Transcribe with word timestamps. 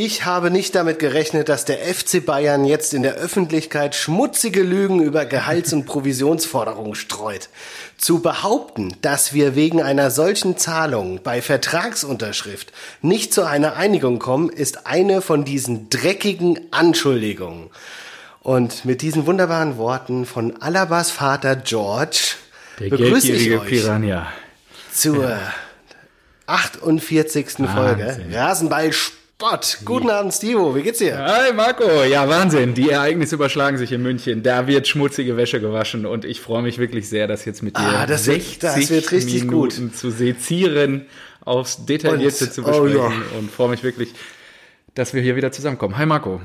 Ich 0.00 0.24
habe 0.24 0.52
nicht 0.52 0.76
damit 0.76 1.00
gerechnet, 1.00 1.48
dass 1.48 1.64
der 1.64 1.78
FC 1.78 2.24
Bayern 2.24 2.64
jetzt 2.64 2.94
in 2.94 3.02
der 3.02 3.14
Öffentlichkeit 3.14 3.96
schmutzige 3.96 4.62
Lügen 4.62 5.02
über 5.02 5.24
Gehalts- 5.24 5.72
und 5.72 5.86
Provisionsforderungen 5.86 6.94
streut. 6.94 7.48
Zu 7.96 8.22
behaupten, 8.22 8.94
dass 9.02 9.32
wir 9.32 9.56
wegen 9.56 9.82
einer 9.82 10.12
solchen 10.12 10.56
Zahlung 10.56 11.18
bei 11.24 11.42
Vertragsunterschrift 11.42 12.72
nicht 13.02 13.34
zu 13.34 13.42
einer 13.42 13.74
Einigung 13.74 14.20
kommen, 14.20 14.50
ist 14.50 14.86
eine 14.86 15.20
von 15.20 15.44
diesen 15.44 15.90
dreckigen 15.90 16.60
Anschuldigungen. 16.70 17.68
Und 18.40 18.84
mit 18.84 19.02
diesen 19.02 19.26
wunderbaren 19.26 19.78
Worten 19.78 20.26
von 20.26 20.62
Alabas 20.62 21.10
Vater 21.10 21.56
George 21.56 22.34
Der 22.78 22.90
begrüße 22.90 23.32
ich 23.32 23.50
euch 23.50 23.66
Piranha. 23.66 24.28
zur 24.92 25.36
48. 26.46 27.48
Folge 27.66 28.06
Wahnsinn. 28.06 28.32
Rasenball 28.32 28.92
Sport. 29.40 29.78
Guten 29.84 30.10
Abend, 30.10 30.34
Stivo. 30.34 30.74
Wie 30.74 30.82
geht's 30.82 30.98
dir? 30.98 31.16
Hi 31.16 31.52
Marco, 31.52 32.02
ja 32.02 32.28
Wahnsinn, 32.28 32.74
die 32.74 32.90
Ereignisse 32.90 33.36
überschlagen 33.36 33.78
sich 33.78 33.92
in 33.92 34.02
München. 34.02 34.42
Da 34.42 34.66
wird 34.66 34.88
schmutzige 34.88 35.36
Wäsche 35.36 35.60
gewaschen 35.60 36.06
und 36.06 36.24
ich 36.24 36.40
freue 36.40 36.60
mich 36.62 36.78
wirklich 36.78 37.08
sehr, 37.08 37.28
das 37.28 37.44
jetzt 37.44 37.62
mit 37.62 37.76
dir 37.76 37.82
Ah, 37.82 38.04
das 38.04 38.26
wird- 38.26 38.42
60 38.42 38.58
das 38.58 38.90
wird 38.90 39.12
richtig 39.12 39.44
Minuten 39.44 39.94
zu 39.94 40.10
sezieren, 40.10 41.06
aufs 41.44 41.86
Detaillierte 41.86 42.46
Und- 42.46 42.52
zu 42.52 42.62
oh 42.62 42.82
besprechen 42.82 42.96
ja. 43.32 43.38
und 43.38 43.48
freue 43.52 43.68
mich 43.68 43.84
wirklich, 43.84 44.08
dass 44.96 45.14
wir 45.14 45.22
hier 45.22 45.36
wieder 45.36 45.52
zusammenkommen. 45.52 45.96
Hi 45.98 46.04
Marco. 46.06 46.40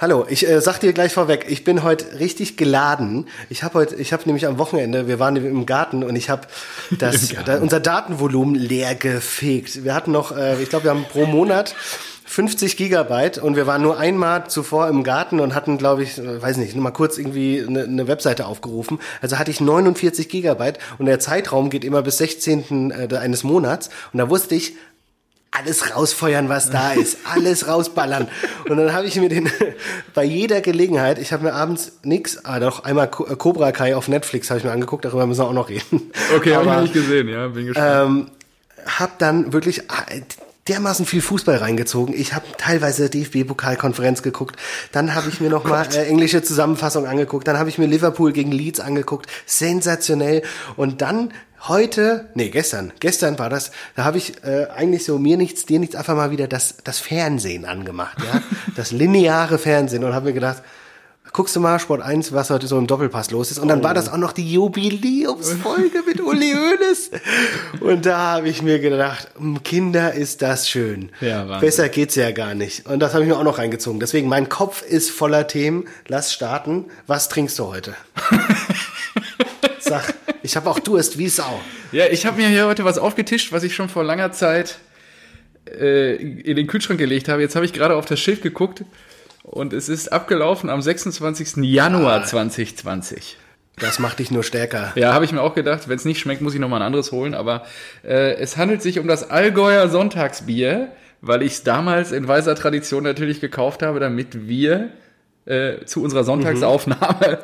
Hallo, 0.00 0.24
ich 0.26 0.48
äh, 0.48 0.62
sag 0.62 0.78
dir 0.78 0.94
gleich 0.94 1.12
vorweg, 1.12 1.44
ich 1.46 1.62
bin 1.62 1.82
heute 1.82 2.20
richtig 2.20 2.56
geladen. 2.56 3.28
Ich 3.50 3.62
habe 3.62 3.74
heute, 3.74 3.96
ich 3.96 4.14
habe 4.14 4.22
nämlich 4.24 4.46
am 4.46 4.56
Wochenende, 4.56 5.08
wir 5.08 5.18
waren 5.18 5.36
im 5.36 5.66
Garten 5.66 6.02
und 6.02 6.16
ich 6.16 6.30
habe 6.30 6.48
das 6.98 7.34
da, 7.44 7.58
unser 7.58 7.80
Datenvolumen 7.80 8.54
leer 8.54 8.94
gefegt. 8.94 9.84
Wir 9.84 9.94
hatten 9.94 10.10
noch, 10.10 10.34
äh, 10.34 10.62
ich 10.62 10.70
glaube, 10.70 10.84
wir 10.84 10.92
haben 10.92 11.04
pro 11.04 11.26
Monat 11.26 11.74
50 12.24 12.78
Gigabyte 12.78 13.36
und 13.36 13.56
wir 13.56 13.66
waren 13.66 13.82
nur 13.82 13.98
einmal 13.98 14.48
zuvor 14.48 14.88
im 14.88 15.02
Garten 15.02 15.38
und 15.38 15.54
hatten, 15.54 15.76
glaube 15.76 16.02
ich, 16.02 16.16
äh, 16.16 16.40
weiß 16.40 16.56
nicht, 16.56 16.74
nur 16.74 16.82
mal 16.82 16.92
kurz 16.92 17.18
irgendwie 17.18 17.62
eine, 17.68 17.82
eine 17.82 18.08
Webseite 18.08 18.46
aufgerufen. 18.46 19.00
Also 19.20 19.38
hatte 19.38 19.50
ich 19.50 19.60
49 19.60 20.30
Gigabyte 20.30 20.78
und 20.96 21.04
der 21.04 21.20
Zeitraum 21.20 21.68
geht 21.68 21.84
immer 21.84 22.00
bis 22.00 22.16
16. 22.16 22.90
äh, 22.90 23.16
eines 23.16 23.44
Monats 23.44 23.90
und 24.14 24.18
da 24.18 24.30
wusste 24.30 24.54
ich, 24.54 24.76
alles 25.50 25.94
rausfeuern, 25.94 26.48
was 26.48 26.70
da 26.70 26.92
ist, 26.92 27.18
alles 27.24 27.66
rausballern. 27.66 28.28
Und 28.68 28.76
dann 28.76 28.92
habe 28.92 29.06
ich 29.06 29.16
mir 29.16 29.28
den 29.28 29.50
bei 30.14 30.24
jeder 30.24 30.60
Gelegenheit, 30.60 31.18
ich 31.18 31.32
habe 31.32 31.44
mir 31.44 31.54
abends 31.54 31.92
nix, 32.02 32.44
ah 32.44 32.60
doch 32.60 32.84
einmal 32.84 33.06
äh, 33.06 33.36
Cobra 33.36 33.72
Kai 33.72 33.96
auf 33.96 34.08
Netflix 34.08 34.50
habe 34.50 34.58
ich 34.58 34.64
mir 34.64 34.72
angeguckt, 34.72 35.04
darüber 35.04 35.26
müssen 35.26 35.40
wir 35.40 35.48
auch 35.48 35.52
noch 35.52 35.68
reden. 35.68 36.12
Okay, 36.36 36.54
habe 36.54 36.66
ich 36.66 36.70
noch 36.70 36.82
nicht 36.82 36.94
gesehen, 36.94 37.28
ja, 37.28 37.48
bin 37.48 37.66
gespannt. 37.66 38.28
ähm, 38.28 38.30
hab 38.98 39.18
dann 39.18 39.52
wirklich 39.52 39.90
ah, 39.90 40.04
dermaßen 40.68 41.04
viel 41.04 41.20
Fußball 41.20 41.56
reingezogen. 41.56 42.14
Ich 42.14 42.32
habe 42.34 42.46
teilweise 42.56 43.10
DFB-Pokalkonferenz 43.10 44.22
geguckt. 44.22 44.56
Dann 44.92 45.14
habe 45.14 45.28
ich 45.28 45.40
mir 45.40 45.50
noch 45.50 45.64
mal 45.64 45.86
äh, 45.92 46.06
englische 46.06 46.42
Zusammenfassung 46.42 47.06
angeguckt. 47.06 47.48
Dann 47.48 47.58
habe 47.58 47.68
ich 47.68 47.78
mir 47.78 47.86
Liverpool 47.86 48.32
gegen 48.32 48.52
Leeds 48.52 48.78
angeguckt. 48.78 49.26
Sensationell. 49.46 50.42
Und 50.76 51.02
dann 51.02 51.32
heute, 51.68 52.28
nee, 52.34 52.48
gestern, 52.48 52.92
gestern 53.00 53.38
war 53.38 53.50
das, 53.50 53.70
da 53.94 54.04
habe 54.04 54.18
ich 54.18 54.42
äh, 54.44 54.66
eigentlich 54.74 55.04
so 55.04 55.18
mir 55.18 55.36
nichts, 55.36 55.66
dir 55.66 55.78
nichts, 55.78 55.94
einfach 55.94 56.16
mal 56.16 56.30
wieder 56.30 56.48
das, 56.48 56.76
das 56.84 56.98
Fernsehen 56.98 57.64
angemacht, 57.64 58.18
ja, 58.20 58.42
das 58.76 58.92
lineare 58.92 59.58
Fernsehen 59.58 60.04
und 60.04 60.14
habe 60.14 60.26
mir 60.26 60.32
gedacht, 60.32 60.62
guckst 61.32 61.54
du 61.54 61.60
mal 61.60 61.78
Sport 61.78 62.02
1, 62.02 62.32
was 62.32 62.50
heute 62.50 62.66
so 62.66 62.76
im 62.76 62.86
Doppelpass 62.86 63.30
los 63.30 63.50
ist. 63.50 63.58
Und 63.58 63.68
dann 63.68 63.84
war 63.84 63.94
das 63.94 64.08
auch 64.08 64.16
noch 64.16 64.32
die 64.32 64.52
Jubiläumsfolge 64.52 66.02
mit 66.06 66.20
Uli 66.20 66.52
Hoeneß. 66.52 67.10
Und 67.80 68.06
da 68.06 68.18
habe 68.18 68.48
ich 68.48 68.62
mir 68.62 68.80
gedacht, 68.80 69.28
"M, 69.38 69.62
Kinder, 69.62 70.12
ist 70.12 70.42
das 70.42 70.68
schön. 70.68 71.10
Ja, 71.20 71.48
Wahnsinn. 71.48 71.60
Besser 71.60 71.88
geht's 71.88 72.16
ja 72.16 72.32
gar 72.32 72.54
nicht. 72.54 72.86
Und 72.86 73.00
das 73.00 73.12
habe 73.14 73.22
ich 73.22 73.30
mir 73.30 73.36
auch 73.36 73.44
noch 73.44 73.58
reingezogen. 73.58 74.00
Deswegen, 74.00 74.28
mein 74.28 74.48
Kopf 74.48 74.82
ist 74.82 75.10
voller 75.10 75.46
Themen. 75.46 75.84
Lass 76.08 76.32
starten. 76.32 76.86
Was 77.06 77.28
trinkst 77.28 77.58
du 77.58 77.66
heute? 77.66 77.94
Sag, 79.80 80.14
ich 80.42 80.56
habe 80.56 80.68
auch 80.70 80.78
Durst 80.78 81.18
wie 81.18 81.28
Sau. 81.28 81.60
Ja, 81.92 82.06
ich 82.06 82.24
habe 82.24 82.40
mir 82.40 82.46
hier 82.46 82.68
heute 82.68 82.84
was 82.84 82.98
aufgetischt, 82.98 83.50
was 83.50 83.64
ich 83.64 83.74
schon 83.74 83.88
vor 83.88 84.04
langer 84.04 84.30
Zeit 84.30 84.78
äh, 85.68 86.14
in 86.14 86.54
den 86.54 86.68
Kühlschrank 86.68 87.00
gelegt 87.00 87.28
habe. 87.28 87.42
Jetzt 87.42 87.56
habe 87.56 87.64
ich 87.64 87.72
gerade 87.72 87.96
auf 87.96 88.06
das 88.06 88.20
Schild 88.20 88.42
geguckt 88.42 88.84
und 89.42 89.72
es 89.72 89.88
ist 89.88 90.12
abgelaufen 90.12 90.70
am 90.70 90.80
26. 90.80 91.56
Januar 91.64 92.24
2020. 92.24 93.38
Das 93.80 93.98
macht 93.98 94.18
dich 94.18 94.30
nur 94.30 94.44
stärker. 94.44 94.92
Ja, 94.94 95.14
habe 95.14 95.24
ich 95.24 95.32
mir 95.32 95.40
auch 95.40 95.54
gedacht, 95.54 95.88
wenn 95.88 95.96
es 95.96 96.04
nicht 96.04 96.20
schmeckt, 96.20 96.42
muss 96.42 96.54
ich 96.54 96.60
nochmal 96.60 96.80
ein 96.80 96.86
anderes 96.86 97.12
holen. 97.12 97.34
Aber 97.34 97.64
äh, 98.04 98.34
es 98.34 98.56
handelt 98.56 98.82
sich 98.82 98.98
um 98.98 99.08
das 99.08 99.30
Allgäuer 99.30 99.88
Sonntagsbier, 99.88 100.92
weil 101.22 101.42
ich 101.42 101.52
es 101.52 101.62
damals 101.64 102.12
in 102.12 102.28
weiser 102.28 102.54
Tradition 102.54 103.02
natürlich 103.02 103.40
gekauft 103.40 103.82
habe, 103.82 103.98
damit 103.98 104.46
wir 104.48 104.90
äh, 105.46 105.84
zu 105.86 106.02
unserer 106.02 106.24
Sonntagsaufnahme 106.24 107.38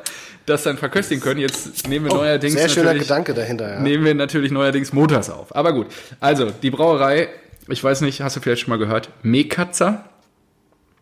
das 0.46 0.62
dann 0.62 0.78
verköstigen 0.78 1.22
können. 1.22 1.40
Jetzt 1.40 1.88
nehmen 1.88 2.06
wir 2.06 2.14
neuerdings 2.14 2.54
Sehr 2.54 2.68
schöner 2.68 2.94
Gedanke 2.94 3.34
dahinter. 3.34 3.74
Ja. 3.74 3.80
nehmen 3.80 4.04
wir 4.04 4.14
natürlich 4.14 4.50
neuerdings 4.52 4.92
montags 4.92 5.28
auf. 5.28 5.54
Aber 5.54 5.72
gut, 5.72 5.88
also 6.20 6.50
die 6.50 6.70
Brauerei, 6.70 7.28
ich 7.68 7.82
weiß 7.82 8.00
nicht, 8.00 8.22
hast 8.22 8.36
du 8.36 8.40
vielleicht 8.40 8.62
schon 8.62 8.70
mal 8.70 8.78
gehört, 8.78 9.10
Mekatzer? 9.22 10.04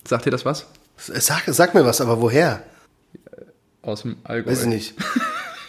Sagt 0.06 0.27
dir 0.27 0.31
das 0.31 0.44
was? 0.44 0.66
Sag, 0.97 1.43
sag 1.47 1.75
mir 1.75 1.84
was, 1.84 2.00
aber 2.00 2.21
woher? 2.21 2.62
Aus 3.83 4.03
dem 4.03 4.16
Allgäu. 4.25 4.50
Weiß 4.50 4.62
ich 4.62 4.69
nicht. 4.69 4.94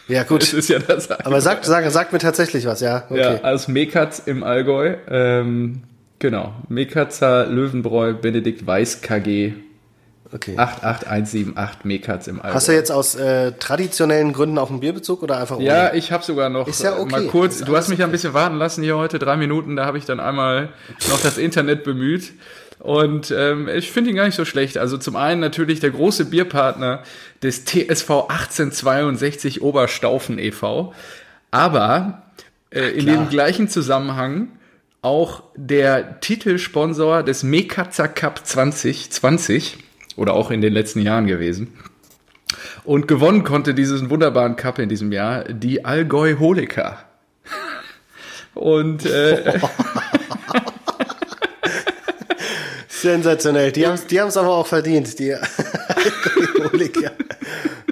Ja, 0.07 0.21
gut. 0.21 0.43
Das 0.43 0.53
ist 0.53 0.69
ja 0.69 0.77
das 0.77 1.09
Aber 1.09 1.41
sag, 1.41 1.65
sag, 1.65 1.89
sag 1.89 2.13
mir 2.13 2.19
tatsächlich 2.19 2.67
was, 2.67 2.79
ja. 2.79 3.05
Okay. 3.09 3.39
Ja, 3.41 3.43
aus 3.43 3.67
Mekatz 3.67 4.21
im 4.23 4.43
Allgäu. 4.43 4.97
Ähm, 5.09 5.81
genau. 6.19 6.53
Mekatzer 6.69 7.47
Löwenbräu 7.47 8.13
Benedikt 8.13 8.67
Weiß 8.67 9.01
KG 9.01 9.53
okay. 10.35 10.57
88178 10.57 11.85
Mekatz 11.85 12.27
im 12.27 12.41
Allgäu. 12.41 12.53
Hast 12.55 12.67
du 12.67 12.73
jetzt 12.73 12.91
aus 12.91 13.15
äh, 13.15 13.53
traditionellen 13.53 14.33
Gründen 14.33 14.57
auch 14.57 14.69
einen 14.69 14.81
Bierbezug 14.81 15.23
oder 15.23 15.37
einfach 15.37 15.57
ohne? 15.57 15.65
ja, 15.65 15.93
ich 15.93 16.11
habe 16.11 16.23
sogar 16.23 16.49
noch 16.49 16.67
Ist 16.67 16.83
ja 16.83 16.95
äh, 16.95 16.99
okay. 16.99 17.11
mal 17.11 17.27
kurz, 17.27 17.59
du 17.59 17.75
hast 17.75 17.89
mich 17.89 17.99
ja 17.99 18.05
ein 18.05 18.11
bisschen 18.11 18.33
warten 18.33 18.57
lassen 18.57 18.83
hier 18.83 18.97
heute, 18.97 19.17
drei 19.17 19.37
Minuten, 19.37 19.75
da 19.75 19.85
habe 19.85 19.97
ich 19.97 20.05
dann 20.05 20.19
einmal 20.19 20.69
noch 21.09 21.21
das 21.21 21.37
Internet 21.37 21.83
bemüht. 21.83 22.33
Und 22.79 23.31
ähm, 23.31 23.67
ich 23.69 23.91
finde 23.91 24.11
ihn 24.11 24.15
gar 24.15 24.25
nicht 24.25 24.35
so 24.35 24.45
schlecht. 24.45 24.77
Also 24.77 24.97
zum 24.97 25.15
einen 25.15 25.39
natürlich 25.41 25.79
der 25.79 25.91
große 25.91 26.25
Bierpartner 26.25 27.01
des 27.41 27.65
TSV 27.65 28.09
1862 28.27 29.61
Oberstaufen 29.61 30.37
e.V., 30.37 30.93
aber 31.51 32.23
äh, 32.69 32.89
in 32.89 33.05
dem 33.05 33.29
gleichen 33.29 33.69
Zusammenhang 33.69 34.49
auch 35.01 35.43
der 35.55 36.19
Titelsponsor 36.19 37.23
des 37.23 37.43
Mekatzer 37.43 38.07
Cup 38.07 38.45
2020 38.45 39.77
oder 40.15 40.33
auch 40.33 40.51
in 40.51 40.61
den 40.61 40.73
letzten 40.73 41.01
Jahren 41.01 41.27
gewesen. 41.27 41.73
Und 42.83 43.07
gewonnen 43.07 43.43
konnte 43.43 43.73
diesen 43.73 44.09
wunderbaren 44.09 44.55
Cup 44.55 44.79
in 44.79 44.89
diesem 44.89 45.11
Jahr 45.11 45.43
die 45.45 45.85
Allgäu 45.85 46.37
Holiker. 46.39 46.99
Und 48.53 49.05
äh, 49.05 49.59
Sensationell. 53.05 53.71
Die 53.71 53.85
haben 53.85 53.93
es 53.93 54.07
die 54.07 54.19
haben's 54.19 54.35
aber 54.35 54.49
auch 54.49 54.65
verdient, 54.65 55.19
die 55.19 55.33
Alkoholiker. 56.55 57.11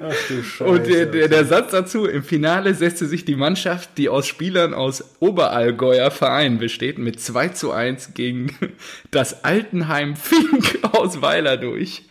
Ach 0.01 0.15
du 0.27 0.41
Scheiße. 0.41 0.63
Und 0.63 0.87
der, 0.87 1.05
der, 1.05 1.27
der 1.27 1.45
Satz 1.45 1.69
dazu, 1.69 2.05
im 2.05 2.23
Finale 2.23 2.73
setzte 2.73 3.05
sich 3.05 3.23
die 3.23 3.35
Mannschaft, 3.35 3.91
die 3.97 4.09
aus 4.09 4.25
Spielern 4.25 4.73
aus 4.73 5.03
Oberallgäuer 5.19 6.09
Vereinen 6.09 6.57
besteht, 6.57 6.97
mit 6.97 7.21
2 7.21 7.49
zu 7.49 7.71
1 7.71 8.15
gegen 8.15 8.57
das 9.11 9.43
Altenheim 9.43 10.15
Fink 10.15 10.79
aus 10.93 11.21
Weiler 11.21 11.57
durch. 11.57 12.01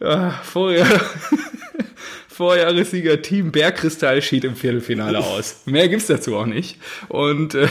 Ah, 0.00 0.32
Vorjahr, 0.42 0.86
Vorjahressieger 2.28 3.22
Team 3.22 3.52
Bergkristall 3.52 4.20
schied 4.20 4.44
im 4.44 4.54
Viertelfinale 4.54 5.18
aus. 5.20 5.62
Mehr 5.64 5.88
gibt's 5.88 6.08
dazu 6.08 6.36
auch 6.36 6.46
nicht. 6.46 6.76
Und 7.08 7.54
äh, 7.54 7.68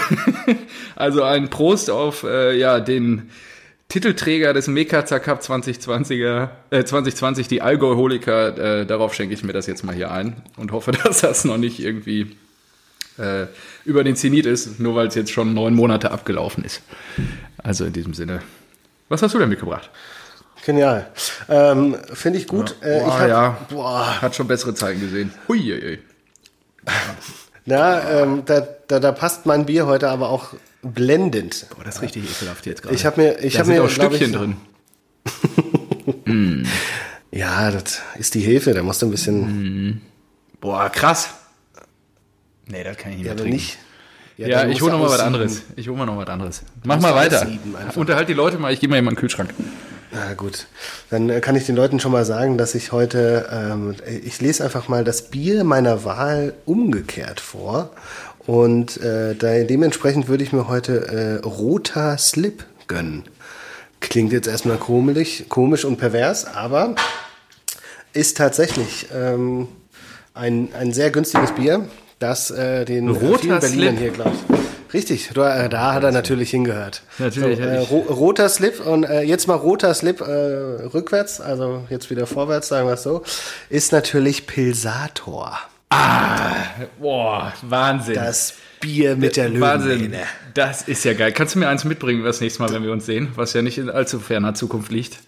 also 0.95 1.21
ein 1.21 1.51
Prost 1.51 1.91
auf 1.91 2.23
äh, 2.23 2.57
ja, 2.57 2.79
den 2.79 3.29
Titelträger 3.93 4.53
des 4.53 4.65
Mekatzer 4.65 5.19
Cup 5.19 5.41
2020er, 5.41 6.49
äh, 6.71 6.83
2020, 6.83 7.47
die 7.47 7.61
Allgäu 7.61 7.93
Holiker, 7.93 8.57
äh, 8.57 8.85
darauf 8.87 9.13
schenke 9.13 9.35
ich 9.35 9.43
mir 9.43 9.53
das 9.53 9.67
jetzt 9.67 9.83
mal 9.83 9.93
hier 9.93 10.09
ein 10.09 10.41
und 10.57 10.71
hoffe, 10.71 10.91
dass 11.03 11.21
das 11.21 11.45
noch 11.45 11.57
nicht 11.57 11.79
irgendwie 11.79 12.35
äh, 13.19 13.45
über 13.85 14.03
den 14.03 14.15
Zenit 14.15 14.47
ist, 14.47 14.79
nur 14.79 14.95
weil 14.95 15.09
es 15.09 15.13
jetzt 15.13 15.29
schon 15.29 15.53
neun 15.53 15.75
Monate 15.75 16.09
abgelaufen 16.09 16.63
ist. 16.63 16.81
Also 17.59 17.85
in 17.85 17.93
diesem 17.93 18.15
Sinne. 18.15 18.41
Was 19.09 19.21
hast 19.21 19.35
du 19.35 19.37
denn 19.37 19.49
mitgebracht? 19.49 19.91
Genial. 20.65 21.11
Ähm, 21.47 21.95
Finde 22.13 22.39
ich 22.39 22.47
gut. 22.47 22.75
Äh, 22.81 22.97
Boah, 22.97 23.07
ich 23.07 23.13
hab, 23.13 23.29
ja. 23.29 23.57
Boah. 23.69 24.21
Hat 24.23 24.35
schon 24.35 24.47
bessere 24.47 24.73
Zeiten 24.73 25.01
gesehen. 25.01 25.31
Huiuiui. 25.47 25.99
Na, 27.65 28.21
ähm, 28.21 28.43
da, 28.45 28.67
da, 28.87 28.99
da 28.99 29.11
passt 29.11 29.45
mein 29.45 29.65
Bier 29.65 29.85
heute 29.85 30.09
aber 30.09 30.29
auch 30.29 30.53
blendend. 30.81 31.67
Boah, 31.75 31.83
das 31.83 31.95
ist 31.95 32.01
richtig 32.01 32.29
ekelhaft 32.29 32.65
jetzt 32.65 32.81
gerade. 32.81 32.95
Ich 32.95 33.05
habe 33.05 33.21
mir, 33.21 33.39
ich 33.39 33.53
da 33.53 33.59
habe 33.59 33.67
sind 33.67 33.75
mir, 33.75 33.83
auch 33.83 33.89
Stückchen 33.89 34.31
ich, 34.31 34.37
drin. 34.37 34.57
Ja, 37.33 37.71
das 37.71 38.01
ist 38.19 38.35
die 38.35 38.41
Hilfe. 38.41 38.73
Da 38.73 38.83
musst 38.83 39.01
du 39.01 39.07
ein 39.07 39.11
bisschen, 39.11 40.01
Boah, 40.61 40.89
krass. 40.89 41.29
Nee, 42.67 42.83
das 42.83 42.95
kann 42.95 43.11
ich 43.11 43.17
nicht 43.17 43.25
ja, 43.25 43.33
mehr 43.33 43.41
aber 43.41 43.41
trinken. 43.41 43.55
nicht. 43.55 43.77
Ja, 44.37 44.47
dann 44.47 44.71
ich 44.71 44.81
hole 44.81 44.91
noch 44.91 44.99
mal 44.99 45.09
was 45.09 45.19
anderes. 45.19 45.63
Ich 45.75 45.87
hole 45.87 45.97
mal 45.97 46.05
noch 46.05 46.17
was 46.17 46.27
anderes. 46.27 46.61
Mach 46.83 46.99
mal 46.99 47.15
weiter. 47.15 47.47
Unterhalt 47.95 48.29
die 48.29 48.33
Leute 48.33 48.57
mal, 48.57 48.71
ich 48.71 48.79
gehe 48.79 48.87
mal 48.89 48.97
in 48.97 49.05
meinen 49.05 49.15
Kühlschrank. 49.15 49.49
Na 50.13 50.35
gut, 50.35 50.67
dann 51.09 51.29
äh, 51.29 51.39
kann 51.39 51.55
ich 51.55 51.65
den 51.65 51.75
Leuten 51.75 51.99
schon 51.99 52.11
mal 52.11 52.23
sagen, 52.23 52.57
dass 52.57 52.75
ich 52.75 52.91
heute, 52.91 53.49
ähm, 53.51 53.95
ich 54.05 54.39
lese 54.41 54.63
einfach 54.63 54.87
mal 54.87 55.03
das 55.03 55.29
Bier 55.29 55.63
meiner 55.63 56.03
Wahl 56.05 56.53
umgekehrt 56.65 57.39
vor. 57.39 57.89
Und 58.45 59.01
äh, 59.01 59.33
da, 59.33 59.63
dementsprechend 59.63 60.27
würde 60.27 60.43
ich 60.43 60.53
mir 60.53 60.67
heute 60.67 61.41
äh, 61.43 61.45
roter 61.45 62.17
Slip 62.19 62.65
gönnen. 62.87 63.23
Klingt 64.01 64.33
jetzt 64.33 64.47
erstmal 64.47 64.77
komisch, 64.77 65.45
komisch 65.49 65.83
und 65.83 65.97
pervers, 65.97 66.45
aber 66.45 66.95
ist 68.11 68.37
tatsächlich 68.37 69.07
ähm, 69.15 69.67
ein, 70.35 70.69
ein 70.77 70.93
sehr 70.93 71.09
günstiges 71.09 71.53
Bier, 71.53 71.87
das 72.19 72.51
äh, 72.51 72.85
den 72.85 73.09
Roter 73.09 73.39
vielen 73.39 73.59
Berlinern 73.59 73.97
Slip. 73.97 73.99
hier 73.99 74.11
glaubt. 74.11 74.37
Richtig, 74.93 75.31
da, 75.33 75.63
äh, 75.65 75.69
da 75.69 75.93
hat 75.93 76.03
er 76.03 76.11
natürlich 76.11 76.51
hingehört. 76.51 77.01
Natürlich, 77.17 77.57
So, 77.57 77.63
äh, 77.63 77.77
ro 77.79 77.99
roter 78.09 78.47
Slip 78.49 78.85
und 78.85 79.03
äh, 79.03 79.21
jetzt 79.21 79.47
mal 79.47 79.55
roter 79.55 79.93
Slip 79.93 80.21
äh, 80.21 80.23
rückwärts, 80.23 81.41
also 81.41 81.85
jetzt 81.89 82.09
wieder 82.09 82.27
vorwärts, 82.27 82.67
sagen 82.67 82.87
wir 82.87 82.93
es 82.93 83.03
so, 83.03 83.23
ist 83.69 83.91
natürlich 83.91 84.45
Pilsator. 84.45 85.57
Boah, 86.99 87.53
Wahnsinn. 87.61 88.15
Das 88.15 88.55
Bier 88.79 89.15
mit 89.15 89.37
der 89.37 89.59
Wahnsinn. 89.59 89.89
Löwenmähne. 89.89 90.23
Das 90.53 90.83
ist 90.83 91.05
ja 91.05 91.13
geil. 91.13 91.31
Kannst 91.31 91.55
du 91.55 91.59
mir 91.59 91.69
eins 91.69 91.83
mitbringen 91.83 92.23
das 92.23 92.41
nächste 92.41 92.61
Mal, 92.61 92.71
wenn 92.73 92.83
wir 92.83 92.91
uns 92.91 93.05
sehen, 93.05 93.29
was 93.35 93.53
ja 93.53 93.61
nicht 93.61 93.77
in 93.77 93.89
allzu 93.89 94.19
ferner 94.19 94.53
Zukunft 94.53 94.91
liegt? 94.91 95.19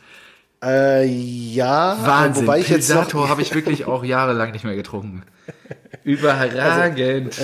Äh, 0.64 1.06
ja, 1.06 1.98
Wahnsinn. 2.02 2.44
wobei 2.48 2.60
ich 2.60 2.68
Pilsator 2.68 3.30
habe 3.30 3.42
ich 3.42 3.54
wirklich 3.54 3.86
auch 3.86 4.04
jahrelang 4.04 4.52
nicht 4.52 4.66
mehr 4.66 4.76
getrunken. 4.76 5.24
Überragend. 6.04 7.36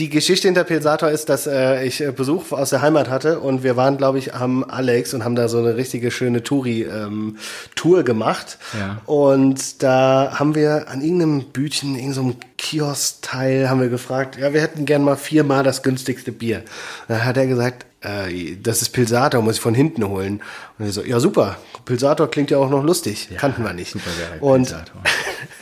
Die 0.00 0.08
Geschichte 0.08 0.48
hinter 0.48 0.64
Pilsator 0.64 1.10
ist, 1.10 1.28
dass 1.28 1.46
äh, 1.46 1.84
ich 1.84 2.00
äh, 2.00 2.10
Besuch 2.10 2.52
aus 2.52 2.70
der 2.70 2.80
Heimat 2.80 3.10
hatte 3.10 3.38
und 3.38 3.62
wir 3.62 3.76
waren, 3.76 3.98
glaube 3.98 4.18
ich, 4.18 4.34
am 4.34 4.64
Alex 4.64 5.12
und 5.12 5.24
haben 5.24 5.36
da 5.36 5.46
so 5.46 5.58
eine 5.58 5.76
richtige 5.76 6.10
schöne 6.10 6.42
Touri-Tour 6.42 8.02
gemacht. 8.02 8.56
Ja. 8.78 9.02
Und 9.04 9.82
da 9.82 10.38
haben 10.38 10.54
wir 10.54 10.88
an 10.88 11.02
irgendeinem 11.02 11.44
Bütchen, 11.44 11.96
irgendeinem 11.96 12.36
Kiosk-Teil, 12.56 13.68
haben 13.68 13.82
wir 13.82 13.90
gefragt, 13.90 14.38
ja, 14.38 14.54
wir 14.54 14.62
hätten 14.62 14.86
gern 14.86 15.04
mal 15.04 15.16
viermal 15.16 15.64
das 15.64 15.82
günstigste 15.82 16.32
Bier. 16.32 16.62
Dann 17.06 17.22
hat 17.22 17.36
er 17.36 17.46
gesagt, 17.46 17.84
äh, 18.00 18.56
das 18.56 18.80
ist 18.80 18.94
Pilsator, 18.94 19.42
muss 19.42 19.56
ich 19.56 19.60
von 19.60 19.74
hinten 19.74 20.08
holen. 20.08 20.40
Und 20.78 20.86
ich 20.86 20.94
so, 20.94 21.04
ja 21.04 21.20
super, 21.20 21.58
Pilsator 21.84 22.30
klingt 22.30 22.50
ja 22.50 22.56
auch 22.56 22.70
noch 22.70 22.82
lustig, 22.82 23.28
kannten 23.36 23.62
wir 23.64 23.74
nicht. 23.74 23.92
super 23.92 24.08
geil, 24.18 24.40
und 24.40 24.62
Pilsator. 24.62 25.02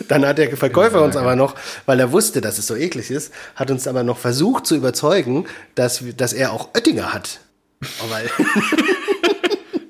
Dann 0.08 0.26
hat 0.26 0.38
der 0.38 0.56
Verkäufer 0.56 1.02
uns 1.02 1.16
aber 1.16 1.36
noch, 1.36 1.54
weil 1.86 2.00
er 2.00 2.12
wusste, 2.12 2.40
dass 2.40 2.58
es 2.58 2.66
so 2.66 2.74
eklig 2.74 3.10
ist, 3.10 3.32
hat 3.54 3.70
uns 3.70 3.86
aber 3.86 4.02
noch 4.02 4.18
versucht 4.18 4.66
zu 4.66 4.74
überzeugen, 4.74 5.46
dass, 5.74 6.02
dass 6.16 6.32
er 6.32 6.52
auch 6.52 6.74
Oettinger 6.74 7.12
hat. 7.12 7.40
Oh, 7.82 8.10
weil, 8.10 8.28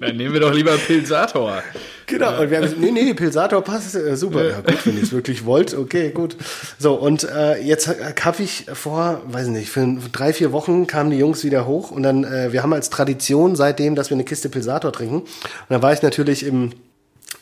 Dann 0.01 0.17
nehmen 0.17 0.33
wir 0.33 0.41
doch 0.41 0.55
lieber 0.55 0.77
Pilsator. 0.77 1.63
genau, 2.07 2.41
und 2.41 2.51
wir 2.51 2.59
haben 2.59 2.65
gesagt, 2.65 2.81
nee, 2.81 2.93
nee, 2.93 3.15
Pilsator 3.15 3.63
passt, 3.63 3.97
äh, 3.97 4.17
super. 4.17 4.49
Ja 4.49 4.61
gut, 4.61 4.87
wenn 4.87 4.97
ihr 4.97 5.03
es 5.03 5.13
wirklich 5.13 5.45
wollt, 5.45 5.75
okay, 5.75 6.11
gut. 6.11 6.37
So, 6.79 6.95
und 6.95 7.25
äh, 7.25 7.61
jetzt 7.61 7.89
habe 7.89 8.43
ich 8.43 8.67
vor, 8.73 9.23
weiß 9.27 9.49
nicht, 9.49 9.71
für 9.71 9.99
drei, 10.13 10.33
vier 10.33 10.53
Wochen 10.53 10.87
kamen 10.87 11.11
die 11.11 11.19
Jungs 11.19 11.43
wieder 11.43 11.67
hoch 11.67 11.91
und 11.91 12.05
dann, 12.05 12.25
äh, 12.25 12.53
wir 12.53 12.63
haben 12.63 12.73
als 12.73 12.91
Tradition 12.91 13.57
seitdem, 13.57 13.97
dass 13.97 14.11
wir 14.11 14.15
eine 14.15 14.25
Kiste 14.25 14.49
Pilsator 14.49 14.93
trinken. 14.93 15.17
Und 15.17 15.29
dann 15.69 15.83
war 15.83 15.93
ich 15.93 16.03
natürlich 16.03 16.47
im 16.47 16.73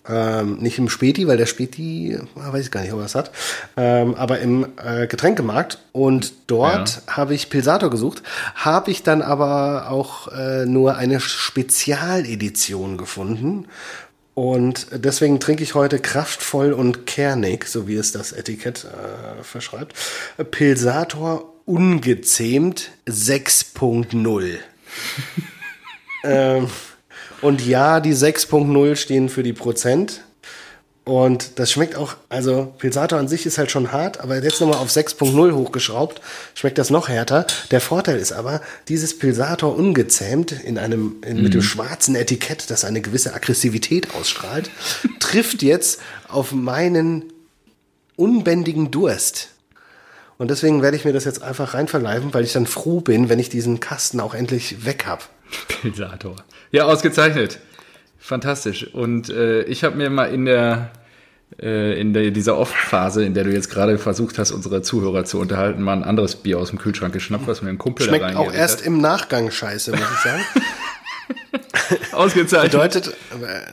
ähm, 0.09 0.57
nicht 0.59 0.79
im 0.79 0.89
Späti, 0.89 1.27
weil 1.27 1.37
der 1.37 1.47
Späti, 1.47 2.19
ah, 2.37 2.53
weiß 2.53 2.67
ich 2.67 2.71
gar 2.71 2.83
nicht, 2.83 2.93
ob 2.93 3.01
er 3.01 3.07
es 3.07 3.15
hat, 3.15 3.31
ähm, 3.77 4.15
aber 4.15 4.39
im 4.41 4.67
äh, 4.83 5.07
Getränkemarkt. 5.07 5.79
Und 5.93 6.33
dort 6.47 7.03
habe 7.09 7.35
ich 7.35 7.51
Pilsator 7.51 7.91
gesucht, 7.91 8.23
habe 8.55 8.91
ich 8.91 9.03
dann 9.03 9.23
aber 9.23 9.91
auch 9.91 10.29
äh, 10.29 10.67
nur 10.67 10.97
eine 10.97 11.21
Spezialedition 11.21 12.99
gefunden. 12.99 13.67
Und 14.35 14.89
deswegen 14.93 15.41
trinke 15.41 15.63
ich 15.63 15.75
heute 15.75 15.99
kraftvoll 15.99 16.73
und 16.73 17.07
kernig, 17.07 17.67
so 17.67 17.89
wie 17.89 17.97
es 17.97 18.13
das 18.13 18.33
Etikett 18.33 18.85
äh, 18.85 19.43
verschreibt, 19.43 19.95
Pilsator 20.51 21.55
ungezähmt 21.65 22.91
6.0. 23.09 24.59
ähm, 26.25 26.69
und 27.43 27.65
ja, 27.67 28.01
die 28.01 28.15
6.0 28.15 28.97
stehen 28.97 29.29
für 29.29 29.43
die 29.43 29.53
Prozent. 29.53 30.23
Und 31.05 31.61
das 31.61 31.71
schmeckt 31.71 31.95
auch, 31.95 32.17
also 32.29 32.75
Pilsator 32.79 33.17
an 33.17 33.29
sich 33.29 33.47
ist 33.47 33.59
halt 33.59 33.71
schon 33.71 33.93
hart, 33.93 34.19
aber 34.19 34.43
jetzt 34.43 34.61
nochmal 34.61 34.79
auf 34.79 34.91
6.0 34.91 35.55
hochgeschraubt, 35.55 36.21
schmeckt 36.57 36.79
das 36.79 36.91
noch 36.91 37.09
härter. 37.09 37.47
Der 37.71 37.81
Vorteil 37.81 38.19
ist 38.19 38.33
aber, 38.33 38.61
dieses 38.89 39.17
Pilsator 39.17 39.77
ungezähmt 39.77 40.51
in 40.51 40.79
einem, 40.79 41.17
in, 41.25 41.45
mit 41.45 41.55
dem 41.55 41.63
schwarzen 41.63 42.17
Etikett, 42.17 42.71
das 42.71 42.85
eine 42.85 43.03
gewisse 43.03 43.35
Aggressivität 43.35 44.17
ausstrahlt, 44.17 44.69
trifft 45.21 45.63
jetzt 45.63 46.01
auf 46.27 46.51
meinen 46.51 47.33
unbändigen 48.17 48.91
Durst. 48.91 49.51
Und 50.39 50.51
deswegen 50.51 50.83
werde 50.83 50.97
ich 50.97 51.05
mir 51.05 51.13
das 51.13 51.25
jetzt 51.25 51.41
einfach 51.41 51.75
reinverleiben, 51.75 52.35
weil 52.35 52.43
ich 52.43 52.53
dann 52.53 52.67
froh 52.67 53.01
bin, 53.01 53.29
wenn 53.29 53.39
ich 53.39 53.49
diesen 53.49 53.79
Kasten 53.79 54.19
auch 54.19 54.35
endlich 54.35 54.85
weg 54.85 55.07
habe. 55.07 55.23
Pilsator. 55.69 56.35
Ja, 56.77 56.85
ausgezeichnet. 56.85 57.59
Fantastisch. 58.19 58.93
Und 58.93 59.31
äh, 59.31 59.63
ich 59.63 59.83
habe 59.83 59.97
mir 59.97 60.11
mal 60.11 60.27
in 60.27 60.45
der 60.45 60.91
äh, 61.59 61.99
in 61.99 62.13
der, 62.13 62.31
dieser 62.33 62.59
Off-Phase, 62.59 63.25
in 63.25 63.33
der 63.33 63.45
du 63.45 63.51
jetzt 63.51 63.71
gerade 63.71 63.97
versucht 63.97 64.39
hast, 64.39 64.53
unsere 64.53 64.83
Zuhörer 64.83 65.25
zu 65.25 65.41
unterhalten, 65.41 65.81
mal 65.81 65.95
ein 65.95 66.05
anderes 66.05 66.37
Bier 66.37 66.59
aus 66.59 66.69
dem 66.69 66.79
Kühlschrank 66.79 67.15
geschnappt, 67.15 67.47
was 67.47 67.63
mir 67.63 67.71
ein 67.71 67.79
Kumpel 67.79 68.05
Schmeckt 68.05 68.35
da 68.35 68.37
auch 68.37 68.53
erst 68.53 68.83
im 68.85 69.01
Nachgang 69.01 69.51
scheiße, 69.51 69.93
muss 69.93 70.01
ich 70.01 70.19
sagen. 70.19 70.43
hat. 70.53 72.13
Ausgezeichnet. 72.13 72.73
Bedeutet, 72.73 73.09
äh, 73.09 73.13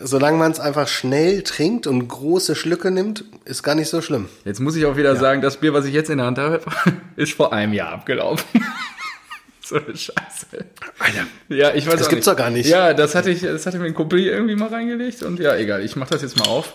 solange 0.01 0.37
man 0.37 0.53
es 0.53 0.61
einfach 0.61 0.87
schnell 0.87 1.43
trinkt 1.43 1.87
und 1.87 2.07
große 2.07 2.55
Schlücke 2.55 2.89
nimmt, 2.89 3.25
ist 3.43 3.63
gar 3.63 3.75
nicht 3.75 3.89
so 3.89 4.01
schlimm. 4.01 4.29
Jetzt 4.45 4.61
muss 4.61 4.77
ich 4.77 4.85
auch 4.85 4.95
wieder 4.95 5.17
sagen, 5.17 5.41
das 5.41 5.57
Bier, 5.57 5.73
was 5.73 5.83
ich 5.83 5.93
jetzt 5.93 6.09
in 6.09 6.19
der 6.19 6.27
Hand 6.27 6.37
habe, 6.37 6.61
ist 7.17 7.33
vor 7.33 7.51
einem 7.51 7.73
Jahr 7.73 7.91
abgelaufen. 7.91 8.45
so 9.65 9.75
eine 9.75 9.95
Scheiße. 9.95 10.65
Alter. 10.99 11.25
Ja, 11.49 11.73
ich 11.73 11.87
weiß 11.87 11.97
Das 11.97 12.09
gibt's 12.09 12.25
doch 12.25 12.35
gar 12.35 12.49
nicht. 12.49 12.67
Ja, 12.67 12.93
das 12.93 13.15
hatte 13.15 13.29
ich, 13.29 13.41
das 13.41 13.65
hatte 13.65 13.79
mir 13.79 13.85
ein 13.85 13.93
Kumpel 13.93 14.19
irgendwie 14.19 14.55
mal 14.55 14.69
reingelegt 14.69 15.23
und 15.23 15.39
ja, 15.39 15.55
egal, 15.55 15.83
ich 15.83 15.95
mache 15.95 16.11
das 16.11 16.21
jetzt 16.21 16.37
mal 16.37 16.47
auf. 16.47 16.73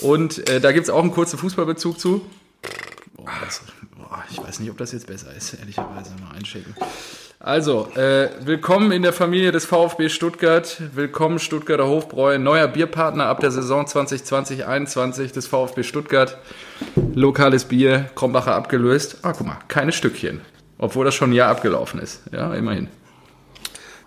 Und 0.00 0.48
äh, 0.48 0.60
da 0.60 0.72
gibt's 0.72 0.90
auch 0.90 1.02
einen 1.02 1.12
kurzen 1.12 1.38
Fußballbezug 1.38 1.98
zu. 1.98 2.26
Boah, 3.16 3.30
das, 3.44 3.62
boah, 3.96 4.22
ich 4.30 4.38
weiß 4.38 4.60
nicht, 4.60 4.70
ob 4.70 4.76
das 4.76 4.92
jetzt 4.92 5.06
besser 5.06 5.34
ist, 5.34 5.54
ehrlicherweise 5.54 6.10
mal 6.22 6.36
einschicken. 6.36 6.74
Also, 7.38 7.88
äh, 7.94 8.30
willkommen 8.40 8.92
in 8.92 9.02
der 9.02 9.12
Familie 9.12 9.52
des 9.52 9.66
VfB 9.66 10.08
Stuttgart. 10.08 10.80
Willkommen 10.94 11.38
Stuttgarter 11.38 11.86
Hofbräu, 11.86 12.38
neuer 12.38 12.66
Bierpartner 12.66 13.26
ab 13.26 13.40
der 13.40 13.50
Saison 13.50 13.86
2020-21 13.86 15.32
des 15.32 15.46
VfB 15.46 15.82
Stuttgart. 15.82 16.38
Lokales 17.14 17.66
Bier, 17.66 18.10
Krombacher 18.14 18.54
abgelöst. 18.54 19.18
Ah, 19.22 19.32
guck 19.32 19.46
mal, 19.46 19.58
keine 19.68 19.92
Stückchen. 19.92 20.40
Obwohl 20.78 21.04
das 21.04 21.14
schon 21.14 21.30
ein 21.30 21.34
Jahr 21.34 21.50
abgelaufen 21.50 22.00
ist. 22.00 22.22
Ja, 22.32 22.54
immerhin. 22.54 22.88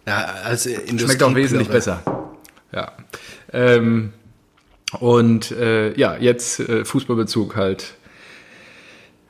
Ja, 0.05 0.25
als 0.43 0.65
Industrie 0.65 1.05
Schmeckt 1.05 1.23
auch 1.23 1.35
wesentlich 1.35 1.69
besser. 1.69 2.03
Ja. 2.71 2.91
Ähm, 3.51 4.13
und 4.99 5.51
äh, 5.51 5.93
ja, 5.97 6.17
jetzt 6.17 6.59
äh, 6.59 6.85
Fußballbezug 6.85 7.55
halt. 7.55 7.95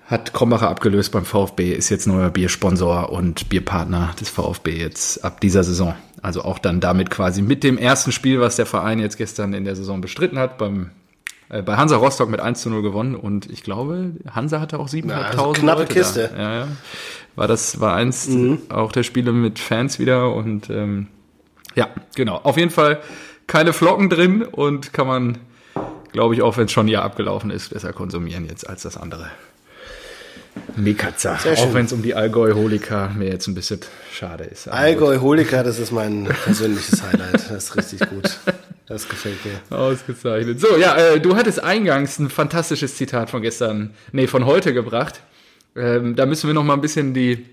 Hat 0.05 0.33
Krombacher 0.33 0.69
abgelöst 0.69 1.11
beim 1.11 1.23
VfB, 1.23 1.71
ist 1.71 1.89
jetzt 1.89 2.07
neuer 2.07 2.31
Biersponsor 2.31 3.11
und 3.11 3.47
Bierpartner 3.47 4.15
des 4.19 4.29
VfB 4.29 4.75
jetzt 4.75 5.23
ab 5.23 5.39
dieser 5.39 5.63
Saison. 5.63 5.93
Also 6.23 6.41
auch 6.41 6.57
dann 6.57 6.79
damit 6.79 7.11
quasi 7.11 7.43
mit 7.43 7.63
dem 7.63 7.77
ersten 7.77 8.11
Spiel, 8.11 8.39
was 8.39 8.55
der 8.55 8.65
Verein 8.65 8.99
jetzt 8.99 9.17
gestern 9.17 9.53
in 9.53 9.65
der 9.65 9.75
Saison 9.75 10.01
bestritten 10.01 10.39
hat, 10.39 10.57
beim, 10.57 10.89
bei 11.49 11.77
Hansa 11.77 11.97
Rostock 11.97 12.29
mit 12.29 12.39
1 12.39 12.61
zu 12.61 12.69
0 12.69 12.81
gewonnen. 12.81 13.15
Und 13.15 13.49
ich 13.49 13.63
glaube, 13.63 14.11
Hansa 14.33 14.59
hatte 14.59 14.79
auch 14.79 14.87
7.500 14.87 15.11
also 15.11 15.51
knappe 15.53 15.81
Leute 15.81 15.93
Kiste. 15.93 16.29
Da. 16.35 16.41
Ja, 16.41 16.59
ja. 16.59 16.67
War 17.35 17.47
das, 17.47 17.79
war 17.79 17.95
eins 17.95 18.29
auch 18.69 18.91
der 18.91 19.03
Spiele 19.03 19.31
mit 19.31 19.59
Fans 19.59 19.97
wieder 19.97 20.33
und 20.33 20.69
ähm, 20.69 21.07
ja, 21.75 21.87
genau. 22.15 22.35
Auf 22.35 22.57
jeden 22.57 22.71
Fall 22.71 22.99
keine 23.47 23.73
Flocken 23.73 24.09
drin 24.09 24.43
und 24.43 24.93
kann 24.93 25.07
man, 25.07 25.37
glaube 26.11 26.35
ich, 26.35 26.41
auch 26.41 26.57
wenn 26.57 26.65
es 26.65 26.71
schon 26.71 26.87
ein 26.87 26.89
Jahr 26.89 27.03
abgelaufen 27.03 27.49
ist, 27.49 27.69
besser 27.73 27.93
konsumieren 27.93 28.45
jetzt 28.45 28.69
als 28.69 28.83
das 28.83 28.97
andere. 28.97 29.29
Schön. 31.37 31.55
Auch 31.57 31.73
wenn 31.73 31.85
es 31.85 31.93
um 31.93 32.01
die 32.01 32.13
Allgäu-Holika 32.15 33.09
mir 33.15 33.29
jetzt 33.29 33.47
ein 33.47 33.55
bisschen 33.55 33.79
schade 34.11 34.43
ist. 34.43 34.67
Aber 34.67 34.77
Allgäu 34.77 35.19
Holika, 35.19 35.63
das 35.63 35.79
ist 35.79 35.91
mein 35.91 36.25
persönliches 36.43 37.01
Highlight. 37.01 37.33
Das 37.33 37.51
ist 37.51 37.75
richtig 37.75 38.01
gut. 38.09 38.37
Das 38.89 39.07
gefällt 39.07 39.45
mir. 39.45 39.53
gut. 39.69 39.77
Ausgezeichnet. 39.77 40.59
So, 40.59 40.75
ja, 40.75 40.97
äh, 40.97 41.19
du 41.21 41.35
hattest 41.35 41.63
eingangs 41.63 42.17
ein 42.19 42.29
fantastisches 42.29 42.95
Zitat 42.95 43.29
von 43.29 43.41
gestern, 43.43 43.93
nee, 44.11 44.25
von 44.27 44.45
heute 44.45 44.73
gebracht. 44.73 45.21
Ähm, 45.75 46.15
da 46.15 46.25
müssen 46.25 46.47
wir 46.47 46.55
noch 46.55 46.63
mal 46.63 46.73
ein 46.73 46.81
bisschen 46.81 47.13
die 47.13 47.45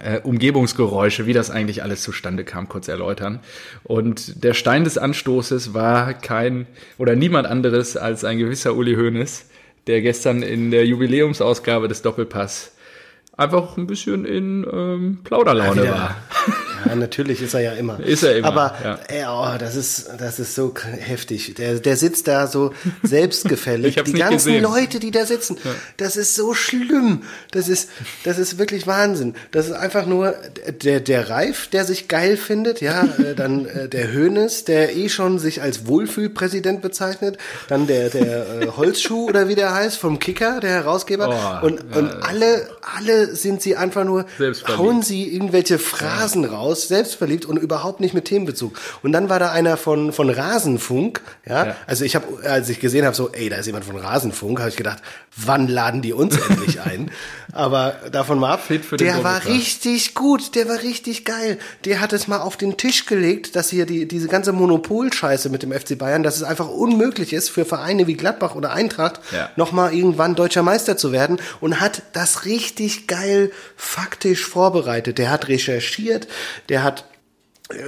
äh, 0.00 0.20
Umgebungsgeräusche, 0.20 1.26
wie 1.26 1.32
das 1.32 1.50
eigentlich 1.50 1.82
alles 1.82 2.02
zustande 2.02 2.44
kam, 2.44 2.68
kurz 2.68 2.86
erläutern. 2.86 3.40
Und 3.82 4.44
der 4.44 4.54
Stein 4.54 4.84
des 4.84 4.96
Anstoßes 4.96 5.74
war 5.74 6.14
kein 6.14 6.68
oder 6.96 7.16
niemand 7.16 7.48
anderes 7.48 7.96
als 7.96 8.24
ein 8.24 8.38
gewisser 8.38 8.76
Uli 8.76 8.94
Hoeneß, 8.94 9.46
der 9.88 10.00
gestern 10.02 10.42
in 10.44 10.70
der 10.70 10.86
Jubiläumsausgabe 10.86 11.88
des 11.88 12.02
Doppelpass 12.02 12.72
einfach 13.36 13.76
ein 13.76 13.86
bisschen 13.86 14.24
in 14.24 14.66
ähm, 14.70 15.18
Plauderlaune 15.24 15.84
Ja, 15.84 15.92
war. 15.92 16.16
Ja, 16.86 16.94
natürlich 16.94 17.42
ist 17.42 17.54
er 17.54 17.60
ja 17.60 17.72
immer. 17.72 18.00
Ist 18.00 18.22
er 18.22 18.36
immer, 18.36 18.48
Aber 18.48 18.74
ja. 18.82 18.98
ey, 19.08 19.24
oh, 19.28 19.58
das 19.58 19.76
ist 19.76 20.10
das 20.18 20.38
ist 20.38 20.54
so 20.54 20.74
heftig. 20.98 21.54
Der 21.56 21.74
der 21.74 21.96
sitzt 21.96 22.28
da 22.28 22.46
so 22.46 22.72
selbstgefällig. 23.02 23.94
Die 24.06 24.12
ganzen 24.12 24.52
gesehen. 24.52 24.62
Leute, 24.62 25.00
die 25.00 25.10
da 25.10 25.26
sitzen, 25.26 25.56
das 25.96 26.16
ist 26.16 26.34
so 26.34 26.54
schlimm. 26.54 27.22
Das 27.50 27.68
ist 27.68 27.90
das 28.24 28.38
ist 28.38 28.58
wirklich 28.58 28.86
Wahnsinn. 28.86 29.34
Das 29.50 29.66
ist 29.66 29.72
einfach 29.72 30.06
nur 30.06 30.34
der 30.82 31.00
der 31.00 31.30
Reif, 31.30 31.68
der 31.68 31.84
sich 31.84 32.08
geil 32.08 32.36
findet, 32.36 32.80
ja, 32.80 33.04
äh, 33.04 33.34
dann 33.34 33.66
äh, 33.66 33.88
der 33.88 34.12
Hönes, 34.12 34.64
der 34.64 34.96
eh 34.96 35.08
schon 35.08 35.38
sich 35.38 35.62
als 35.62 35.86
Wohlfühlpräsident 35.86 36.82
bezeichnet, 36.82 37.38
dann 37.68 37.86
der 37.86 38.10
der 38.10 38.62
äh, 38.62 38.66
Holzschuh 38.76 39.28
oder 39.28 39.48
wie 39.48 39.54
der 39.54 39.74
heißt 39.74 39.98
vom 39.98 40.18
Kicker, 40.18 40.60
der 40.60 40.70
Herausgeber 40.70 41.28
Oh, 41.30 41.66
und 41.66 41.80
ja, 41.80 41.98
und 41.98 42.10
alle 42.22 42.68
alle 42.96 43.34
sind 43.34 43.62
sie 43.62 43.76
einfach 43.76 44.04
nur 44.04 44.24
hauen 44.66 45.02
sie 45.02 45.32
irgendwelche 45.32 45.78
Phrasen 45.78 46.44
raus, 46.44 46.69
selbstverliebt 46.74 47.44
und 47.46 47.56
überhaupt 47.56 48.00
nicht 48.00 48.14
mit 48.14 48.26
Themenbezug. 48.26 48.78
Und 49.02 49.12
dann 49.12 49.28
war 49.28 49.38
da 49.38 49.50
einer 49.52 49.76
von 49.76 50.12
von 50.12 50.30
Rasenfunk, 50.30 51.20
ja. 51.48 51.66
Ja. 51.66 51.76
Also 51.86 52.04
ich 52.04 52.14
habe, 52.14 52.26
als 52.48 52.68
ich 52.68 52.80
gesehen 52.80 53.04
habe, 53.04 53.14
so, 53.16 53.30
ey, 53.32 53.48
da 53.48 53.56
ist 53.56 53.66
jemand 53.66 53.84
von 53.84 53.96
Rasenfunk, 53.96 54.58
habe 54.60 54.68
ich 54.70 54.76
gedacht, 54.76 55.02
wann 55.36 55.68
laden 55.68 56.02
die 56.02 56.12
uns 56.12 56.36
endlich 56.36 56.80
ein? 56.80 57.10
Aber 57.52 57.94
davon 58.12 58.38
mal 58.38 58.52
ab, 58.54 58.62
der 58.98 59.24
war 59.24 59.44
richtig 59.46 60.14
gut, 60.14 60.54
der 60.54 60.68
war 60.68 60.82
richtig 60.82 61.24
geil. 61.24 61.58
Der 61.84 62.00
hat 62.00 62.12
es 62.12 62.28
mal 62.28 62.38
auf 62.38 62.56
den 62.56 62.76
Tisch 62.76 63.06
gelegt, 63.06 63.56
dass 63.56 63.70
hier 63.70 63.86
die 63.86 64.06
diese 64.06 64.28
ganze 64.28 64.52
Monopolscheiße 64.52 65.48
mit 65.48 65.62
dem 65.62 65.72
FC 65.72 65.98
Bayern, 65.98 66.22
dass 66.22 66.36
es 66.36 66.42
einfach 66.44 66.68
unmöglich 66.68 67.32
ist 67.32 67.48
für 67.50 67.64
Vereine 67.64 68.06
wie 68.06 68.14
Gladbach 68.14 68.54
oder 68.54 68.72
Eintracht 68.72 69.20
Ja. 69.32 69.50
noch 69.56 69.72
mal 69.72 69.92
irgendwann 69.92 70.34
deutscher 70.34 70.62
Meister 70.62 70.96
zu 70.96 71.10
werden 71.12 71.40
und 71.60 71.80
hat 71.80 72.02
das 72.12 72.44
richtig 72.44 73.06
geil 73.08 73.50
faktisch 73.76 74.46
vorbereitet. 74.46 75.18
Der 75.18 75.30
hat 75.30 75.48
recherchiert, 75.48 76.28
der 76.70 76.82
hat 76.82 77.04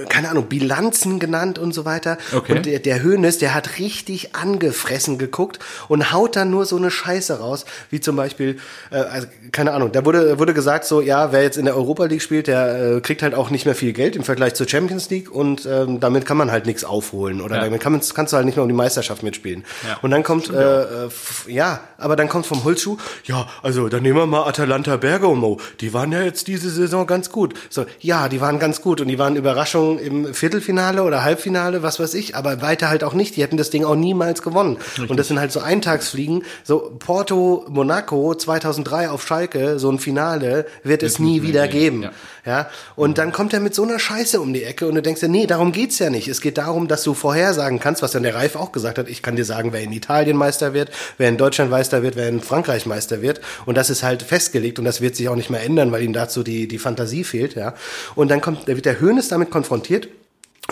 keine 0.09 0.29
Ahnung, 0.29 0.45
Bilanzen 0.47 1.19
genannt 1.19 1.59
und 1.59 1.73
so 1.73 1.85
weiter. 1.85 2.17
Okay. 2.33 2.53
Und 2.53 2.65
der, 2.65 2.79
der 2.79 3.03
Hönes, 3.03 3.37
der 3.37 3.53
hat 3.53 3.79
richtig 3.79 4.35
angefressen 4.35 5.17
geguckt 5.17 5.59
und 5.87 6.11
haut 6.11 6.35
dann 6.35 6.49
nur 6.49 6.65
so 6.65 6.77
eine 6.77 6.91
Scheiße 6.91 7.39
raus, 7.39 7.65
wie 7.89 7.99
zum 7.99 8.15
Beispiel, 8.15 8.57
äh, 8.91 8.95
also, 8.97 9.27
keine 9.51 9.73
Ahnung, 9.73 9.91
da 9.91 10.05
wurde, 10.05 10.39
wurde 10.39 10.53
gesagt 10.53 10.85
so, 10.85 11.01
ja, 11.01 11.31
wer 11.31 11.43
jetzt 11.43 11.57
in 11.57 11.65
der 11.65 11.75
Europa 11.75 12.05
League 12.05 12.21
spielt, 12.21 12.47
der 12.47 12.95
äh, 12.97 13.01
kriegt 13.01 13.21
halt 13.21 13.33
auch 13.35 13.49
nicht 13.49 13.65
mehr 13.65 13.75
viel 13.75 13.93
Geld 13.93 14.15
im 14.15 14.23
Vergleich 14.23 14.53
zur 14.53 14.67
Champions 14.67 15.09
League 15.09 15.29
und 15.31 15.65
ähm, 15.65 15.99
damit 15.99 16.25
kann 16.25 16.37
man 16.37 16.51
halt 16.51 16.65
nichts 16.65 16.83
aufholen 16.83 17.41
oder 17.41 17.55
Ja. 17.57 17.63
damit 17.63 17.81
kann 17.81 17.91
man, 17.91 18.01
kannst 18.13 18.33
du 18.33 18.37
halt 18.37 18.45
nicht 18.45 18.55
mehr 18.55 18.63
um 18.63 18.69
die 18.69 18.75
Meisterschaft 18.75 19.23
mitspielen. 19.23 19.63
Ja. 19.87 19.97
Und 20.01 20.11
dann 20.11 20.23
kommt, 20.23 20.49
äh, 20.49 20.81
äh, 20.83 21.05
f- 21.07 21.45
ja, 21.47 21.81
aber 21.97 22.15
dann 22.15 22.29
kommt 22.29 22.45
vom 22.45 22.63
Holzschuh, 22.63 22.97
ja, 23.25 23.47
also 23.61 23.89
dann 23.89 24.03
nehmen 24.03 24.17
wir 24.17 24.25
mal 24.25 24.47
Atalanta 24.47 24.97
Bergamo, 24.97 25.59
die 25.81 25.93
waren 25.93 26.11
ja 26.11 26.21
jetzt 26.21 26.47
diese 26.47 26.69
Saison 26.69 27.05
ganz 27.07 27.29
gut. 27.31 27.53
So, 27.69 27.85
ja, 27.99 28.29
die 28.29 28.41
waren 28.41 28.59
ganz 28.59 28.81
gut 28.81 29.01
und 29.01 29.07
die 29.07 29.19
waren 29.19 29.35
Überraschungen 29.73 29.99
im 29.99 30.33
Viertelfinale 30.33 31.03
oder 31.03 31.23
Halbfinale, 31.23 31.83
was 31.83 31.99
weiß 31.99 32.13
ich, 32.13 32.35
aber 32.35 32.61
weiter 32.61 32.89
halt 32.89 33.03
auch 33.03 33.13
nicht. 33.13 33.35
Die 33.35 33.41
hätten 33.41 33.57
das 33.57 33.69
Ding 33.69 33.85
auch 33.85 33.95
niemals 33.95 34.41
gewonnen. 34.41 34.77
Und 35.07 35.17
das 35.17 35.27
sind 35.27 35.39
halt 35.39 35.51
so 35.51 35.59
Eintagsfliegen. 35.59 36.43
So 36.63 36.95
Porto, 36.99 37.65
Monaco 37.69 38.35
2003 38.35 39.09
auf 39.09 39.25
Schalke, 39.25 39.79
so 39.79 39.89
ein 39.89 39.99
Finale 39.99 40.65
wird 40.83 41.03
es 41.03 41.19
nie 41.19 41.41
wieder 41.41 41.67
geben, 41.67 42.01
geben. 42.01 42.03
ja. 42.03 42.11
Ja, 42.45 42.69
und 42.97 43.19
dann 43.19 43.31
kommt 43.31 43.53
er 43.53 43.61
mit 43.61 43.73
so 43.73 43.83
einer 43.83 43.99
Scheiße 43.99 44.41
um 44.41 44.53
die 44.53 44.65
Ecke 44.65 44.85
und 44.85 44.95
du 44.95 45.01
denkst 45.01 45.21
dir, 45.21 45.29
nee, 45.29 45.47
darum 45.47 45.71
geht's 45.71 45.99
ja 45.99 46.09
nicht. 46.09 46.27
Es 46.27 46.41
geht 46.41 46.57
darum, 46.57 46.89
dass 46.89 47.03
du 47.03 47.13
vorhersagen 47.13 47.79
kannst, 47.79 48.01
was 48.01 48.11
dann 48.11 48.23
der 48.23 48.35
Reif 48.35 48.57
auch 48.57 48.73
gesagt 48.73 48.97
hat. 48.97 49.07
Ich 49.07 49.21
kann 49.21 49.37
dir 49.37 49.45
sagen, 49.45 49.71
wer 49.71 49.81
in 49.81 49.93
Italien 49.93 50.35
Meister 50.35 50.73
wird, 50.73 50.91
wer 51.17 51.29
in 51.29 51.37
Deutschland 51.37 51.71
Meister 51.71 52.03
wird, 52.03 52.17
wer 52.17 52.27
in 52.27 52.41
Frankreich 52.41 52.85
Meister 52.85 53.21
wird. 53.21 53.39
Und 53.65 53.77
das 53.77 53.89
ist 53.89 54.03
halt 54.03 54.23
festgelegt 54.23 54.77
und 54.77 54.83
das 54.83 54.99
wird 54.99 55.15
sich 55.15 55.29
auch 55.29 55.37
nicht 55.37 55.49
mehr 55.49 55.63
ändern, 55.63 55.93
weil 55.93 56.03
ihm 56.03 56.11
dazu 56.11 56.43
die, 56.43 56.67
die 56.67 56.79
Fantasie 56.79 57.23
fehlt, 57.23 57.55
ja. 57.55 57.75
Und 58.13 58.29
dann 58.29 58.41
kommt, 58.41 58.67
da 58.67 58.75
wird 58.75 58.85
der 58.85 58.99
Hönes 58.99 59.29
damit 59.29 59.49
konfrontiert. 59.49 60.09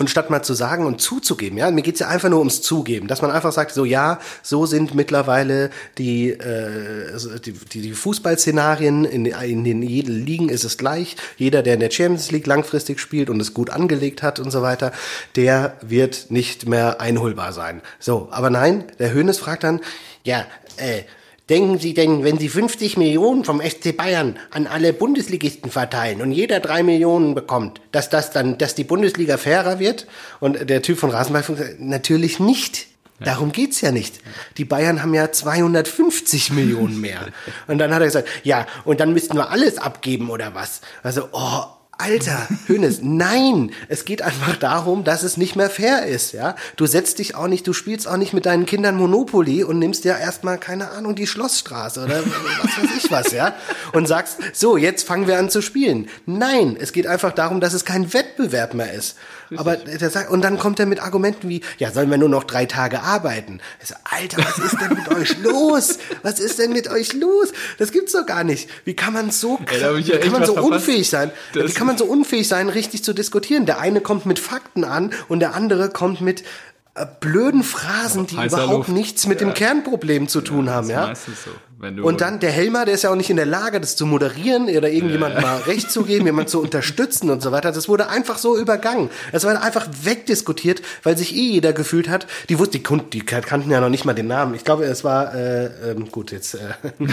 Und 0.02 0.08
statt 0.08 0.30
mal 0.30 0.42
zu 0.42 0.54
sagen 0.54 0.84
und 0.84 1.00
zuzugeben, 1.00 1.56
ja, 1.58 1.70
mir 1.70 1.82
geht's 1.82 2.00
ja 2.00 2.08
einfach 2.08 2.28
nur 2.28 2.40
ums 2.40 2.60
Zugeben, 2.60 3.06
dass 3.06 3.22
man 3.22 3.30
einfach 3.30 3.52
sagt, 3.52 3.72
so 3.72 3.84
ja, 3.84 4.18
so 4.42 4.66
sind 4.66 4.96
mittlerweile 4.96 5.70
die, 5.96 6.30
äh, 6.30 7.38
die, 7.38 7.52
die 7.52 7.92
Fußballszenarien 7.92 9.04
in, 9.04 9.26
in 9.26 9.62
den 9.62 9.80
jeden 9.80 10.26
Ligen 10.26 10.48
ist 10.48 10.64
es 10.64 10.76
gleich. 10.76 11.14
Jeder, 11.36 11.62
der 11.62 11.74
in 11.74 11.80
der 11.80 11.92
Champions 11.92 12.32
League 12.32 12.48
langfristig 12.48 12.98
spielt 12.98 13.30
und 13.30 13.38
es 13.40 13.54
gut 13.54 13.70
angelegt 13.70 14.24
hat 14.24 14.40
und 14.40 14.50
so 14.50 14.60
weiter, 14.60 14.90
der 15.36 15.76
wird 15.82 16.32
nicht 16.32 16.68
mehr 16.68 17.00
einholbar 17.00 17.52
sein. 17.52 17.80
So, 18.00 18.26
aber 18.32 18.50
nein, 18.50 18.82
der 18.98 19.14
Hönes 19.14 19.38
fragt 19.38 19.62
dann, 19.62 19.78
ja, 20.24 20.46
äh, 20.78 21.02
Denken 21.52 21.78
Sie 21.78 21.92
denn, 21.92 22.24
wenn 22.24 22.38
Sie 22.38 22.48
50 22.48 22.96
Millionen 22.96 23.44
vom 23.44 23.60
SC 23.60 23.94
Bayern 23.94 24.38
an 24.52 24.66
alle 24.66 24.94
Bundesligisten 24.94 25.70
verteilen 25.70 26.22
und 26.22 26.32
jeder 26.32 26.60
drei 26.60 26.82
Millionen 26.82 27.34
bekommt, 27.34 27.82
dass 27.92 28.08
das 28.08 28.30
dann, 28.30 28.56
dass 28.56 28.74
die 28.74 28.84
Bundesliga 28.84 29.36
fairer 29.36 29.78
wird? 29.78 30.06
Und 30.40 30.70
der 30.70 30.80
Typ 30.80 30.98
von 30.98 31.10
Rasenball 31.10 31.42
sagt, 31.42 31.78
natürlich 31.78 32.40
nicht. 32.40 32.86
Darum 33.20 33.52
geht's 33.52 33.82
ja 33.82 33.92
nicht. 33.92 34.20
Die 34.56 34.64
Bayern 34.64 35.02
haben 35.02 35.12
ja 35.12 35.30
250 35.30 36.52
Millionen 36.52 36.98
mehr. 37.02 37.26
Und 37.66 37.76
dann 37.76 37.92
hat 37.92 38.00
er 38.00 38.06
gesagt, 38.06 38.28
ja, 38.44 38.66
und 38.86 39.00
dann 39.00 39.12
müssten 39.12 39.36
wir 39.36 39.50
alles 39.50 39.76
abgeben 39.76 40.30
oder 40.30 40.54
was? 40.54 40.80
Also, 41.02 41.28
oh, 41.32 41.64
Alter, 42.02 42.48
Hönes, 42.66 42.98
nein, 43.00 43.70
es 43.88 44.04
geht 44.04 44.22
einfach 44.22 44.56
darum, 44.56 45.04
dass 45.04 45.22
es 45.22 45.36
nicht 45.36 45.54
mehr 45.54 45.70
fair 45.70 46.04
ist, 46.04 46.32
ja. 46.32 46.56
Du 46.74 46.86
setzt 46.86 47.20
dich 47.20 47.36
auch 47.36 47.46
nicht, 47.46 47.64
du 47.64 47.72
spielst 47.72 48.08
auch 48.08 48.16
nicht 48.16 48.32
mit 48.32 48.44
deinen 48.44 48.66
Kindern 48.66 48.96
Monopoly 48.96 49.62
und 49.62 49.78
nimmst 49.78 50.04
ja 50.04 50.18
erstmal, 50.18 50.58
keine 50.58 50.90
Ahnung, 50.90 51.14
die 51.14 51.28
Schlossstraße 51.28 52.02
oder 52.02 52.24
was 52.24 52.82
weiß 52.82 52.90
ich 52.96 53.08
was, 53.12 53.30
ja. 53.30 53.54
Und 53.92 54.08
sagst, 54.08 54.38
so, 54.52 54.76
jetzt 54.76 55.06
fangen 55.06 55.28
wir 55.28 55.38
an 55.38 55.48
zu 55.48 55.62
spielen. 55.62 56.08
Nein, 56.26 56.76
es 56.78 56.92
geht 56.92 57.06
einfach 57.06 57.30
darum, 57.30 57.60
dass 57.60 57.72
es 57.72 57.84
kein 57.84 58.12
Wettbewerb 58.12 58.74
mehr 58.74 58.92
ist. 58.92 59.16
Aber 59.58 59.76
der 59.76 60.10
sagt, 60.10 60.30
und 60.30 60.42
dann 60.42 60.58
kommt 60.58 60.78
er 60.80 60.86
mit 60.86 61.00
Argumenten 61.02 61.48
wie, 61.48 61.60
ja, 61.78 61.90
sollen 61.92 62.10
wir 62.10 62.18
nur 62.18 62.28
noch 62.28 62.44
drei 62.44 62.66
Tage 62.66 63.02
arbeiten? 63.02 63.60
Ich 63.80 63.88
so, 63.88 63.94
Alter, 64.04 64.38
was 64.38 64.58
ist 64.58 64.80
denn 64.80 64.94
mit 64.94 65.08
euch 65.08 65.38
los? 65.42 65.98
Was 66.22 66.40
ist 66.40 66.58
denn 66.58 66.72
mit 66.72 66.88
euch 66.88 67.12
los? 67.12 67.52
Das 67.78 67.92
gibt's 67.92 68.12
doch 68.12 68.26
gar 68.26 68.44
nicht. 68.44 68.68
Wie 68.84 68.94
kann 68.94 69.12
man 69.12 69.30
so, 69.30 69.58
Ey, 69.70 69.80
ja 69.80 69.96
wie 69.96 70.02
kann 70.20 70.32
man 70.32 70.44
so 70.44 70.54
verpasst. 70.54 70.72
unfähig 70.74 71.08
sein? 71.10 71.30
Das- 71.54 71.68
Wie 71.68 71.72
kann 71.74 71.86
man 71.86 71.98
so 71.98 72.04
unfähig 72.04 72.48
sein, 72.48 72.68
richtig 72.68 73.04
zu 73.04 73.12
diskutieren? 73.12 73.66
Der 73.66 73.80
eine 73.80 74.00
kommt 74.00 74.26
mit 74.26 74.38
Fakten 74.38 74.84
an 74.84 75.10
und 75.28 75.40
der 75.40 75.54
andere 75.54 75.88
kommt 75.90 76.20
mit 76.20 76.42
äh, 76.94 77.06
blöden 77.20 77.62
Phrasen, 77.62 78.26
die 78.26 78.34
überhaupt 78.34 78.70
Luft. 78.70 78.88
nichts 78.90 79.26
mit 79.26 79.40
dem 79.40 79.54
Kernproblem 79.54 80.28
zu 80.28 80.42
tun 80.42 80.68
haben, 80.68 80.84
ist 80.88 80.92
ja? 80.92 81.06
meistens 81.06 81.44
so. 81.44 81.50
Und 82.04 82.20
dann 82.20 82.38
der 82.38 82.50
Helmer, 82.52 82.84
der 82.84 82.94
ist 82.94 83.02
ja 83.02 83.10
auch 83.10 83.16
nicht 83.16 83.28
in 83.30 83.36
der 83.36 83.46
Lage, 83.46 83.80
das 83.80 83.96
zu 83.96 84.06
moderieren 84.06 84.64
oder 84.68 84.88
irgendjemand 84.88 85.40
mal 85.42 85.58
recht 85.62 85.90
zu 85.90 86.04
geben, 86.04 86.26
jemand 86.26 86.48
zu 86.48 86.60
unterstützen 86.62 87.28
und 87.30 87.42
so 87.42 87.50
weiter. 87.50 87.72
Das 87.72 87.88
wurde 87.88 88.08
einfach 88.08 88.38
so 88.38 88.56
übergangen. 88.56 89.10
Es 89.32 89.44
war 89.44 89.60
einfach 89.60 89.86
wegdiskutiert, 90.02 90.80
weil 91.02 91.16
sich 91.18 91.34
eh 91.34 91.50
jeder 91.50 91.72
gefühlt 91.72 92.08
hat. 92.08 92.26
Die 92.48 92.58
wussten, 92.58 92.72
die, 92.74 92.82
Kunden, 92.84 93.10
die 93.10 93.20
kannten 93.24 93.70
ja 93.70 93.80
noch 93.80 93.88
nicht 93.88 94.04
mal 94.04 94.12
den 94.14 94.28
Namen. 94.28 94.54
Ich 94.54 94.64
glaube, 94.64 94.84
es 94.84 95.02
war 95.02 95.34
äh, 95.34 95.66
ähm, 95.90 96.10
gut 96.12 96.30
jetzt. 96.30 96.54
Äh, 96.54 96.58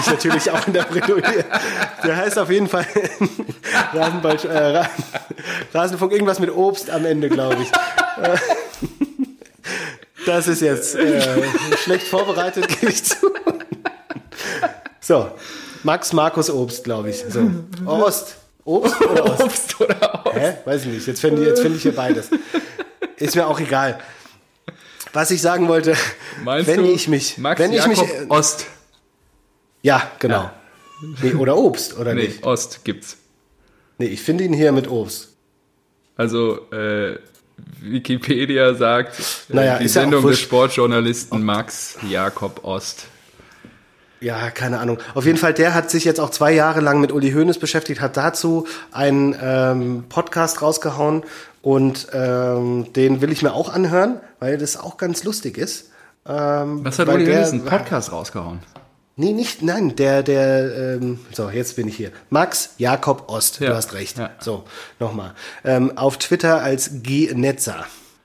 ich 0.00 0.06
natürlich 0.06 0.50
auch 0.50 0.66
in 0.66 0.74
der. 0.74 0.86
Der 2.04 2.16
heißt 2.16 2.38
auf 2.38 2.50
jeden 2.50 2.68
Fall 2.68 2.86
Rasenball, 3.94 4.36
äh, 4.44 4.76
Ra- 4.78 4.90
Rasenfunk 5.72 6.12
irgendwas 6.12 6.40
mit 6.40 6.50
Obst 6.54 6.90
am 6.90 7.06
Ende, 7.06 7.28
glaube 7.30 7.56
ich. 7.62 7.68
Äh, 8.22 8.36
Das 10.26 10.46
ist 10.48 10.60
jetzt 10.62 10.94
äh, 10.94 11.20
schlecht 11.82 12.06
vorbereitet, 12.06 12.68
gebe 12.80 12.92
ich 12.92 13.04
zu. 13.04 13.16
So, 15.00 15.30
Max 15.82 16.14
Markus 16.14 16.48
Obst, 16.48 16.82
glaube 16.84 17.10
ich. 17.10 17.22
So. 17.28 17.50
Ost. 17.84 18.36
Obst 18.64 19.00
oder 19.02 19.24
Ost? 19.26 19.42
Obst 19.42 19.80
oder 19.82 20.24
Obst. 20.26 20.34
Hä? 20.40 20.54
Weiß 20.64 20.80
ich 20.86 20.92
nicht. 20.92 21.06
Jetzt 21.06 21.20
finde 21.20 21.42
ich, 21.42 21.48
jetzt 21.48 21.60
finde 21.60 21.76
ich 21.76 21.82
hier 21.82 21.94
beides. 21.94 22.30
Ist 23.18 23.36
mir 23.36 23.46
auch 23.46 23.60
egal. 23.60 24.00
Was 25.12 25.30
ich 25.30 25.42
sagen 25.42 25.68
wollte, 25.68 25.94
Meinst 26.42 26.68
wenn 26.68 26.84
du 26.84 26.90
ich 26.90 27.06
mich, 27.08 27.36
Max 27.36 27.60
wenn 27.60 27.72
ich 27.72 27.84
Jakob 27.84 27.98
mich, 27.98 28.14
äh, 28.14 28.26
Ost? 28.30 28.64
ja, 29.82 30.10
genau. 30.18 30.50
Nee, 31.22 31.34
oder 31.34 31.56
Obst, 31.58 31.98
oder 31.98 32.14
Nee, 32.14 32.28
nicht? 32.28 32.42
Ost 32.44 32.82
gibt's. 32.84 33.18
Nee, 33.98 34.06
ich 34.06 34.22
finde 34.22 34.44
ihn 34.44 34.54
hier 34.54 34.72
mit 34.72 34.88
Obst. 34.88 35.36
Also 36.16 36.70
äh, 36.72 37.18
Wikipedia 37.82 38.72
sagt, 38.74 39.18
äh, 39.50 39.54
Naja, 39.54 39.76
die 39.78 39.84
ja 39.84 39.88
Sendung 39.90 40.26
des. 40.26 40.40
Sportjournalisten 40.40 41.42
Max 41.44 41.98
Jakob 42.08 42.64
Ost. 42.64 43.08
Ja, 44.24 44.50
keine 44.50 44.78
Ahnung. 44.78 44.96
Auf 45.14 45.26
jeden 45.26 45.36
Fall, 45.36 45.52
der 45.52 45.74
hat 45.74 45.90
sich 45.90 46.04
jetzt 46.06 46.18
auch 46.18 46.30
zwei 46.30 46.50
Jahre 46.50 46.80
lang 46.80 46.98
mit 46.98 47.12
Uli 47.12 47.32
Hoeneß 47.32 47.58
beschäftigt, 47.58 48.00
hat 48.00 48.16
dazu 48.16 48.66
einen 48.90 49.36
ähm, 49.38 50.04
Podcast 50.08 50.62
rausgehauen 50.62 51.24
und 51.60 52.06
ähm, 52.14 52.90
den 52.94 53.20
will 53.20 53.30
ich 53.30 53.42
mir 53.42 53.52
auch 53.52 53.68
anhören, 53.72 54.20
weil 54.40 54.56
das 54.56 54.78
auch 54.78 54.96
ganz 54.96 55.24
lustig 55.24 55.58
ist. 55.58 55.90
Ähm, 56.26 56.82
Was 56.86 56.98
hat 56.98 57.08
Uli 57.08 57.26
Hoeneß 57.26 57.52
einen 57.52 57.66
Podcast 57.66 58.12
rausgehauen? 58.12 58.60
Nee, 59.16 59.32
nicht, 59.32 59.62
nein, 59.62 59.94
der, 59.94 60.22
der, 60.22 60.94
ähm, 60.96 61.20
so, 61.32 61.50
jetzt 61.50 61.76
bin 61.76 61.86
ich 61.86 61.96
hier. 61.96 62.10
Max 62.30 62.70
Jakob 62.78 63.24
Ost, 63.30 63.60
Ja, 63.60 63.68
du 63.70 63.76
hast 63.76 63.92
recht. 63.92 64.16
ja. 64.16 64.30
So, 64.40 64.64
nochmal. 64.98 65.34
Ähm, 65.64 65.96
auf 65.98 66.16
Twitter 66.16 66.62
als 66.62 66.90
G. 67.02 67.30
Netzer. 67.34 67.84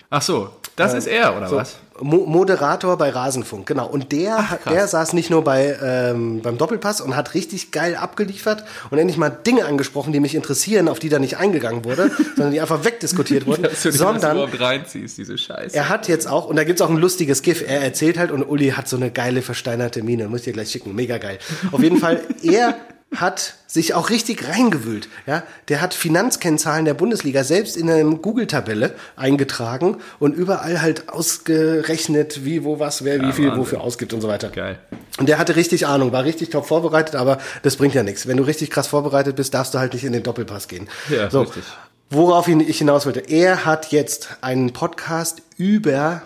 Ach 0.09 0.21
so, 0.21 0.49
das 0.77 0.93
ist 0.93 1.07
er, 1.07 1.35
oder 1.35 1.49
So, 1.49 1.57
was? 1.57 1.75
Mo 2.01 2.25
Moderator 2.25 2.97
bei 2.97 3.09
Rasenfunk, 3.09 3.65
genau. 3.67 3.87
Und 3.87 4.11
der, 4.11 4.35
krass. 4.35 4.59
der 4.69 4.87
saß 4.87 5.13
nicht 5.13 5.29
nur 5.29 5.43
bei 5.43 5.77
ähm, 5.81 6.41
beim 6.41 6.57
Doppelpass 6.57 7.01
und 7.01 7.15
hat 7.15 7.33
richtig 7.33 7.71
geil 7.71 7.95
abgeliefert 7.95 8.63
und 8.89 8.97
endlich 8.97 9.17
mal 9.17 9.29
Dinge 9.29 9.65
angesprochen, 9.65 10.13
die 10.13 10.19
mich 10.19 10.35
interessieren, 10.35 10.87
auf 10.87 10.99
die 10.99 11.09
da 11.09 11.19
nicht 11.19 11.37
eingegangen 11.37 11.85
wurde, 11.85 12.11
sondern 12.35 12.51
die 12.51 12.61
einfach 12.61 12.83
wegdiskutiert 12.83 13.45
wurden, 13.45 13.63
Dass 13.63 13.83
du 13.83 13.91
sondern 13.91 14.37
überhaupt 14.37 14.59
reinziehst, 14.59 15.17
diese 15.17 15.37
Scheiße. 15.37 15.75
er 15.75 15.89
hat 15.89 16.07
jetzt 16.07 16.27
auch, 16.27 16.45
und 16.45 16.55
da 16.55 16.63
gibt's 16.63 16.81
auch 16.81 16.89
ein 16.89 16.97
lustiges 16.97 17.41
GIF, 17.41 17.63
er 17.67 17.81
erzählt 17.81 18.17
halt 18.17 18.31
und 18.31 18.43
Uli 18.43 18.71
hat 18.71 18.87
so 18.87 18.97
eine 18.97 19.11
geile 19.11 19.41
versteinerte 19.41 20.03
Miene, 20.03 20.27
muss 20.27 20.41
ich 20.41 20.45
dir 20.45 20.53
gleich 20.53 20.71
schicken, 20.71 20.95
mega 20.95 21.17
geil. 21.17 21.39
Auf 21.71 21.81
jeden 21.81 21.97
Fall, 21.97 22.21
er 22.43 22.75
hat 23.15 23.55
sich 23.65 23.95
auch 23.95 24.09
richtig 24.11 24.47
reingewühlt. 24.47 25.09
Ja, 25.25 25.41
der 25.67 25.81
hat 25.81 25.93
Finanzkennzahlen 25.95 26.85
der 26.85 26.93
Bundesliga 26.93 27.43
selbst 27.43 27.75
in 27.75 27.89
einer 27.89 28.03
Google-Tabelle 28.15 28.93
eingetragen 29.15 29.97
und 30.19 30.33
überall 30.35 30.81
halt 30.81 31.09
ausgerechnet, 31.09 32.45
wie, 32.45 32.63
wo, 32.63 32.79
was, 32.79 33.03
wer, 33.03 33.19
wie 33.21 33.31
viel, 33.31 33.45
Wahnsinn. 33.47 33.59
wofür 33.61 33.81
ausgibt 33.81 34.13
und 34.13 34.21
so 34.21 34.27
weiter. 34.27 34.49
Geil. 34.49 34.77
Und 35.17 35.27
der 35.27 35.37
hatte 35.39 35.55
richtig 35.55 35.87
Ahnung, 35.87 36.11
war 36.11 36.23
richtig 36.23 36.49
top 36.51 36.67
vorbereitet, 36.67 37.15
aber 37.15 37.39
das 37.63 37.77
bringt 37.77 37.95
ja 37.95 38.03
nichts. 38.03 38.27
Wenn 38.27 38.37
du 38.37 38.43
richtig 38.43 38.69
krass 38.69 38.87
vorbereitet 38.87 39.35
bist, 39.35 39.53
darfst 39.55 39.73
du 39.73 39.79
halt 39.79 39.93
nicht 39.93 40.03
in 40.03 40.13
den 40.13 40.23
Doppelpass 40.23 40.67
gehen. 40.67 40.87
Ja, 41.09 41.29
so. 41.31 41.41
richtig. 41.41 41.63
Worauf 42.11 42.47
ich 42.47 42.77
hinaus 42.77 43.05
wollte. 43.05 43.19
Er 43.21 43.65
hat 43.65 43.91
jetzt 43.91 44.29
einen 44.41 44.71
Podcast 44.73 45.41
über 45.57 46.23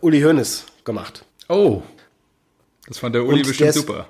Uli 0.00 0.20
Hoeneß 0.22 0.64
gemacht. 0.84 1.24
Oh. 1.48 1.82
Das 2.88 2.98
fand 2.98 3.14
der 3.14 3.22
Uli 3.24 3.32
Und 3.32 3.38
der 3.40 3.48
bestimmt 3.48 3.70
ist- 3.70 3.76
super. 3.76 4.06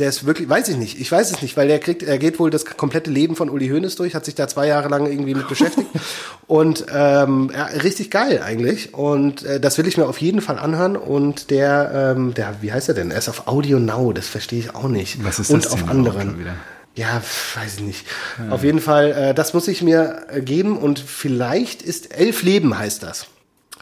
Der 0.00 0.08
ist 0.08 0.26
wirklich, 0.26 0.48
weiß 0.48 0.68
ich 0.70 0.76
nicht, 0.76 0.98
ich 0.98 1.12
weiß 1.12 1.30
es 1.30 1.42
nicht, 1.42 1.56
weil 1.56 1.68
der 1.68 1.78
kriegt, 1.78 2.02
er 2.02 2.18
geht 2.18 2.38
wohl 2.38 2.50
das 2.50 2.64
komplette 2.64 3.10
Leben 3.10 3.36
von 3.36 3.50
Uli 3.50 3.68
Hoeneß 3.68 3.96
durch, 3.96 4.14
hat 4.14 4.24
sich 4.24 4.34
da 4.34 4.48
zwei 4.48 4.66
Jahre 4.66 4.88
lang 4.88 5.06
irgendwie 5.06 5.34
mit 5.34 5.46
beschäftigt 5.46 5.88
und 6.46 6.86
ähm, 6.92 7.50
ja, 7.54 7.66
richtig 7.66 8.10
geil 8.10 8.40
eigentlich 8.42 8.94
und 8.94 9.44
äh, 9.44 9.60
das 9.60 9.78
will 9.78 9.86
ich 9.86 9.98
mir 9.98 10.06
auf 10.06 10.18
jeden 10.20 10.40
Fall 10.40 10.58
anhören 10.58 10.96
und 10.96 11.50
der, 11.50 12.14
ähm, 12.16 12.34
der, 12.34 12.56
wie 12.62 12.72
heißt 12.72 12.88
er 12.88 12.94
denn? 12.94 13.10
Er 13.10 13.18
ist 13.18 13.28
auf 13.28 13.46
Audio 13.46 13.78
Now, 13.78 14.12
das 14.12 14.26
verstehe 14.26 14.58
ich 14.58 14.74
auch 14.74 14.88
nicht. 14.88 15.22
Was 15.22 15.38
ist 15.38 15.50
und 15.50 15.64
das 15.64 15.72
auf 15.72 15.88
anderen. 15.88 16.40
wieder? 16.40 16.54
Ja, 16.96 17.22
weiß 17.54 17.76
ich 17.76 17.82
nicht. 17.82 18.06
Auf 18.50 18.64
jeden 18.64 18.80
Fall, 18.80 19.12
äh, 19.12 19.34
das 19.34 19.54
muss 19.54 19.68
ich 19.68 19.82
mir 19.82 20.22
äh, 20.28 20.40
geben 20.40 20.76
und 20.76 20.98
vielleicht 20.98 21.82
ist 21.82 22.14
Elf 22.14 22.42
Leben 22.42 22.76
heißt 22.76 23.02
das. 23.02 23.26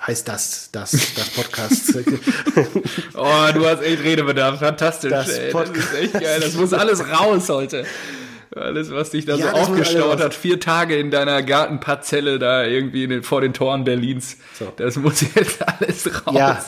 Heißt 0.08 0.26
das, 0.26 0.70
das, 0.72 0.92
das 1.14 1.28
Podcast. 1.28 1.94
Oh, 3.14 3.52
du 3.52 3.66
hast 3.66 3.82
echt 3.82 4.02
Redebedarf. 4.02 4.58
Fantastisch. 4.58 5.10
Das 5.10 5.28
ey. 5.28 5.52
das 5.52 5.68
ist 5.68 5.94
echt 5.94 6.12
geil. 6.14 6.40
Das 6.40 6.54
muss 6.54 6.72
alles 6.72 7.06
raus 7.10 7.50
heute. 7.50 7.84
Alles, 8.56 8.90
was 8.90 9.10
dich 9.10 9.26
da 9.26 9.34
Ja, 9.34 9.50
so 9.50 9.56
aufgestaut 9.56 10.20
hat, 10.20 10.32
vier 10.32 10.60
Tage 10.60 10.96
in 10.96 11.10
deiner 11.10 11.42
Gartenparzelle 11.42 12.38
da 12.38 12.64
irgendwie 12.64 13.06
den, 13.06 13.22
vor 13.22 13.42
den 13.42 13.52
Toren 13.52 13.84
Berlins. 13.84 14.38
So. 14.58 14.72
Das 14.76 14.96
muss 14.96 15.20
jetzt 15.34 15.58
alles 15.66 16.26
raus. 16.26 16.34
Ja. 16.34 16.64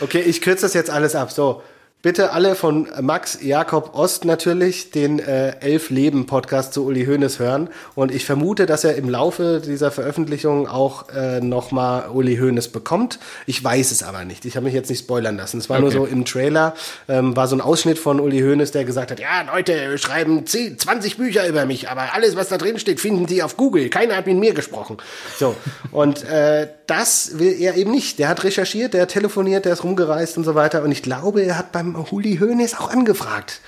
Okay, 0.00 0.20
ich 0.20 0.42
kürze 0.42 0.66
das 0.66 0.74
jetzt 0.74 0.90
alles 0.90 1.14
ab. 1.14 1.32
So, 1.32 1.62
bitte 2.04 2.32
alle 2.32 2.54
von 2.54 2.86
Max 3.00 3.38
Jakob 3.40 3.94
Ost 3.94 4.26
natürlich 4.26 4.90
den 4.90 5.20
äh, 5.20 5.56
Elf 5.60 5.88
Leben 5.88 6.26
Podcast 6.26 6.74
zu 6.74 6.84
Uli 6.84 7.06
Hoeneß 7.06 7.38
hören. 7.38 7.70
Und 7.94 8.12
ich 8.12 8.26
vermute, 8.26 8.66
dass 8.66 8.84
er 8.84 8.94
im 8.96 9.08
Laufe 9.08 9.62
dieser 9.64 9.90
Veröffentlichung 9.90 10.68
auch 10.68 11.08
äh, 11.08 11.40
nochmal 11.40 12.10
Uli 12.10 12.36
Hoeneß 12.36 12.68
bekommt. 12.68 13.18
Ich 13.46 13.64
weiß 13.64 13.90
es 13.90 14.02
aber 14.02 14.26
nicht. 14.26 14.44
Ich 14.44 14.54
habe 14.56 14.64
mich 14.64 14.74
jetzt 14.74 14.90
nicht 14.90 14.98
spoilern 14.98 15.38
lassen. 15.38 15.56
Es 15.56 15.70
war 15.70 15.78
nur 15.80 15.88
Okay. 15.88 15.96
so 15.96 16.04
im 16.04 16.26
Trailer, 16.26 16.74
ähm, 17.08 17.36
war 17.36 17.48
so 17.48 17.56
ein 17.56 17.62
Ausschnitt 17.62 17.98
von 17.98 18.20
Uli 18.20 18.40
Hoeneß, 18.40 18.70
der 18.72 18.84
gesagt 18.84 19.10
hat, 19.10 19.18
ja 19.18 19.42
Leute, 19.54 19.96
schreiben 19.96 20.46
10, 20.46 20.78
20 20.78 21.16
Bücher 21.16 21.48
über 21.48 21.64
mich, 21.64 21.88
aber 21.88 22.12
alles, 22.12 22.36
was 22.36 22.50
da 22.50 22.58
drin 22.58 22.78
steht, 22.78 23.00
finden 23.00 23.26
Sie 23.26 23.42
auf 23.42 23.56
Google. 23.56 23.88
Keiner 23.88 24.16
hat 24.16 24.26
mit 24.26 24.36
mir 24.36 24.52
gesprochen. 24.52 24.98
So, 25.38 25.56
und 25.90 26.22
äh, 26.24 26.68
das 26.86 27.38
will 27.38 27.56
er 27.58 27.76
eben 27.76 27.90
nicht. 27.90 28.18
Der 28.18 28.28
hat 28.28 28.44
recherchiert, 28.44 28.92
der 28.92 29.02
hat 29.02 29.10
telefoniert, 29.10 29.64
der 29.64 29.72
ist 29.72 29.84
rumgereist 29.84 30.36
und 30.36 30.44
so 30.44 30.54
weiter. 30.54 30.82
Und 30.82 30.92
ich 30.92 31.02
glaube, 31.02 31.40
er 31.42 31.56
hat 31.56 31.72
beim 31.72 31.93
Uli 31.96 32.36
Hoeneß 32.38 32.74
auch 32.78 32.90
angefragt. 32.90 33.60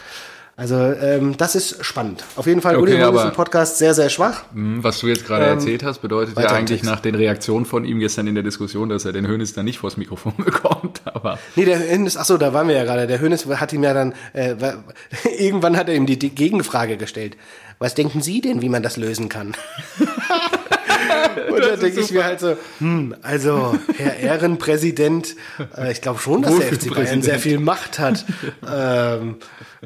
Also 0.58 0.74
ähm, 0.76 1.36
das 1.36 1.54
ist 1.54 1.84
spannend. 1.84 2.24
Auf 2.36 2.46
jeden 2.46 2.62
Fall, 2.62 2.76
Okay, 2.76 2.82
Uli 2.94 2.98
Hoeneß 3.02 3.24
im 3.24 3.32
Podcast 3.32 3.76
sehr, 3.76 3.92
sehr 3.92 4.08
schwach. 4.08 4.44
Hm, 4.54 4.82
Was 4.82 5.00
du 5.00 5.06
jetzt 5.06 5.26
gerade 5.26 5.44
erzählt 5.44 5.82
hast, 5.84 5.98
bedeutet 6.00 6.38
ja 6.38 6.46
eigentlich 6.50 6.82
nach 6.82 7.00
den 7.00 7.14
Reaktionen 7.14 7.66
von 7.66 7.84
ihm 7.84 7.98
gestern 7.98 8.26
in 8.26 8.34
der 8.34 8.42
Diskussion, 8.42 8.88
dass 8.88 9.04
er 9.04 9.12
den 9.12 9.26
Hönes 9.28 9.52
dann 9.52 9.66
nicht 9.66 9.80
vors 9.80 9.98
Mikrofon 9.98 10.32
bekommt. 10.38 11.02
Aber 11.04 11.38
Nee, 11.56 11.66
der 11.66 11.78
Hönes, 11.90 12.16
ach 12.16 12.24
so, 12.24 12.38
da 12.38 12.54
waren 12.54 12.68
wir 12.68 12.74
ja 12.74 12.84
gerade. 12.84 13.06
Der 13.06 13.20
Hönes 13.20 13.44
hat 13.46 13.74
ihm 13.74 13.82
ja 13.84 13.92
dann, 13.92 14.14
äh, 14.32 14.54
wa- 14.58 14.76
irgendwann 15.38 15.76
hat 15.76 15.90
er 15.90 15.94
ihm 15.94 16.06
die, 16.06 16.18
die 16.18 16.30
Gegenfrage 16.30 16.96
gestellt. 16.96 17.36
Was 17.78 17.94
denken 17.94 18.22
Sie 18.22 18.40
denn, 18.40 18.62
wie 18.62 18.70
man 18.70 18.82
das 18.82 18.96
lösen 18.96 19.28
kann? 19.28 19.54
Und 21.50 21.60
da 21.60 21.76
denke 21.76 22.00
ich 22.00 22.10
mir 22.10 22.24
halt 22.24 22.40
so, 22.40 22.56
hm, 22.78 23.14
also 23.22 23.78
Herr 23.96 24.16
Ehrenpräsident, 24.16 25.36
äh, 25.76 25.92
ich 25.92 26.00
glaube 26.00 26.20
schon, 26.20 26.42
dass 26.42 26.56
der 26.58 26.72
FC 26.72 26.94
Bayern 26.94 27.22
sehr 27.22 27.38
viel 27.38 27.58
Macht 27.58 27.98
hat. 27.98 28.24
ähm, 28.70 29.36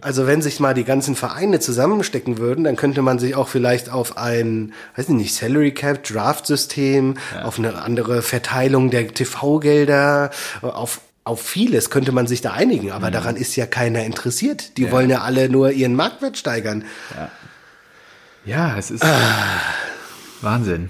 also 0.01 0.27
wenn 0.27 0.43
sich 0.43 0.61
mal 0.61 0.75
die 0.75 0.85
ganzen 0.85 1.17
Vereine 1.17 1.61
zusammenstecken 1.61 2.39
würden, 2.39 2.65
dann 2.65 2.77
könnte 2.77 3.03
man 3.03 3.19
sich 3.19 3.35
auch 3.35 3.49
vielleicht 3.49 3.91
auf 3.91 4.17
ein, 4.17 4.73
weiß 4.97 5.09
ich 5.09 5.15
nicht, 5.15 5.35
Salary 5.35 5.73
Cap, 5.73 6.05
Draft-System, 6.05 7.17
auf 7.43 7.59
eine 7.59 7.83
andere 7.83 8.23
Verteilung 8.23 8.91
der 8.91 9.09
TV-Gelder, 9.09 10.31
auf 10.63 11.01
auf 11.23 11.43
vieles 11.43 11.91
könnte 11.91 12.13
man 12.13 12.27
sich 12.27 12.41
da 12.41 12.53
einigen, 12.53 12.91
aber 12.91 13.11
daran 13.11 13.37
ist 13.37 13.55
ja 13.55 13.67
keiner 13.67 14.05
interessiert. 14.05 14.79
Die 14.79 14.91
wollen 14.91 15.11
ja 15.11 15.21
alle 15.21 15.49
nur 15.49 15.71
ihren 15.71 15.95
Marktwert 15.95 16.39
steigern. 16.39 16.85
ja, 18.45 18.77
es 18.79 18.91
ist 18.91 19.05
Wahnsinn. 20.41 20.89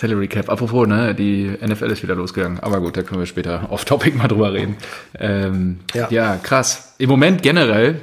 Salary 0.00 0.28
Cap. 0.28 0.48
Apropos, 0.48 0.86
ne, 0.88 1.14
die 1.14 1.50
NFL 1.64 1.90
ist 1.90 2.02
wieder 2.02 2.14
losgegangen. 2.14 2.58
Aber 2.60 2.80
gut, 2.80 2.96
da 2.96 3.02
können 3.02 3.20
wir 3.20 3.26
später 3.26 3.66
off-topic 3.70 4.16
mal 4.16 4.28
drüber 4.28 4.52
reden. 4.52 4.76
Ähm, 5.18 5.80
ja. 5.94 6.08
Ja. 6.10 6.36
krass. 6.36 6.94
Im 6.98 7.10
Moment 7.10 7.42
generell 7.42 8.00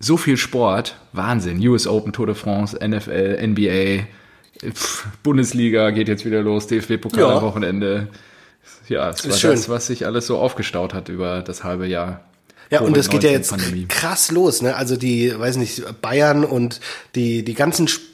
so 0.00 0.16
viel 0.16 0.36
Sport. 0.36 0.96
Wahnsinn. 1.12 1.60
US 1.68 1.86
Open, 1.86 2.12
Tour 2.12 2.26
de 2.26 2.34
France, 2.34 2.76
NFL, 2.84 3.38
NBA, 3.46 4.04
pff, 4.72 5.06
Bundesliga 5.22 5.90
geht 5.90 6.08
jetzt 6.08 6.24
wieder 6.24 6.42
los, 6.42 6.66
DFB-Pokal 6.66 7.20
Ja. 7.20 7.36
am 7.36 7.42
Wochenende. 7.42 8.08
Ja, 8.88 9.08
es 9.10 9.24
war 9.24 9.30
Ist 9.30 9.40
schön. 9.40 9.50
das, 9.52 9.68
was 9.68 9.86
sich 9.86 10.06
alles 10.06 10.26
so 10.26 10.38
aufgestaut 10.38 10.94
hat 10.94 11.08
über 11.08 11.42
das 11.42 11.62
halbe 11.64 11.86
Jahr. 11.86 12.22
Ja, 12.70 12.80
und 12.80 12.96
es 12.96 13.08
geht 13.08 13.22
ja 13.22 13.30
jetzt 13.30 13.50
Covid-19-Pandemie. 13.52 13.86
krass 13.88 14.30
los, 14.32 14.62
ne? 14.62 14.74
Also 14.74 14.96
die, 14.96 15.32
weiß 15.38 15.56
nicht, 15.58 15.82
Bayern 16.02 16.44
und 16.44 16.80
die, 17.14 17.44
die 17.44 17.54
ganzen, 17.54 17.86
Sp- 17.86 18.10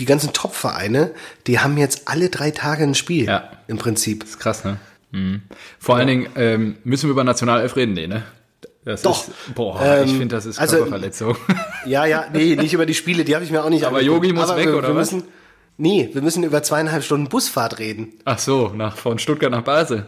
die 0.00 0.06
ganzen 0.06 0.32
Top-Vereine, 0.32 1.12
die 1.46 1.60
haben 1.60 1.76
jetzt 1.78 2.08
alle 2.08 2.28
drei 2.30 2.50
Tage 2.50 2.82
ein 2.82 2.94
Spiel. 2.94 3.26
Ja. 3.26 3.50
Im 3.68 3.78
Prinzip. 3.78 4.24
ist 4.24 4.40
krass, 4.40 4.64
ne? 4.64 4.78
Mhm. 5.12 5.42
Vor 5.78 5.96
allen 5.96 6.06
Dingen 6.08 6.28
ähm, 6.36 6.76
müssen 6.84 7.06
wir 7.08 7.12
über 7.12 7.22
Nationalelf 7.24 7.76
reden, 7.76 7.92
nee, 7.92 8.06
ne? 8.06 8.22
Das 8.84 9.02
Doch. 9.02 9.28
Ist, 9.28 9.54
boah, 9.54 9.80
Ähm, 9.82 10.04
ich 10.06 10.12
finde, 10.12 10.34
das 10.36 10.46
ist 10.46 10.58
also- 10.58 10.76
Körperverletzung. 10.76 11.36
Ja, 11.86 12.04
ja, 12.04 12.26
nee, 12.32 12.56
nicht 12.56 12.72
über 12.74 12.84
die 12.86 12.94
Spiele, 12.94 13.24
die 13.24 13.34
habe 13.34 13.44
ich 13.44 13.50
mir 13.50 13.62
auch 13.64 13.70
nicht 13.70 13.84
Aber. 13.84 14.02
Yogi 14.02 14.32
muss 14.32 14.50
Aber 14.50 14.58
weg, 14.58 14.66
wir, 14.66 14.76
oder 14.78 14.88
wir 14.88 14.94
was? 14.96 15.12
Müssen, 15.12 15.28
nee, 15.78 16.10
wir 16.12 16.20
müssen 16.22 16.42
über 16.44 16.62
zweieinhalb 16.62 17.02
Stunden 17.04 17.28
Busfahrt 17.28 17.78
reden. 17.78 18.12
Ach 18.24 18.38
so, 18.38 18.68
nach, 18.74 18.96
von 18.96 19.18
Stuttgart 19.18 19.50
nach 19.50 19.62
Basel. 19.62 20.06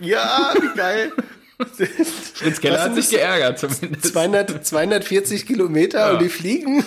Ja, 0.00 0.52
wie 0.60 0.76
geil. 0.76 1.12
Fritz 2.34 2.60
Keller 2.60 2.82
hat 2.82 2.94
sich 2.96 3.10
geärgert 3.10 3.58
zumindest. 3.58 4.06
200, 4.12 4.66
240 4.66 5.46
Kilometer 5.46 6.12
und 6.14 6.22
die 6.22 6.28
fliegen. 6.28 6.84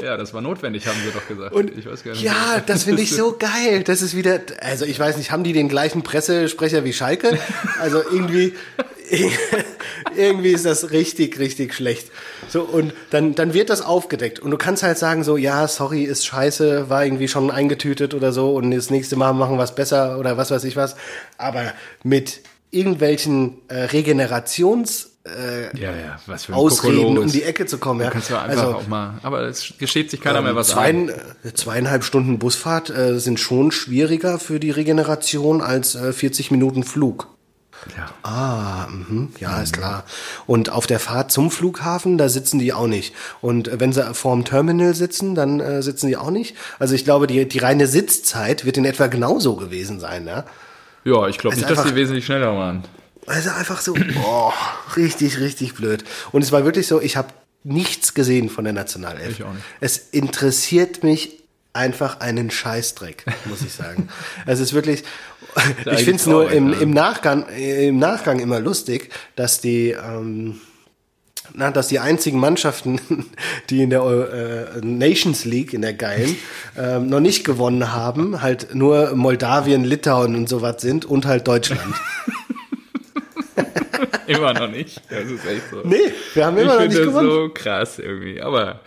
Ja, 0.00 0.16
das 0.16 0.32
war 0.32 0.40
notwendig, 0.40 0.86
haben 0.86 0.98
sie 1.04 1.10
doch 1.10 1.26
gesagt. 1.26 1.52
Und 1.52 1.76
ich 1.76 1.86
weiß 1.86 2.04
gar 2.04 2.12
nicht. 2.12 2.22
ja, 2.22 2.62
das 2.64 2.84
finde 2.84 3.02
ich 3.02 3.10
so 3.10 3.36
geil. 3.36 3.82
Das 3.82 4.00
ist 4.00 4.14
wieder, 4.14 4.40
also 4.60 4.84
ich 4.84 4.98
weiß 4.98 5.16
nicht, 5.16 5.32
haben 5.32 5.42
die 5.42 5.52
den 5.52 5.68
gleichen 5.68 6.02
Pressesprecher 6.02 6.84
wie 6.84 6.92
Schalke? 6.92 7.38
Also 7.80 8.02
irgendwie, 8.02 8.54
irgendwie 10.16 10.50
ist 10.50 10.64
das 10.64 10.92
richtig, 10.92 11.38
richtig 11.38 11.74
schlecht. 11.74 12.10
So, 12.48 12.62
und 12.62 12.92
dann, 13.10 13.34
dann 13.34 13.54
wird 13.54 13.70
das 13.70 13.82
aufgedeckt. 13.82 14.38
Und 14.38 14.50
du 14.52 14.56
kannst 14.56 14.82
halt 14.82 14.98
sagen 14.98 15.24
so, 15.24 15.36
ja, 15.36 15.66
sorry, 15.66 16.04
ist 16.04 16.26
scheiße, 16.26 16.88
war 16.88 17.04
irgendwie 17.04 17.28
schon 17.28 17.50
eingetütet 17.50 18.14
oder 18.14 18.32
so 18.32 18.54
und 18.54 18.70
das 18.70 18.90
nächste 18.90 19.16
Mal 19.16 19.32
machen 19.32 19.56
wir 19.56 19.64
es 19.64 19.74
besser 19.74 20.18
oder 20.18 20.36
was 20.36 20.50
weiß 20.50 20.64
ich 20.64 20.76
was. 20.76 20.96
Aber 21.38 21.72
mit 22.04 22.40
irgendwelchen 22.70 23.58
äh, 23.68 23.84
Regenerations, 23.84 25.10
äh, 25.28 25.76
Ja, 25.78 25.92
ja, 25.92 26.18
was 26.26 26.46
für 26.46 26.52
ein 26.52 26.56
Ausreden, 26.56 26.96
Kokolores. 26.96 27.24
um 27.26 27.32
die 27.32 27.42
Ecke 27.42 27.66
zu 27.66 27.78
kommen. 27.78 28.00
Ja. 28.00 28.10
Kannst 28.10 28.30
du 28.30 28.38
einfach 28.38 28.64
also, 28.64 28.76
auch 28.78 28.88
mal, 28.88 29.14
aber 29.22 29.42
es 29.42 29.74
gesteht 29.78 30.10
sich 30.10 30.20
keiner 30.20 30.42
mehr 30.42 30.54
was 30.54 30.68
zwei, 30.68 30.88
ein. 30.88 31.08
äh, 31.08 31.52
zweieinhalb 31.54 32.04
Stunden 32.04 32.38
Busfahrt 32.38 32.90
äh, 32.90 33.18
sind 33.18 33.38
schon 33.40 33.70
schwieriger 33.70 34.38
für 34.38 34.60
die 34.60 34.70
Regeneration 34.70 35.60
als 35.60 35.94
äh, 35.94 36.12
40 36.12 36.50
Minuten 36.50 36.82
Flug. 36.84 37.28
Ja. 37.96 38.10
Ah, 38.28 38.88
mhm, 38.88 39.30
ja, 39.38 39.62
ist 39.62 39.72
klar. 39.72 40.04
Und 40.46 40.70
auf 40.70 40.86
der 40.86 40.98
Fahrt 40.98 41.30
zum 41.30 41.50
Flughafen, 41.50 42.18
da 42.18 42.28
sitzen 42.28 42.58
die 42.58 42.72
auch 42.72 42.88
nicht. 42.88 43.14
Und 43.40 43.68
äh, 43.68 43.78
wenn 43.80 43.92
sie 43.92 44.02
vorm 44.14 44.44
Terminal 44.44 44.94
sitzen, 44.94 45.34
dann 45.34 45.60
äh, 45.60 45.82
sitzen 45.82 46.08
die 46.08 46.16
auch 46.16 46.30
nicht. 46.30 46.56
Also 46.78 46.94
ich 46.94 47.04
glaube, 47.04 47.26
die, 47.26 47.46
die 47.46 47.58
reine 47.58 47.86
Sitzzeit 47.86 48.64
wird 48.64 48.76
in 48.78 48.84
etwa 48.84 49.06
genauso 49.06 49.56
gewesen 49.56 50.00
sein, 50.00 50.26
ja. 50.26 50.44
Ja, 51.04 51.28
ich 51.28 51.38
glaube 51.38 51.56
nicht, 51.56 51.70
dass 51.70 51.84
die 51.84 51.94
wesentlich 51.94 52.26
schneller 52.26 52.54
waren. 52.56 52.82
Also 53.28 53.50
einfach 53.50 53.80
so, 53.80 53.94
boah, 53.94 54.52
richtig, 54.96 55.38
richtig 55.38 55.74
blöd. 55.74 56.04
Und 56.32 56.42
es 56.42 56.52
war 56.52 56.64
wirklich 56.64 56.86
so, 56.86 57.00
ich 57.00 57.16
habe 57.16 57.28
nichts 57.64 58.14
gesehen 58.14 58.48
von 58.48 58.64
der 58.64 58.72
Nationalelf. 58.72 59.38
Ich 59.38 59.44
auch 59.44 59.52
nicht. 59.52 59.64
Es 59.80 59.98
interessiert 59.98 61.02
mich 61.04 61.38
einfach 61.72 62.20
einen 62.20 62.50
Scheißdreck, 62.50 63.24
muss 63.44 63.62
ich 63.62 63.72
sagen. 63.72 64.08
es 64.46 64.60
ist 64.60 64.72
wirklich, 64.72 65.04
ich 65.84 66.04
finde 66.04 66.16
es 66.16 66.26
nur 66.26 66.50
im, 66.50 66.72
im, 66.72 66.90
Nachgang, 66.90 67.46
im 67.48 67.98
Nachgang 67.98 68.40
immer 68.40 68.58
lustig, 68.60 69.10
dass 69.36 69.60
die, 69.60 69.90
ähm, 69.90 70.60
na, 71.54 71.70
dass 71.70 71.88
die 71.88 71.98
einzigen 71.98 72.40
Mannschaften, 72.40 73.00
die 73.70 73.82
in 73.82 73.90
der 73.90 74.02
äh, 74.02 74.84
Nations 74.84 75.44
League, 75.44 75.72
in 75.72 75.82
der 75.82 75.94
geilen, 75.94 76.36
äh, 76.76 76.98
noch 76.98 77.20
nicht 77.20 77.44
gewonnen 77.44 77.92
haben, 77.92 78.42
halt 78.42 78.74
nur 78.74 79.14
Moldawien, 79.14 79.84
Litauen 79.84 80.34
und 80.34 80.48
sowas 80.48 80.80
sind 80.80 81.04
und 81.04 81.26
halt 81.26 81.46
Deutschland. 81.46 81.94
immer 84.28 84.54
noch 84.54 84.70
nicht. 84.70 85.00
Das 85.10 85.24
ist 85.24 85.46
echt 85.46 85.70
so. 85.70 85.80
Nee, 85.84 85.96
wir 86.34 86.46
haben 86.46 86.56
immer 86.56 86.74
ich 86.74 86.80
noch 86.80 86.88
nicht 86.88 87.02
gewonnen. 87.02 87.28
Das 87.28 87.34
so 87.36 87.48
krass 87.52 87.98
irgendwie. 87.98 88.40
Aber 88.40 88.80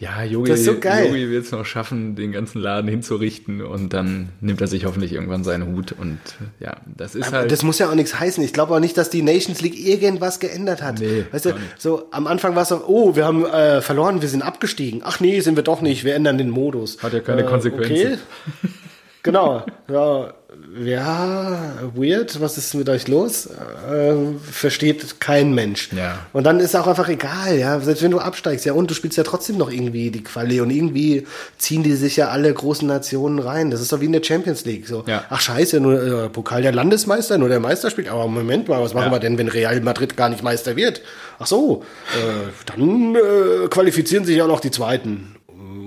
ja, 0.00 0.24
Yogi, 0.24 0.56
so 0.56 0.72
Yogi 0.72 1.28
wird 1.28 1.44
es 1.44 1.52
noch 1.52 1.66
schaffen, 1.66 2.16
den 2.16 2.32
ganzen 2.32 2.58
Laden 2.58 2.88
hinzurichten 2.88 3.60
und 3.60 3.92
dann 3.92 4.30
nimmt 4.40 4.62
er 4.62 4.66
sich 4.66 4.86
hoffentlich 4.86 5.12
irgendwann 5.12 5.44
seinen 5.44 5.66
Hut 5.66 5.92
und 5.92 6.18
ja, 6.58 6.78
das 6.86 7.14
ist 7.14 7.28
Aber 7.28 7.38
halt. 7.38 7.52
Das 7.52 7.62
muss 7.62 7.78
ja 7.78 7.90
auch 7.90 7.94
nichts 7.94 8.18
heißen. 8.18 8.42
Ich 8.42 8.54
glaube 8.54 8.74
auch 8.74 8.80
nicht, 8.80 8.96
dass 8.96 9.10
die 9.10 9.20
Nations 9.20 9.60
League 9.60 9.78
irgendwas 9.78 10.40
geändert 10.40 10.80
hat. 10.80 11.00
Nee, 11.00 11.26
weißt 11.30 11.44
du, 11.44 11.50
so 11.76 12.08
am 12.12 12.26
Anfang 12.26 12.54
war 12.54 12.62
es 12.62 12.70
so, 12.70 12.82
oh, 12.86 13.14
wir 13.14 13.26
haben 13.26 13.44
äh, 13.44 13.82
verloren, 13.82 14.22
wir 14.22 14.28
sind 14.30 14.40
abgestiegen. 14.40 15.02
Ach 15.04 15.20
nee, 15.20 15.40
sind 15.40 15.56
wir 15.56 15.64
doch 15.64 15.82
nicht, 15.82 16.04
wir 16.04 16.14
ändern 16.14 16.38
den 16.38 16.48
Modus. 16.48 17.02
Hat 17.02 17.12
ja 17.12 17.20
keine 17.20 17.42
äh, 17.42 17.46
Konsequenzen. 17.46 17.92
Okay. 17.92 18.68
genau, 19.22 19.64
ja, 19.88 20.34
ja, 20.78 21.58
weird, 21.94 22.40
was 22.40 22.58
ist 22.58 22.74
mit 22.74 22.88
euch 22.88 23.08
los? 23.08 23.46
Äh, 23.46 24.14
versteht 24.50 25.20
kein 25.20 25.54
Mensch. 25.54 25.90
Ja. 25.92 26.26
Und 26.32 26.44
dann 26.44 26.60
ist 26.60 26.74
auch 26.74 26.86
einfach 26.86 27.08
egal, 27.08 27.56
ja, 27.56 27.78
selbst 27.80 28.02
wenn 28.02 28.10
du 28.10 28.18
absteigst, 28.18 28.64
ja, 28.64 28.72
und 28.72 28.90
du 28.90 28.94
spielst 28.94 29.16
ja 29.16 29.24
trotzdem 29.24 29.58
noch 29.58 29.70
irgendwie 29.70 30.10
die 30.10 30.22
Quali 30.22 30.60
und 30.60 30.70
irgendwie 30.70 31.26
ziehen 31.58 31.82
die 31.82 31.94
sich 31.94 32.16
ja 32.16 32.28
alle 32.28 32.52
großen 32.52 32.86
Nationen 32.86 33.38
rein. 33.38 33.70
Das 33.70 33.80
ist 33.80 33.92
doch 33.92 34.00
wie 34.00 34.06
in 34.06 34.12
der 34.12 34.22
Champions 34.22 34.64
League. 34.64 34.86
So, 34.86 35.04
ja. 35.06 35.24
ach 35.30 35.40
scheiße, 35.40 35.80
nur 35.80 36.02
äh, 36.02 36.28
Pokal 36.28 36.62
der 36.62 36.72
Landesmeister, 36.72 37.38
nur 37.38 37.48
der 37.48 37.60
Meister 37.60 37.90
spielt. 37.90 38.08
Aber 38.08 38.26
Moment 38.26 38.68
mal, 38.68 38.80
was 38.80 38.94
machen 38.94 39.06
ja. 39.06 39.12
wir 39.12 39.20
denn, 39.20 39.38
wenn 39.38 39.48
Real 39.48 39.80
Madrid 39.80 40.16
gar 40.16 40.28
nicht 40.28 40.42
Meister 40.42 40.76
wird? 40.76 41.02
Ach 41.38 41.46
so, 41.46 41.84
äh, 42.14 42.74
dann 42.76 43.14
äh, 43.14 43.68
qualifizieren 43.68 44.24
sich 44.24 44.36
ja 44.36 44.46
noch 44.46 44.60
die 44.60 44.70
Zweiten. 44.70 45.36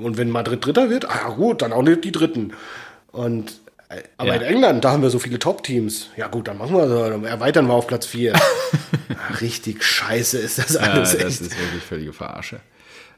Und 0.03 0.17
wenn 0.17 0.29
Madrid 0.29 0.65
Dritter 0.65 0.89
wird, 0.89 1.09
ah 1.09 1.29
gut, 1.29 1.61
dann 1.61 1.71
auch 1.71 1.83
nicht 1.83 2.03
die 2.03 2.11
Dritten. 2.11 2.53
Und 3.13 3.61
aber 4.17 4.29
ja. 4.29 4.35
in 4.35 4.41
England, 4.41 4.83
da 4.83 4.91
haben 4.91 5.03
wir 5.03 5.11
so 5.11 5.19
viele 5.19 5.37
Top-Teams. 5.37 6.09
Ja 6.17 6.27
gut, 6.27 6.47
dann 6.47 6.57
machen 6.57 6.75
wir 6.75 6.87
so, 6.87 7.09
dann 7.09 7.23
erweitern 7.23 7.67
wir 7.67 7.73
auf 7.73 7.87
Platz 7.87 8.07
4. 8.07 8.33
Richtig 9.41 9.83
scheiße 9.83 10.39
ist 10.39 10.57
das 10.57 10.75
alles. 10.75 11.13
Ja, 11.13 11.19
das 11.19 11.39
ist 11.39 11.57
wirklich 11.57 11.83
völlige 11.83 12.11
Verarsche. 12.11 12.59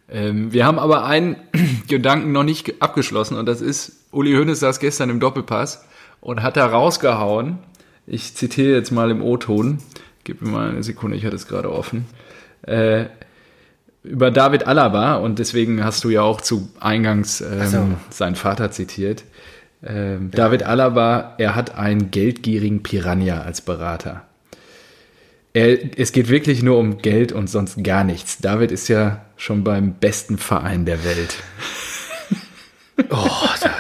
Ähm, 0.10 0.52
wir 0.52 0.66
haben 0.66 0.78
aber 0.78 1.06
einen 1.06 1.38
Gedanken 1.88 2.34
noch 2.34 2.44
nicht 2.44 2.82
abgeschlossen 2.82 3.38
und 3.38 3.46
das 3.46 3.62
ist, 3.62 3.94
Uli 4.12 4.34
Hoeneß 4.34 4.60
saß 4.60 4.80
gestern 4.80 5.10
im 5.10 5.20
Doppelpass 5.20 5.86
und 6.20 6.44
hat 6.44 6.58
da 6.58 6.68
rausgehauen, 6.68 7.60
ich 8.06 8.36
zitiere 8.36 8.76
jetzt 8.76 8.92
mal 8.92 9.10
im 9.10 9.24
O-Ton, 9.24 9.80
gib 10.26 10.42
mir 10.42 10.50
mal 10.50 10.70
eine 10.70 10.84
Sekunde, 10.84 11.18
ich 11.18 11.26
hatte 11.26 11.36
es 11.36 11.48
gerade 11.48 11.72
offen, 11.72 12.06
äh, 12.64 13.06
über 14.04 14.30
David 14.30 14.68
Alaba 14.68 15.16
und 15.16 15.40
deswegen 15.40 15.84
hast 15.84 16.04
du 16.04 16.10
ja 16.10 16.22
auch 16.22 16.42
zu 16.42 16.70
Eingangs 16.80 17.42
ähm, 17.42 17.68
so. 17.68 17.88
seinen 18.12 18.36
Vater 18.36 18.70
zitiert. 18.70 19.24
Ähm, 19.84 20.32
ja. 20.32 20.38
David 20.38 20.64
Alaba, 20.64 21.36
er 21.38 21.56
hat 21.56 21.76
einen 21.76 22.12
geldgierigen 22.12 22.84
Piranha 22.84 23.42
als 23.42 23.62
Berater. 23.62 24.24
Er, 25.54 25.78
es 25.98 26.12
geht 26.12 26.30
wirklich 26.30 26.64
nur 26.64 26.78
um 26.78 26.98
Geld 26.98 27.32
und 27.32 27.50
sonst 27.50 27.84
gar 27.84 28.04
nichts. 28.04 28.40
David 28.40 28.72
ist 28.72 28.88
ja 28.88 29.26
schon 29.38 29.64
beim 29.64 29.94
besten 29.94 30.38
Verein 30.38 30.86
der 30.86 31.04
Welt. 31.04 31.36
Oh, 33.10 33.50
da, 33.62 33.75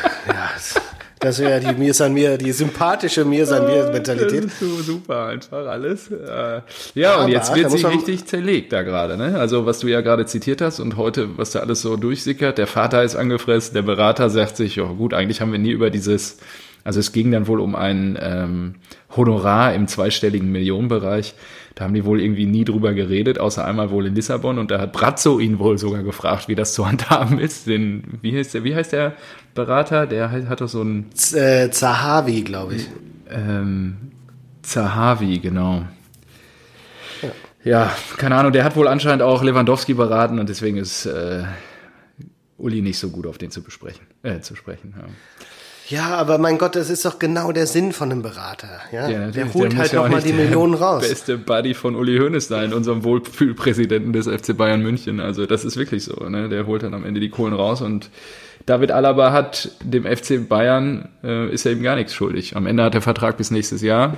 das 1.20 1.40
wäre 1.40 1.60
die 1.60 1.74
Mir 1.74 1.94
san 1.94 2.14
mir, 2.14 2.38
die 2.38 2.52
sympathische 2.52 3.26
Mir 3.26 3.46
san 3.46 3.66
mir 3.66 3.90
Mentalität. 3.94 4.46
Das 4.46 4.54
ist 4.54 4.60
so 4.60 4.78
super 4.82 5.28
einfach 5.28 5.66
alles. 5.66 6.12
Äh, 6.12 6.62
ja, 6.94 7.24
und 7.24 7.30
jetzt 7.30 7.56
wird 7.56 7.72
sie 7.72 7.86
richtig 7.86 8.26
zerlegt 8.26 8.74
da 8.74 8.84
gerade, 8.84 9.18
ne? 9.18 9.38
Also, 9.38 9.66
was 9.66 9.80
du 9.80 9.88
ja 9.88 10.02
gerade 10.02 10.26
zitiert 10.26 10.62
hast 10.62 10.80
und 10.80 10.98
heute, 10.98 11.38
was 11.38 11.52
da 11.52 11.60
alles 11.60 11.82
so 11.82 11.96
durchsickert. 11.96 12.58
Der 12.58 12.68
Vater 12.68 13.04
ist 13.04 13.16
angefressen, 13.16 13.74
der 13.74 13.82
Berater 13.82 14.30
sagt 14.30 14.58
sich, 14.58 14.76
ja 14.76 14.84
gut, 14.84 15.14
eigentlich 15.14 15.42
haben 15.42 15.52
wir 15.52 15.60
nie 15.60 15.72
über 15.72 15.90
dieses, 15.90 16.38
also 16.86 17.00
es 17.00 17.12
ging 17.12 17.32
dann 17.32 17.48
wohl 17.48 17.60
um 17.60 17.76
ein 17.76 18.18
ähm, 18.22 18.76
Honorar 19.18 19.74
im 19.74 19.88
zweistelligen 19.88 20.52
Millionenbereich. 20.52 21.34
Da 21.74 21.84
haben 21.84 21.96
die 21.96 22.06
wohl 22.06 22.22
irgendwie 22.22 22.46
nie 22.46 22.64
drüber 22.64 22.94
geredet, 22.94 23.40
außer 23.40 23.66
einmal 23.66 23.90
wohl 23.90 24.06
in 24.06 24.14
Lissabon. 24.14 24.60
Und 24.60 24.70
da 24.70 24.80
hat 24.80 24.94
Brazzo 24.94 25.40
ihn 25.40 25.58
wohl 25.58 25.80
sogar 25.80 26.04
gefragt, 26.04 26.48
wie 26.48 26.54
das 26.54 26.76
zu 26.76 26.88
handhaben 26.88 27.40
ist. 27.40 27.66
Den, 27.66 28.20
wie 28.22 28.38
heißt 28.38 28.54
der, 28.54 28.64
wie 28.64 28.76
heißt 28.76 28.94
der 28.94 29.16
Berater? 29.56 30.06
Der 30.06 30.30
hat 30.30 30.62
doch 30.62 30.70
so 30.70 30.84
ein. 30.84 31.08
Z 31.12 31.38
äh, 31.38 31.72
Zahavi, 31.72 32.44
glaube 32.44 32.76
ich. 32.76 32.88
Ähm, 33.32 34.12
Zahavi, 34.62 35.40
genau. 35.40 35.86
Ja. 37.24 37.30
ja. 37.64 37.92
keine 38.18 38.36
Ahnung, 38.36 38.52
der 38.52 38.64
hat 38.64 38.76
wohl 38.76 38.88
anscheinend 38.88 39.24
auch 39.24 39.44
Lewandowski 39.44 39.96
beraten 39.96 40.38
und 40.38 40.50
deswegen 40.50 40.78
ist 40.78 41.08
äh, 41.08 41.46
Uli 42.60 42.84
nicht 42.84 43.00
so 43.00 43.10
gut 43.10 43.26
auf 43.26 43.40
den 43.40 43.50
zu 43.50 43.64
besprechen, 43.64 44.06
äh, 44.22 44.40
zu 44.42 44.56
sprechen. 44.56 44.94
Ja. 44.96 45.06
Ja, 45.88 46.16
aber 46.16 46.38
mein 46.38 46.58
Gott, 46.58 46.76
das 46.76 46.90
ist 46.90 47.06
doch 47.06 47.20
genau 47.20 47.52
der 47.52 47.68
Sinn 47.68 47.94
von 47.94 48.12
einem 48.12 48.22
Berater. 48.22 48.80
Ja, 48.92 49.08
ja 49.08 49.28
der 49.28 49.54
holt 49.54 49.74
der 49.74 49.80
halt 49.80 49.92
ja 49.92 50.02
nochmal 50.02 50.22
die 50.22 50.34
Millionen 50.34 50.74
raus. 50.76 51.08
Beste 51.08 51.38
Buddy 51.38 51.74
von 51.74 51.96
Uli 51.96 52.18
Hoeneß 52.18 52.48
sein, 52.48 52.74
unserem 52.74 53.04
Wohlfühlpräsidenten 53.04 54.12
des 54.12 54.28
FC 54.28 54.58
Bayern 54.58 54.82
München. 54.82 55.20
Also 55.20 55.46
das 55.46 55.64
ist 55.64 55.78
wirklich 55.78 56.04
so. 56.04 56.16
Ne? 56.28 56.50
Der 56.50 56.66
holt 56.66 56.84
dann 56.84 56.94
am 56.94 57.06
Ende 57.06 57.20
die 57.20 57.30
Kohlen 57.30 57.54
raus 57.54 57.82
und 57.82 58.10
David 58.66 58.92
Alaba 58.92 59.32
hat 59.32 59.72
dem 59.84 60.06
FC 60.06 60.48
Bayern 60.48 61.10
äh, 61.24 61.54
ist 61.54 61.68
er 61.68 61.74
ihm 61.74 61.84
gar 61.84 61.96
nichts 61.96 62.16
schuldig. 62.16 62.56
Am 62.56 62.66
Ende 62.66 62.84
hat 62.84 62.96
der 62.96 63.02
Vertrag 63.02 63.38
bis 63.38 63.52
nächstes 63.52 63.82
Jahr. 63.82 64.18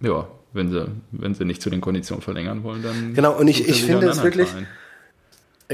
Ja, 0.00 0.28
wenn 0.52 0.70
sie 0.70 0.86
wenn 1.12 1.34
sie 1.34 1.46
nicht 1.46 1.62
zu 1.62 1.70
den 1.70 1.80
Konditionen 1.80 2.22
verlängern 2.22 2.62
wollen, 2.62 2.82
dann 2.82 3.14
genau. 3.14 3.32
Und 3.38 3.48
ich 3.48 3.66
ich 3.66 3.84
finde 3.84 4.08
es 4.08 4.22
wirklich. 4.22 4.48
Verein 4.48 4.66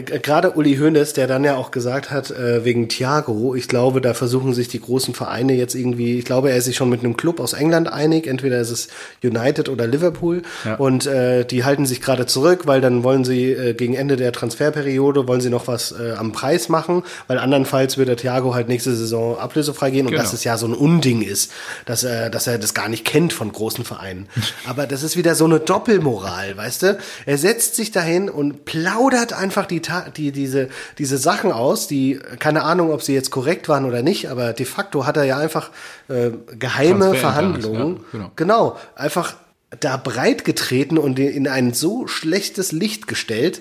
gerade 0.03 0.53
Uli 0.53 0.77
Hoeneß, 0.77 1.15
der 1.15 1.27
dann 1.27 1.43
ja 1.43 1.57
auch 1.57 1.71
gesagt 1.71 2.11
hat, 2.11 2.31
äh, 2.31 2.65
wegen 2.65 2.89
Thiago, 2.89 3.55
ich 3.55 3.67
glaube, 3.67 4.03
da 4.03 4.13
versuchen 4.13 4.53
sich 4.53 4.69
die 4.69 4.81
großen 4.81 5.15
Vereine 5.15 5.55
jetzt 5.55 5.75
irgendwie, 5.75 6.19
ich 6.19 6.27
glaube, 6.27 6.51
er 6.51 6.59
ist 6.59 6.67
sich 6.67 6.77
schon 6.77 6.91
mit 6.91 7.01
einem 7.01 7.17
Club 7.17 7.41
aus 7.41 7.55
England 7.55 7.91
einig, 7.91 8.27
entweder 8.27 8.61
ist 8.61 8.71
es 8.71 8.89
United 9.25 9.71
oder 9.71 9.87
Liverpool 9.87 10.43
ja. 10.67 10.75
und 10.75 11.07
äh, 11.07 11.47
die 11.47 11.65
halten 11.65 11.87
sich 11.87 12.03
gerade 12.03 12.27
zurück, 12.27 12.67
weil 12.67 12.83
dann 12.83 13.05
wollen 13.05 13.25
sie 13.25 13.53
äh, 13.53 13.73
gegen 13.73 13.95
Ende 13.95 14.17
der 14.17 14.33
Transferperiode, 14.33 15.27
wollen 15.29 15.41
sie 15.41 15.49
noch 15.49 15.67
was 15.67 15.93
äh, 15.93 16.13
am 16.19 16.33
Preis 16.33 16.69
machen, 16.69 17.03
weil 17.27 17.39
andernfalls 17.39 17.97
würde 17.97 18.17
Thiago 18.17 18.55
halt 18.55 18.69
nächste 18.69 18.95
Saison 18.95 19.39
ablösefrei 19.39 19.91
gehen 19.91 20.05
und 20.05 20.13
genau. 20.13 20.23
dass 20.23 20.35
es 20.35 20.45
ja 20.45 20.59
so 20.59 20.67
ein 20.67 20.75
Unding 20.75 21.23
ist, 21.23 21.53
dass, 21.87 22.05
äh, 22.05 22.31
dass 22.31 22.47
er 22.47 22.59
das 22.59 22.75
gar 22.75 22.91
nicht 22.91 23.07
kennt 23.07 23.33
von 23.33 23.51
großen 23.51 23.85
Vereinen. 23.85 24.29
Aber 24.67 24.87
das 24.87 25.03
ist 25.03 25.17
wieder 25.17 25.35
so 25.35 25.47
eine 25.47 25.59
Doppelmoral, 25.59 26.55
weißt 26.55 26.83
du? 26.83 26.99
Er 27.25 27.39
setzt 27.39 27.77
sich 27.77 27.93
dahin 27.93 28.29
und 28.29 28.67
plaudert 28.67 29.33
einfach 29.33 29.65
die 29.65 29.86
die, 30.17 30.33
diese, 30.33 30.69
diese 30.99 31.19
Sachen 31.19 31.53
aus, 31.53 31.87
die, 31.87 32.19
keine 32.39 32.63
Ahnung, 32.63 32.91
ob 32.93 33.03
sie 33.03 33.15
jetzt 33.15 33.31
korrekt 33.31 33.69
waren 33.69 33.85
oder 33.85 34.03
nicht, 34.03 34.31
aber 34.31 34.53
de 34.53 34.67
facto 34.67 35.07
hat 35.07 35.17
er 35.17 35.25
ja 35.25 35.39
einfach 35.39 35.71
äh, 36.09 36.31
geheime 36.59 37.15
Verhandlungen. 37.15 37.97
Ja, 37.97 38.03
genau. 38.13 38.33
genau, 38.37 38.79
einfach 38.95 39.35
da 39.81 39.97
breit 39.97 40.45
getreten 40.45 40.97
und 40.97 41.19
in 41.19 41.49
ein 41.49 41.75
so 41.75 42.07
schlechtes 42.07 42.73
Licht 42.73 43.09
gestellt, 43.09 43.61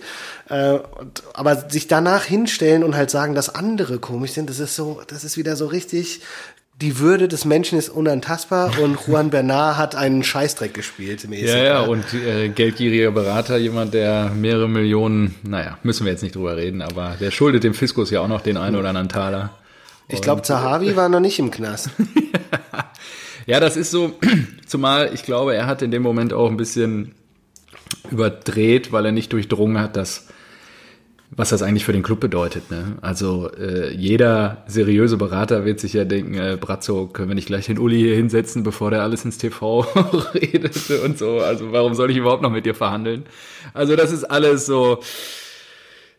äh, 0.50 0.74
und, 0.74 1.24
aber 1.34 1.70
sich 1.70 1.88
danach 1.88 2.24
hinstellen 2.24 2.84
und 2.84 2.96
halt 2.96 3.10
sagen, 3.10 3.34
dass 3.34 3.54
andere 3.54 4.00
komisch 4.00 4.32
sind, 4.32 4.50
das 4.50 4.60
ist 4.60 4.76
so, 4.76 5.02
das 5.08 5.24
ist 5.24 5.38
wieder 5.38 5.56
so 5.56 5.66
richtig 5.66 6.22
die 6.82 7.00
Würde 7.00 7.28
des 7.28 7.46
Menschen 7.46 7.80
ist 7.80 7.90
unantastbar 7.90 8.78
und 8.80 9.00
Juan 9.08 9.30
Bernard 9.30 9.78
hat 9.78 9.96
einen 9.96 10.24
Scheißdreck 10.24 10.74
gespielt. 10.74 11.28
Mäßig. 11.28 11.48
Ja, 11.48 11.64
ja, 11.64 11.80
und 11.82 12.04
äh, 12.14 12.50
geldgieriger 12.50 13.12
Berater, 13.12 13.58
jemand, 13.58 13.94
der 13.94 14.32
mehrere 14.32 14.68
Millionen, 14.68 15.36
naja, 15.44 15.78
müssen 15.84 16.06
wir 16.06 16.12
jetzt 16.12 16.22
nicht 16.22 16.36
drüber 16.36 16.58
reden, 16.58 16.82
aber 16.82 17.16
der 17.20 17.32
schuldet 17.32 17.64
dem 17.64 17.74
Fiskus 17.74 18.12
ja 18.12 18.20
auch 18.20 18.28
noch 18.28 18.42
den 18.42 18.58
einen 18.58 18.76
oder 18.76 18.90
anderen 18.90 19.10
Taler. 19.10 19.52
Ich 20.10 20.22
glaube, 20.22 20.42
Zahavi 20.42 20.96
war 20.96 21.08
noch 21.08 21.22
nicht 21.22 21.40
im 21.40 21.50
Knast. 21.50 21.90
ja, 23.46 23.60
das 23.60 23.78
ist 23.78 23.90
so, 23.90 24.14
zumal 24.68 25.12
ich 25.14 25.24
glaube, 25.24 25.56
er 25.56 25.68
hat 25.68 25.82
in 25.82 25.92
dem 25.92 26.04
Moment 26.04 26.34
auch 26.34 26.50
ein 26.50 26.58
bisschen 26.58 27.16
überdreht, 28.12 28.92
weil 28.92 29.06
er 29.06 29.12
nicht 29.14 29.32
durchdrungen 29.32 29.80
hat, 29.80 29.96
dass 29.96 30.28
was 31.38 31.50
das 31.50 31.62
eigentlich 31.62 31.84
für 31.84 31.92
den 31.92 32.04
Club 32.04 32.22
bedeutet. 32.22 32.72
Ne? 32.72 32.98
Also 33.02 33.52
äh, 33.52 33.94
jeder 33.94 34.64
seriöse 34.68 35.18
Berater 35.18 35.66
wird 35.66 35.80
sich 35.80 35.94
ja 35.94 36.06
denken, 36.06 36.36
äh, 36.36 36.58
Brazzo, 36.60 37.08
können 37.08 37.28
wir 37.28 37.36
nicht 37.36 37.48
gleich 37.48 37.66
den 37.66 37.78
Uli 37.78 37.98
hier 37.98 38.16
hinsetzen, 38.16 38.64
bevor 38.64 38.90
der 38.90 39.04
alles 39.04 39.26
ins 39.26 39.38
TV 39.38 39.82
redet 40.34 40.78
und 41.04 41.18
so. 41.18 41.40
Also 41.40 41.74
warum 41.74 41.94
soll 41.94 42.12
ich 42.12 42.18
überhaupt 42.18 42.42
noch 42.42 42.52
mit 42.52 42.66
dir 42.66 42.76
verhandeln? 42.76 43.26
Also 43.74 43.98
das 43.98 44.14
ist 44.14 44.24
alles 44.24 44.66
so, 44.66 45.00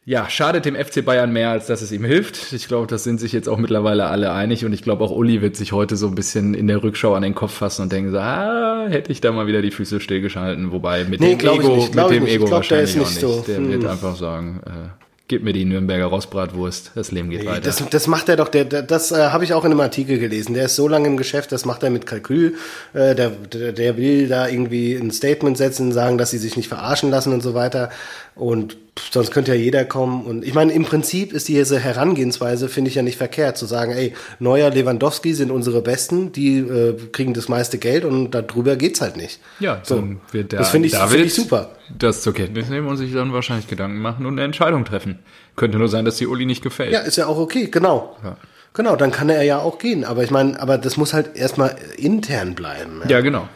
ja, 0.05 0.29
schadet 0.29 0.67
dem 0.67 0.77
FC 0.77 1.03
Bayern 1.03 1.33
mehr, 1.33 1.51
als 1.51 1.67
dass 1.67 1.81
es 1.81 1.93
ihm 1.93 2.05
hilft. 2.05 2.53
Ich 2.53 2.69
glaube, 2.69 2.87
das 2.87 3.03
sind 3.03 3.19
sich 3.19 3.33
jetzt 3.33 3.49
auch 3.49 3.57
mittlerweile 3.57 4.07
alle 4.07 4.33
einig 4.33 4.67
und 4.67 4.73
ich 4.75 4.83
glaube 4.83 5.03
auch 5.03 5.11
Uli 5.11 5.41
wird 5.41 5.57
sich 5.57 5.73
heute 5.73 5.97
so 5.97 6.09
ein 6.09 6.15
bisschen 6.15 6.53
in 6.53 6.67
der 6.67 6.83
Rückschau 6.83 7.15
an 7.15 7.23
den 7.23 7.35
Kopf 7.35 7.55
fassen 7.55 7.83
und 7.83 7.93
denken 7.93 8.13
so, 8.13 8.19
ah, 8.19 8.87
hätte 8.89 9.11
ich 9.11 9.23
da 9.23 9.33
mal 9.33 9.47
wieder 9.47 9.63
die 9.63 9.71
Füße 9.71 9.99
stillgeschalten. 9.99 10.73
Wobei 10.73 11.05
mit 11.05 11.21
nee, 11.21 11.37
dem 11.37 11.49
Ego, 11.49 11.77
mit 11.77 12.11
dem 12.11 12.27
Ego 12.27 12.45
glaub, 12.45 12.59
wahrscheinlich 12.59 12.95
nicht 12.97 13.07
auch 13.07 13.11
nicht. 13.11 13.21
So. 13.21 13.45
Der 13.49 13.57
hm. 13.57 13.73
wird 13.73 13.87
einfach 13.87 14.15
sagen, 14.15 14.61
äh, 14.67 15.06
gib 15.29 15.43
mir 15.43 15.53
die 15.53 15.65
Nürnberger 15.65 16.07
Rostbratwurst, 16.07 16.93
das 16.95 17.11
Leben 17.11 17.31
geht 17.31 17.45
weiter. 17.47 17.61
Das, 17.61 17.83
das 17.89 18.07
macht 18.07 18.29
er 18.29 18.37
doch, 18.37 18.49
der 18.49 18.65
das 18.65 19.11
äh, 19.11 19.17
habe 19.31 19.45
ich 19.45 19.55
auch 19.55 19.65
in 19.65 19.73
einem 19.73 19.81
Artikel 19.81 20.19
gelesen. 20.19 20.55
Der 20.55 20.67
ist 20.67 20.77
so 20.77 20.87
lange 20.87 21.09
im 21.09 21.17
Geschäft, 21.17 21.51
das 21.53 21.65
macht 21.65 21.83
er 21.83 21.91
mit 21.91 22.07
Kalkül. 22.07 22.55
Äh, 22.95 23.15
der, 23.15 23.31
der, 23.31 23.73
der 23.73 23.97
will 23.97 24.29
da 24.29 24.47
irgendwie 24.47 24.95
ein 24.95 25.11
Statement 25.11 25.57
setzen, 25.57 25.93
sagen, 25.93 26.17
dass 26.17 26.31
sie 26.31 26.39
sich 26.39 26.57
nicht 26.57 26.69
verarschen 26.69 27.11
lassen 27.11 27.33
und 27.33 27.43
so 27.43 27.55
weiter. 27.55 27.91
Und 28.37 28.77
sonst 29.11 29.31
könnte 29.31 29.55
ja 29.55 29.59
jeder 29.59 29.87
kommen. 29.87 30.27
Und 30.27 30.45
ich 30.45 30.53
meine, 30.53 30.73
im 30.73 30.85
Prinzip 30.85 31.33
ist 31.33 31.49
diese 31.49 31.79
Herangehensweise, 31.79 32.69
finde 32.69 32.91
ich 32.91 32.95
ja 32.95 33.03
nicht 33.03 33.17
verkehrt, 33.17 33.57
zu 33.57 33.65
sagen, 33.65 33.93
ey, 33.93 34.13
Neuer, 34.39 34.71
Lewandowski 34.71 35.33
sind 35.33 35.51
unsere 35.51 35.81
Besten, 35.81 36.33
die 36.33 36.59
äh, 36.59 36.97
kriegen 37.13 37.33
das 37.33 37.49
meiste 37.49 37.79
Geld 37.79 38.05
und 38.05 38.33
darüber 38.33 38.77
geht's 38.77 39.01
halt 39.01 39.17
nicht. 39.17 39.41
Ja, 39.59 39.81
so. 39.83 39.97
dann 39.97 40.21
wird 40.33 40.53
der 40.53 40.59
das 40.59 40.69
finde 40.69 40.89
ich, 40.89 40.95
finde 40.95 41.25
ich 41.25 41.35
super. 41.35 41.71
das 41.99 42.21
zur 42.21 42.35
Kenntnis 42.35 42.69
nehmen 42.69 42.87
und 42.89 42.99
sich 42.99 43.13
dann 43.15 43.33
wahrscheinlich 43.33 43.69
Gedanken 43.69 43.99
machen 43.99 44.27
und 44.27 44.35
eine 44.35 44.45
Entscheidung 44.45 44.85
treffen. 44.85 45.19
Könnte 45.57 45.79
nur 45.79 45.89
sein, 45.89 46.05
dass 46.05 46.17
die 46.17 46.27
Uli 46.27 46.45
nicht 46.45 46.63
gefällt. 46.63 46.93
Ja, 46.93 47.01
ist 47.01 47.17
ja 47.17 47.27
auch 47.27 47.39
okay, 47.39 47.69
genau. 47.71 48.19
Ja. 48.23 48.37
Genau, 48.75 48.97
dann 48.97 49.11
kann 49.11 49.31
er 49.31 49.43
ja 49.43 49.61
auch 49.61 49.79
gehen. 49.79 50.05
Aber 50.05 50.23
ich 50.23 50.31
meine, 50.31 50.61
aber 50.61 50.77
das 50.77 50.99
muss 50.99 51.15
halt 51.15 51.35
erstmal 51.35 51.75
intern 51.97 52.55
bleiben. 52.55 53.01
ja 53.09 53.23
genau. 53.23 53.49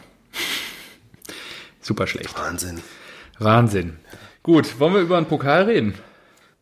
Super 1.81 2.07
schlecht. 2.07 2.35
Wahnsinn. 2.35 2.79
Wahnsinn. 3.37 3.97
Gut, 4.43 4.79
wollen 4.79 4.93
wir 4.93 5.01
über 5.01 5.17
einen 5.17 5.27
Pokal 5.27 5.63
reden? 5.63 5.93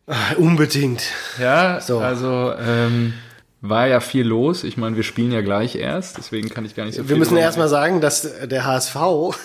Ah, 0.07 0.33
unbedingt. 0.37 1.01
Ja, 1.39 1.79
So. 1.81 1.99
also 1.99 2.53
ähm, 2.59 3.13
war 3.61 3.87
ja 3.87 3.99
viel 3.99 4.25
los. 4.27 4.63
Ich 4.63 4.75
meine, 4.75 4.95
wir 4.95 5.03
spielen 5.03 5.31
ja 5.31 5.41
gleich 5.41 5.75
erst, 5.75 6.17
deswegen 6.17 6.49
kann 6.49 6.65
ich 6.65 6.75
gar 6.75 6.85
nicht 6.85 6.95
so 6.95 7.01
viel 7.03 7.09
Wir 7.11 7.17
müssen 7.17 7.37
erstmal 7.37 7.69
sagen, 7.69 8.01
dass 8.01 8.27
der 8.45 8.65
HSV 8.65 8.95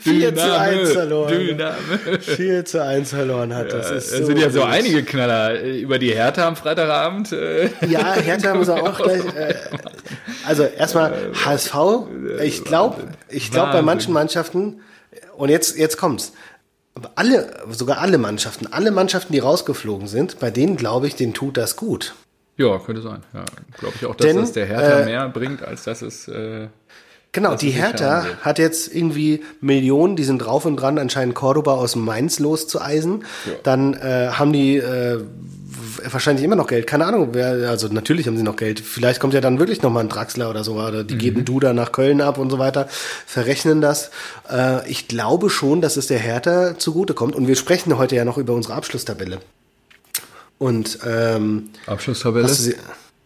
4 0.00 0.34
zu 0.36 0.58
1 0.58 0.92
verloren. 0.92 1.28
Dyname. 1.28 2.20
4 2.20 2.64
zu 2.64 2.82
1 2.84 3.10
verloren 3.10 3.54
hat. 3.54 3.72
Das 3.72 3.90
ist 3.90 4.12
Es 4.12 4.18
so 4.18 4.26
sind 4.26 4.38
ja 4.38 4.50
so 4.50 4.62
einige 4.62 5.02
Knaller 5.02 5.60
über 5.62 5.98
die 5.98 6.12
Hertha 6.12 6.46
am 6.46 6.56
Freitagabend. 6.56 7.32
äh, 7.32 7.68
Ja, 7.86 8.14
Hertha 8.14 8.54
muss 8.54 8.68
auch 8.70 8.96
gleich. 9.02 9.24
Äh, 9.34 9.54
also 10.46 10.62
erstmal 10.64 11.12
HSV. 11.44 11.74
Ich 12.42 12.64
glaube, 12.64 13.08
ich 13.28 13.50
glaube 13.50 13.72
bei 13.72 13.82
manchen 13.82 14.12
Mannschaften. 14.14 14.80
Und 15.36 15.48
jetzt 15.48 15.76
jetzt 15.78 15.96
kommt's. 15.96 16.32
Aber 16.94 17.12
alle, 17.14 17.52
sogar 17.70 17.98
alle 17.98 18.18
Mannschaften, 18.18 18.66
alle 18.70 18.90
Mannschaften, 18.90 19.32
die 19.32 19.38
rausgeflogen 19.38 20.08
sind, 20.08 20.40
bei 20.40 20.50
denen 20.50 20.76
glaube 20.76 21.06
ich, 21.06 21.14
denen 21.14 21.34
tut 21.34 21.56
das 21.56 21.76
gut. 21.76 22.14
Ja, 22.56 22.78
könnte 22.78 23.00
sein. 23.00 23.22
Ja, 23.32 23.44
glaube 23.78 23.94
ich 23.98 24.06
auch, 24.06 24.14
dass 24.14 24.26
Denn, 24.26 24.36
das 24.36 24.52
der 24.52 24.66
Hertha 24.66 25.00
äh, 25.00 25.04
mehr 25.04 25.28
bringt, 25.28 25.62
als 25.62 25.84
dass 25.84 26.02
es. 26.02 26.28
Äh, 26.28 26.68
Genau, 27.32 27.52
Das 27.52 27.60
die 27.60 27.66
nicht 27.66 27.78
Hertha 27.78 28.26
hat 28.42 28.58
jetzt 28.58 28.92
irgendwie 28.92 29.44
Millionen, 29.60 30.16
die 30.16 30.24
sind 30.24 30.38
drauf 30.38 30.64
und 30.64 30.76
dran, 30.76 30.98
anscheinend 30.98 31.36
Cordoba 31.36 31.74
aus 31.74 31.94
Mainz 31.94 32.40
loszueisen. 32.40 33.24
Ja. 33.46 33.52
Dann 33.62 33.94
äh, 33.94 34.30
haben 34.32 34.52
die 34.52 34.78
äh, 34.78 35.22
wahrscheinlich 36.10 36.44
immer 36.44 36.56
noch 36.56 36.66
Geld. 36.66 36.86
Keine 36.86 37.06
Ahnung, 37.06 37.30
wer, 37.32 37.68
also 37.70 37.88
natürlich 37.88 38.26
haben 38.26 38.36
sie 38.36 38.42
noch 38.42 38.56
Geld. 38.56 38.80
Vielleicht 38.80 39.20
kommt 39.20 39.34
ja 39.34 39.40
dann 39.40 39.58
wirklich 39.58 39.82
noch 39.82 39.90
mal 39.90 40.00
ein 40.00 40.08
Draxler 40.08 40.50
oder 40.50 40.64
so, 40.64 40.74
oder 40.74 41.02
Mhm. 41.02 41.06
die 41.06 41.18
geben 41.18 41.44
Duda 41.44 41.72
nach 41.72 41.92
Köln 41.92 42.20
ab 42.20 42.38
und 42.38 42.50
so 42.50 42.58
weiter, 42.58 42.88
verrechnen 43.26 43.80
das. 43.80 44.10
Äh, 44.50 44.88
ich 44.90 45.08
glaube 45.08 45.50
schon, 45.50 45.80
dass 45.80 45.96
es 45.96 46.06
der 46.06 46.18
Hertha 46.18 46.78
zugutekommt. 46.78 47.34
Und 47.34 47.48
wir 47.48 47.56
sprechen 47.56 47.96
heute 47.98 48.16
ja 48.16 48.24
noch 48.24 48.38
über 48.38 48.54
unsere 48.54 48.74
Abschlusstabelle. 48.74 49.38
Und 50.58 50.98
ähm, 51.06 51.70
Abschlusstabelle. 51.86 52.48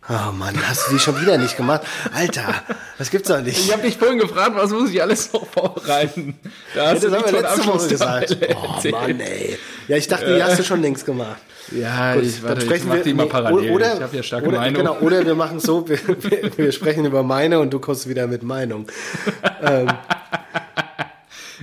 Oh 0.09 0.33
Mann, 0.33 0.55
hast 0.69 0.88
du 0.88 0.95
die 0.95 0.99
schon 1.01 1.21
wieder 1.21 1.38
nicht 1.38 1.57
gemacht? 1.57 1.83
Alter, 2.12 2.62
das 2.99 3.11
gibt's 3.11 3.29
doch 3.29 3.40
nicht. 3.40 3.59
Ich 3.59 3.73
habe 3.73 3.83
dich 3.83 3.97
vorhin 3.97 4.19
gefragt, 4.19 4.53
was 4.55 4.71
muss 4.71 4.90
ich 4.90 5.01
alles 5.03 5.33
noch 5.33 5.47
vorbereiten? 5.47 6.38
Da 6.75 6.87
hast 6.90 7.03
Das 7.05 7.11
du 7.11 7.17
haben 7.17 7.25
wir 7.33 7.40
letzte 7.43 7.67
Woche 7.67 7.88
gesagt. 7.88 8.37
Oh. 8.55 8.88
Mann, 8.90 9.21
ey. 9.21 9.59
Ja, 9.88 9.97
ich 9.97 10.09
dachte, 10.09 10.35
die 10.35 10.43
hast 10.43 10.59
du 10.59 10.64
schon 10.64 10.83
längst 10.83 11.05
gemacht. 11.07 11.38
Ja, 11.73 12.14
Gut, 12.14 12.25
ich, 12.25 12.35
dann 12.40 12.49
warte, 12.51 12.59
ich 12.61 12.64
sprechen 12.67 12.88
mach 12.88 12.95
wir- 12.97 13.03
die 13.05 13.14
mal 13.14 13.23
nee, 13.25 13.29
parallel. 13.31 13.71
Oder, 13.71 13.95
ich 13.95 14.03
habe 14.03 14.17
ja 14.17 14.23
starke 14.23 14.49
oder, 14.49 14.59
Meinung. 14.59 14.83
Genau, 14.83 14.99
oder 14.99 15.25
wir 15.25 15.35
machen 15.35 15.61
so, 15.61 15.88
wir, 15.88 15.99
wir, 16.07 16.59
wir 16.59 16.73
sprechen 16.73 17.07
über 17.07 17.23
meine 17.23 17.59
und 17.59 17.73
du 17.73 17.79
kommst 17.79 18.09
wieder 18.09 18.27
mit 18.27 18.43
Meinung. 18.43 18.87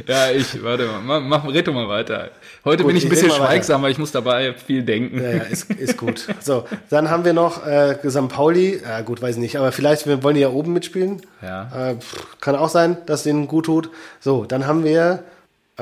Ja, 0.08 0.32
ich, 0.32 0.64
warte 0.64 0.86
mal, 0.86 1.02
mach, 1.20 1.44
mach, 1.44 1.54
red 1.54 1.68
mal 1.68 1.88
weiter. 1.88 2.32
Heute 2.64 2.84
Gut, 2.84 2.90
bin 2.90 2.98
ich 2.98 3.06
ein 3.06 3.10
bisschen 3.10 3.32
schweigsam, 3.32 3.82
weil 3.82 3.92
ich 3.92 3.98
muss 3.98 4.12
dabei 4.12 4.54
viel 4.54 4.84
denken. 4.84 5.20
Ja, 5.20 5.32
ja, 5.32 5.44
ist, 5.44 5.72
ist 5.72 5.98
gut. 5.98 6.28
So, 6.42 6.66
dann 6.90 7.10
haben 7.10 7.26
wir 7.26 7.34
noch 7.34 7.66
äh, 7.66 7.98
St. 8.08 8.28
Pauli. 8.30 8.80
Ja, 8.84 9.02
gut, 9.02 9.20
weiß 9.20 9.36
ich 9.36 9.42
nicht, 9.42 9.58
aber 9.58 9.72
vielleicht 9.72 10.06
wir 10.06 10.22
wollen 10.22 10.36
die 10.36 10.42
ja 10.42 10.50
oben 10.50 10.72
mitspielen. 10.74 11.22
Ja. 11.42 11.92
Äh, 11.92 11.96
kann 12.40 12.56
auch 12.56 12.70
sein, 12.70 12.98
dass 13.08 13.24
denen 13.24 13.48
gut 13.48 13.66
tut. 13.66 13.90
So, 14.20 14.46
dann 14.46 14.68
haben 14.68 14.84
wir 14.84 15.24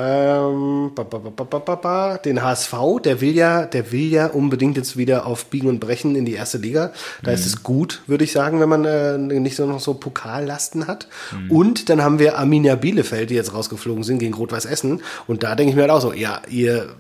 ähm, 0.02 0.92
ba, 0.96 1.04
ba, 1.04 1.76
ba, 1.76 2.18
den 2.20 2.42
HSV. 2.42 2.74
Der 3.04 3.20
will 3.20 3.36
ja, 3.36 3.66
der 3.66 3.92
will 3.92 4.10
ja 4.10 4.28
unbedingt 4.28 4.78
jetzt 4.78 4.96
wieder 4.96 5.26
auf 5.26 5.48
Biegen 5.48 5.68
und 5.68 5.82
Brechen 5.82 6.16
in 6.16 6.24
die 6.24 6.36
erste 6.36 6.58
Liga. 6.58 6.94
Da 7.22 7.32
ist 7.32 7.46
es 7.46 7.64
gut, 7.64 8.02
würde 8.08 8.24
ich 8.24 8.32
sagen, 8.32 8.62
wenn 8.62 8.70
man 8.70 8.86
äh, 8.86 9.18
nicht 9.18 9.58
so 9.58 9.66
noch 9.66 9.82
so 9.82 9.96
Pokallasten 9.96 10.88
hat. 10.88 11.10
Und 11.50 11.90
dann 11.90 12.02
haben 12.02 12.18
wir 12.18 12.38
Arminia 12.38 12.76
Bielefeld, 12.76 13.30
die 13.30 13.36
jetzt 13.36 13.54
rausgeflogen 13.54 14.04
sind 14.04 14.20
gegen 14.20 14.34
Rot-Weiß 14.34 14.64
Essen. 14.66 15.02
Und 15.28 15.44
da 15.44 15.56
denke 15.56 15.72
ich 15.72 15.76
mir 15.76 15.82
halt 15.82 15.92
auch 15.92 16.02
so, 16.02 16.14
ja, 16.14 16.44
ihr 16.50 16.96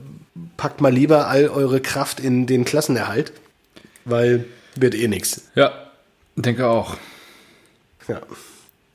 packt 0.58 0.82
mal 0.82 0.92
lieber 0.92 1.30
all 1.30 1.48
eure 1.48 1.80
Kraft 1.80 2.20
in 2.20 2.48
den 2.48 2.66
Klassenerhalt, 2.66 3.32
weil 4.04 4.46
wird 4.76 4.94
eh 4.94 5.08
nix. 5.08 5.44
Ja, 5.56 5.72
denke 6.36 6.68
auch. 6.68 6.98
Ja. 8.10 8.22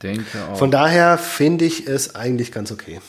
Denke 0.02 0.44
auch. 0.50 0.58
Von 0.58 0.70
daher 0.70 1.16
finde 1.16 1.64
ich 1.64 1.86
es 1.86 2.14
eigentlich 2.14 2.52
ganz 2.52 2.70
okay. 2.70 3.00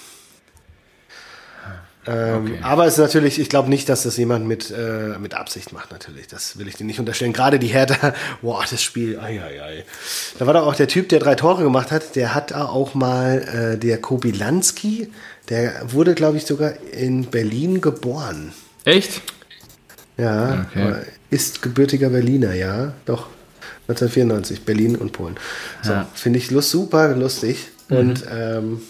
Ähm, 2.07 2.45
Okay. 2.45 2.59
Aber 2.61 2.85
es 2.85 2.93
ist 2.93 2.99
natürlich, 2.99 3.39
ich 3.39 3.49
glaube 3.49 3.69
nicht, 3.69 3.89
dass 3.89 4.03
das 4.03 4.17
jemand 4.17 4.45
mit, 4.45 4.69
äh, 4.71 5.17
mit 5.19 5.33
Absicht 5.33 5.73
macht, 5.73 5.91
natürlich. 5.91 6.27
Das 6.27 6.57
will 6.59 6.67
ich 6.67 6.75
dir 6.75 6.83
nicht 6.85 6.99
unterstellen. 6.99 7.33
Gerade 7.33 7.57
die 7.59 7.67
Hertha, 7.67 8.13
boah, 8.41 8.63
das 8.69 8.81
Spiel, 8.83 9.17
ei, 9.19 9.41
ei, 9.41 9.61
ei. 9.63 9.85
Da 10.37 10.45
war 10.45 10.53
doch 10.53 10.67
auch 10.67 10.75
der 10.75 10.87
Typ, 10.87 11.09
der 11.09 11.19
drei 11.19 11.35
Tore 11.35 11.63
gemacht 11.63 11.91
hat, 11.91 12.15
der 12.15 12.35
hat 12.35 12.53
auch 12.53 12.93
mal, 12.93 13.73
äh, 13.73 13.77
der 13.79 13.99
Kobilanski, 13.99 15.11
der 15.49 15.91
wurde, 15.91 16.13
glaube 16.15 16.37
ich, 16.37 16.45
sogar 16.45 16.73
in 16.91 17.25
Berlin 17.25 17.81
geboren. 17.81 18.53
Echt? 18.83 19.21
Ja, 20.17 20.65
Okay. 20.71 20.95
ist 21.29 21.61
gebürtiger 21.61 22.09
Berliner, 22.09 22.53
ja, 22.53 22.93
doch. 23.05 23.27
1994, 23.87 24.61
Berlin 24.65 24.95
und 24.95 25.11
Polen. 25.11 25.35
So, 25.83 25.91
Ja. 25.91 26.07
finde 26.15 26.39
ich 26.39 26.49
lust, 26.51 26.71
super 26.71 27.09
lustig. 27.15 27.67
Und 27.89 28.23
ähm, 28.31 28.81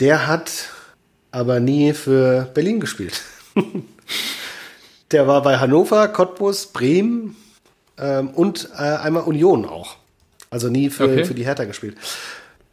der 0.00 0.28
hat 0.28 0.50
aber 1.30 1.60
nie 1.60 1.92
für 1.92 2.48
Berlin 2.54 2.80
gespielt. 2.80 3.22
der 5.10 5.26
war 5.26 5.42
bei 5.42 5.58
Hannover, 5.58 6.08
Cottbus, 6.08 6.66
Bremen 6.66 7.36
ähm, 7.98 8.28
und 8.30 8.68
äh, 8.76 8.82
einmal 8.82 9.24
Union 9.24 9.64
auch. 9.64 9.96
Also 10.50 10.68
nie 10.68 10.90
für, 10.90 11.04
Okay. 11.04 11.24
für 11.24 11.34
die 11.34 11.44
Hertha 11.44 11.64
gespielt. 11.64 11.96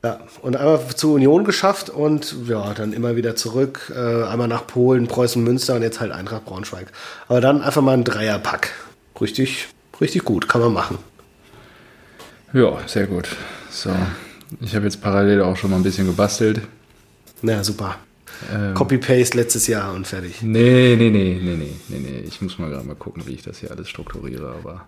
Ja, 0.03 0.19
und 0.43 0.55
einmal 0.55 0.79
zu 0.95 1.13
Union 1.13 1.45
geschafft 1.45 1.89
und 1.89 2.35
ja, 2.47 2.73
dann 2.75 2.93
immer 2.93 3.15
wieder 3.15 3.35
zurück, 3.35 3.91
äh, 3.95 4.23
einmal 4.25 4.47
nach 4.47 4.67
Polen, 4.67 5.07
Preußen, 5.07 5.43
Münster 5.43 5.75
und 5.75 5.81
jetzt 5.81 5.99
halt 5.99 6.11
Eintracht 6.11 6.45
Braunschweig. 6.45 6.87
Aber 7.27 7.41
dann 7.41 7.61
einfach 7.61 7.81
mal 7.81 7.93
ein 7.93 8.03
Dreierpack. 8.03 8.71
Richtig, 9.19 9.67
richtig 9.99 10.23
gut, 10.23 10.47
kann 10.47 10.61
man 10.61 10.73
machen. 10.73 10.99
Ja, 12.53 12.77
sehr 12.85 13.07
gut. 13.07 13.27
So. 13.71 13.89
Ich 14.61 14.75
habe 14.75 14.85
jetzt 14.85 15.01
parallel 15.01 15.41
auch 15.41 15.57
schon 15.57 15.71
mal 15.71 15.77
ein 15.77 15.83
bisschen 15.83 16.05
gebastelt. 16.05 16.61
Na, 17.41 17.63
super. 17.63 17.95
Ähm, 18.53 18.73
Copy-Paste 18.73 19.37
letztes 19.37 19.67
Jahr 19.67 19.93
und 19.93 20.05
fertig. 20.07 20.41
Nee, 20.41 20.95
nee, 20.97 21.09
nee, 21.09 21.39
nee, 21.41 21.55
nee, 21.55 21.73
nee, 21.87 21.97
nee. 21.99 22.23
Ich 22.27 22.41
muss 22.41 22.57
mal 22.59 22.69
gerade 22.69 22.85
mal 22.85 22.95
gucken, 22.95 23.23
wie 23.25 23.33
ich 23.33 23.43
das 23.43 23.59
hier 23.59 23.71
alles 23.71 23.89
strukturiere, 23.89 24.55
aber. 24.63 24.87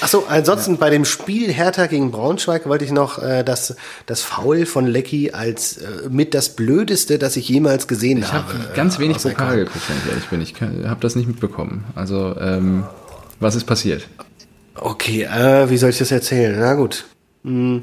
Achso, 0.00 0.24
ansonsten 0.28 0.76
bei 0.78 0.90
dem 0.90 1.04
Spiel 1.04 1.52
Hertha 1.52 1.86
gegen 1.86 2.10
Braunschweig 2.10 2.66
wollte 2.66 2.84
ich 2.84 2.92
noch 2.92 3.22
äh, 3.22 3.42
das, 3.44 3.76
das 4.06 4.22
Foul 4.22 4.66
von 4.66 4.86
Lecky 4.86 5.30
als 5.32 5.78
äh, 5.78 6.08
mit 6.10 6.34
das 6.34 6.50
Blödeste, 6.56 7.18
das 7.18 7.36
ich 7.36 7.48
jemals 7.48 7.88
gesehen 7.88 8.18
Ich 8.18 8.32
habe 8.32 8.52
habe. 8.52 8.74
ganz 8.74 8.96
äh, 8.96 9.00
wenig. 9.00 9.18
Pokal 9.18 9.56
geguckt, 9.56 9.84
wenn 9.88 9.96
ich 9.98 10.08
ehrlich 10.08 10.26
bin. 10.28 10.40
Ich 10.40 10.88
habe 10.88 11.00
das 11.00 11.16
nicht 11.16 11.26
mitbekommen. 11.26 11.84
Also, 11.94 12.36
ähm, 12.38 12.84
was 13.40 13.54
ist 13.54 13.64
passiert? 13.64 14.08
Okay, 14.74 15.24
äh, 15.24 15.68
wie 15.70 15.76
soll 15.76 15.90
ich 15.90 15.98
das 15.98 16.10
erzählen? 16.10 16.56
Na 16.58 16.74
gut. 16.74 17.04
Hm. 17.44 17.82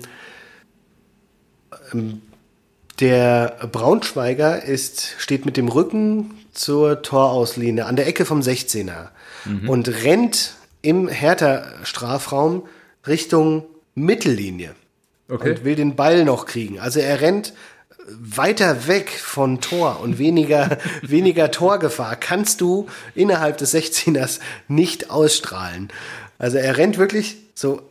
Ähm, 1.93 2.21
Der 2.99 3.57
Braunschweiger 3.71 4.63
ist, 4.63 5.15
steht 5.17 5.45
mit 5.45 5.55
dem 5.57 5.69
Rücken 5.69 6.31
zur 6.53 7.01
Torauslinie 7.01 7.85
an 7.85 7.95
der 7.95 8.07
Ecke 8.07 8.25
vom 8.25 8.41
16er 8.41 9.07
und 9.67 9.87
rennt 10.03 10.55
im 10.81 11.07
Hertha-Strafraum 11.07 12.63
Richtung 13.07 13.65
Mittellinie 13.95 14.75
Okay. 15.29 15.51
und 15.51 15.63
will 15.63 15.75
den 15.75 15.95
Ball 15.95 16.25
noch 16.25 16.45
kriegen. 16.47 16.79
Also 16.79 16.99
er 16.99 17.21
rennt 17.21 17.53
weiter 18.07 18.87
weg 18.87 19.11
von 19.11 19.61
Tor 19.61 19.99
und 20.01 20.17
weniger, 20.17 20.79
weniger 21.03 21.51
Torgefahr 21.51 22.15
kannst 22.15 22.61
du 22.61 22.87
innerhalb 23.13 23.57
des 23.57 23.73
16ers 23.75 24.39
nicht 24.67 25.11
ausstrahlen. 25.11 25.89
Also 26.39 26.57
er 26.57 26.77
rennt 26.77 26.97
wirklich 26.97 27.37
so 27.53 27.81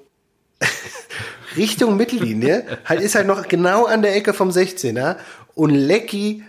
Richtung 1.58 1.96
Mittellinie, 1.96 2.64
halt 2.84 3.00
ist 3.00 3.14
halt 3.14 3.26
noch 3.26 3.46
genau 3.48 3.84
an 3.86 4.02
der 4.02 4.14
Ecke 4.16 4.32
vom 4.32 4.50
16er 4.50 5.16
und 5.54 5.70
Lecky 5.74 6.42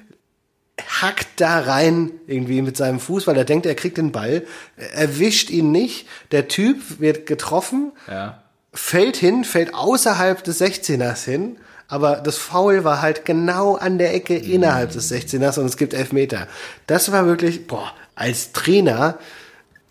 hackt 1.02 1.28
da 1.42 1.60
rein 1.60 2.12
irgendwie 2.28 2.62
mit 2.62 2.78
seinem 2.78 3.00
Fuß, 3.02 3.28
weil 3.28 3.36
er 3.36 3.44
denkt, 3.44 3.66
er 3.66 3.76
kriegt 3.76 3.98
den 3.98 4.12
Ball, 4.14 4.46
erwischt 4.94 5.50
ihn 5.50 5.72
nicht. 5.72 6.08
Der 6.32 6.48
Typ 6.48 7.00
wird 7.00 7.26
getroffen, 7.26 7.92
Ja. 8.08 8.42
fällt 8.74 9.18
hin, 9.18 9.44
fällt 9.44 9.74
außerhalb 9.74 10.42
des 10.44 10.62
16ers 10.62 11.26
hin, 11.26 11.58
aber 11.90 12.18
das 12.18 12.38
Foul 12.38 12.84
war 12.86 13.02
halt 13.02 13.26
genau 13.26 13.76
an 13.76 13.98
der 13.98 14.14
Ecke 14.14 14.38
innerhalb 14.38 14.92
des 14.92 15.12
16ers 15.12 15.60
und 15.60 15.66
es 15.66 15.76
gibt 15.76 15.94
Elfmeter. 15.94 16.48
Das 16.88 17.12
war 17.12 17.26
wirklich, 17.26 17.68
boah, 17.68 17.92
als 18.16 18.54
Trainer, 18.54 19.18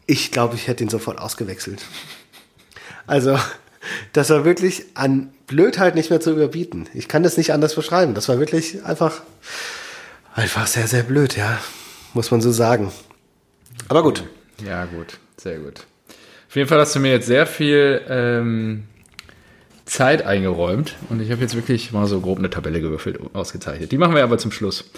ich 0.07 0.31
glaube, 0.31 0.55
ich 0.55 0.69
hätte 0.69 0.85
ihn 0.85 0.91
sofort 0.91 1.19
ausgewechselt. 1.19 1.83
Also, 3.07 3.39
das 4.13 4.31
war 4.31 4.45
wirklich 4.45 4.85
an 4.95 5.33
Blödheit 5.47 5.95
nicht 5.95 6.11
mehr 6.11 6.21
zu 6.21 6.33
überbieten. 6.33 6.89
Ich 6.95 7.09
kann 7.09 7.23
das 7.23 7.37
nicht 7.37 7.53
anders 7.53 7.75
beschreiben. 7.75 8.15
Das 8.15 8.29
war 8.29 8.39
wirklich 8.39 8.85
einfach, 8.85 9.23
einfach 10.35 10.67
sehr, 10.67 10.87
sehr 10.87 11.03
blöd, 11.03 11.37
ja. 11.37 11.59
Muss 12.15 12.31
man 12.31 12.41
so 12.41 12.53
sagen. 12.53 12.93
Aber 13.89 14.03
gut. 14.03 14.25
Ja, 14.65 14.85
gut. 14.87 15.19
Sehr 15.37 15.59
gut. 15.59 15.87
Auf 16.49 16.57
jeden 16.57 16.69
Fall 16.69 16.81
hast 16.81 16.95
du 16.95 17.01
mir 17.01 17.13
jetzt 17.13 17.27
sehr 17.27 17.47
viel 17.47 18.01
ähm, 18.09 18.85
Zeit 19.85 20.23
eingeräumt 20.23 20.97
und 21.09 21.21
ich 21.21 21.31
habe 21.31 21.43
jetzt 21.43 21.55
wirklich 21.55 21.93
mal 21.93 22.07
so 22.07 22.21
grob 22.21 22.39
eine 22.39 22.51
Tabelle 22.51 22.81
gewürfelt, 22.81 23.21
ausgezeichnet. 23.35 23.93
Die 23.93 23.99
machen 23.99 24.15
wir 24.15 24.23
aber 24.23 24.39
zum 24.39 24.53
Schluss. 24.53 24.91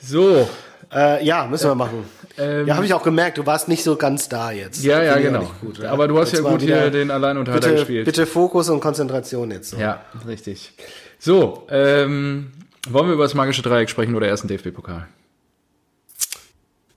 So, 0.00 0.48
Äh, 0.92 1.24
ja, 1.24 1.46
müssen 1.46 1.70
wir 1.70 1.74
machen. 1.74 2.04
Ähm, 2.38 2.66
ja, 2.66 2.76
habe 2.76 2.86
ich 2.86 2.94
auch 2.94 3.02
gemerkt, 3.02 3.38
du 3.38 3.46
warst 3.46 3.68
nicht 3.68 3.84
so 3.84 3.96
ganz 3.96 4.28
da 4.28 4.50
jetzt. 4.50 4.82
ja, 4.82 5.02
ja, 5.02 5.18
genau. 5.18 5.50
gut, 5.60 5.78
ja. 5.78 5.90
Aber 5.90 6.08
du 6.08 6.18
hast 6.18 6.32
Jetzt 6.32 6.44
ja 6.44 6.50
gut 6.50 6.62
hier 6.62 6.90
den 6.90 7.10
Alleinunterhalter 7.10 7.68
bitte, 7.68 7.78
gespielt. 7.80 8.04
bitte 8.06 8.26
Fokus 8.26 8.68
und 8.68 8.80
Konzentration 8.80 9.50
jetzt. 9.50 9.70
So. 9.70 9.76
Ja, 9.76 10.04
richtig. 10.26 10.72
So, 11.18 11.66
ähm, 11.70 12.52
wollen 12.88 13.06
wir 13.08 13.14
über 13.14 13.24
das 13.24 13.34
magische 13.34 13.62
Dreieck 13.62 13.90
sprechen 13.90 14.14
oder 14.14 14.26
erst 14.26 14.42
den 14.44 14.48
DFB-Pokal? 14.48 15.06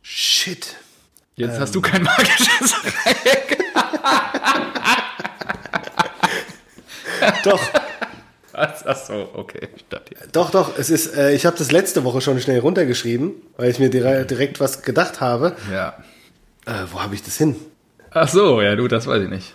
Shit. 0.02 0.76
Jetzt 1.36 1.60
hast 1.60 1.74
du 1.76 1.82
kein 1.82 2.04
magisches 2.04 2.76
Dreieck. 3.04 3.58
Doch, 7.44 7.60
Ach 8.54 8.96
so, 8.96 9.30
okay. 9.34 9.70
Doch, 10.32 10.52
doch. 10.52 10.78
Es 10.78 10.90
ist, 10.90 11.16
äh, 11.16 11.34
ich 11.34 11.46
habe 11.46 11.58
das 11.58 11.72
letzte 11.72 12.04
Woche 12.04 12.22
schon 12.22 12.40
schnell 12.40 12.60
runtergeschrieben, 12.60 13.34
weil 13.58 13.72
ich 13.72 13.80
mir 13.80 13.90
dire 13.90 14.26
direkt 14.26 14.60
was 14.60 14.84
gedacht 14.84 15.22
habe. 15.22 15.56
Ja. 15.72 15.98
Äh, 16.66 16.86
wo 16.92 17.02
habe 17.02 17.16
ich 17.16 17.24
das 17.24 17.38
hin? 17.38 17.56
Ach 18.12 18.28
so, 18.28 18.62
ja, 18.62 18.76
du, 18.76 18.88
das 18.88 19.08
weiß 19.08 19.24
ich 19.24 19.30
nicht. 19.30 19.54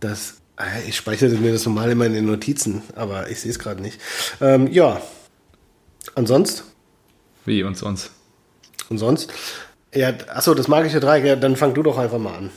Das, 0.00 0.36
äh, 0.58 0.88
ich 0.88 0.96
speichere 0.96 1.30
mir 1.30 1.52
das 1.52 1.66
normal 1.66 1.90
immer 1.90 2.06
in 2.06 2.14
den 2.14 2.26
Notizen, 2.26 2.82
aber 2.96 3.28
ich 3.28 3.40
sehe 3.40 3.50
es 3.50 3.58
gerade 3.58 3.82
nicht. 3.82 4.00
Ähm, 4.40 4.66
ja. 4.72 5.00
Ansonsten? 6.14 6.62
Wie 7.44 7.62
und 7.62 7.76
sonst? 7.76 8.10
Und 8.88 8.98
sonst? 8.98 9.32
Ja, 9.94 10.12
achso, 10.28 10.54
das 10.54 10.68
magische 10.68 11.00
Dreieck, 11.00 11.24
ja, 11.24 11.36
dann 11.36 11.56
fang 11.56 11.74
du 11.74 11.82
doch 11.82 11.98
einfach 11.98 12.18
mal 12.18 12.34
an. 12.34 12.50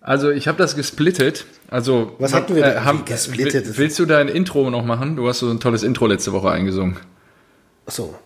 Also 0.00 0.30
ich 0.30 0.48
habe 0.48 0.56
das 0.58 0.76
gesplittet. 0.76 1.44
Also 1.68 2.16
Was 2.18 2.32
hatten 2.32 2.54
wir 2.54 2.62
denn? 2.62 2.76
äh, 2.78 2.80
haben, 2.80 3.04
gesplittet? 3.04 3.66
will- 3.66 3.76
Willst 3.78 3.98
du 3.98 4.06
dein 4.06 4.28
Intro 4.28 4.70
noch 4.70 4.84
machen? 4.84 5.16
Du 5.16 5.28
hast 5.28 5.40
so 5.40 5.50
ein 5.50 5.60
tolles 5.60 5.82
Intro 5.82 6.06
letzte 6.06 6.32
Woche 6.32 6.50
eingesungen. 6.50 6.96
Achso. 7.86 8.18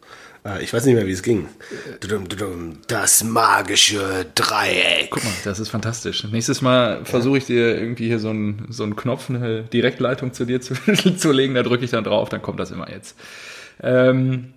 Äh, 0.46 0.62
ich 0.62 0.72
weiß 0.72 0.84
nicht 0.84 0.94
mehr, 0.94 1.06
wie 1.06 1.12
es 1.12 1.22
ging. 1.22 1.48
Das 2.87 3.24
magische 3.24 4.26
Dreieck. 4.34 5.08
Guck 5.10 5.24
mal, 5.24 5.32
das 5.44 5.58
ist 5.58 5.68
fantastisch. 5.70 6.24
Nächstes 6.30 6.62
Mal 6.62 7.04
versuche 7.04 7.38
ich 7.38 7.46
dir 7.46 7.76
irgendwie 7.76 8.06
hier 8.06 8.18
so 8.20 8.28
einen, 8.30 8.66
so 8.70 8.84
einen 8.84 8.94
Knopf, 8.94 9.28
eine 9.30 9.62
Direktleitung 9.64 10.32
zu 10.32 10.44
dir 10.44 10.60
zu, 10.60 10.74
zu 11.16 11.32
legen. 11.32 11.54
Da 11.54 11.62
drücke 11.62 11.84
ich 11.84 11.90
dann 11.90 12.04
drauf, 12.04 12.28
dann 12.28 12.42
kommt 12.42 12.60
das 12.60 12.70
immer 12.70 12.88
jetzt. 12.90 13.16
Ähm, 13.82 14.52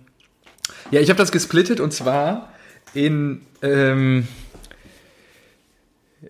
ja, 0.90 1.00
ich 1.00 1.08
habe 1.10 1.18
das 1.18 1.32
gesplittet 1.32 1.80
und 1.80 1.92
zwar 1.92 2.52
in 2.94 3.42
ähm, 3.62 4.28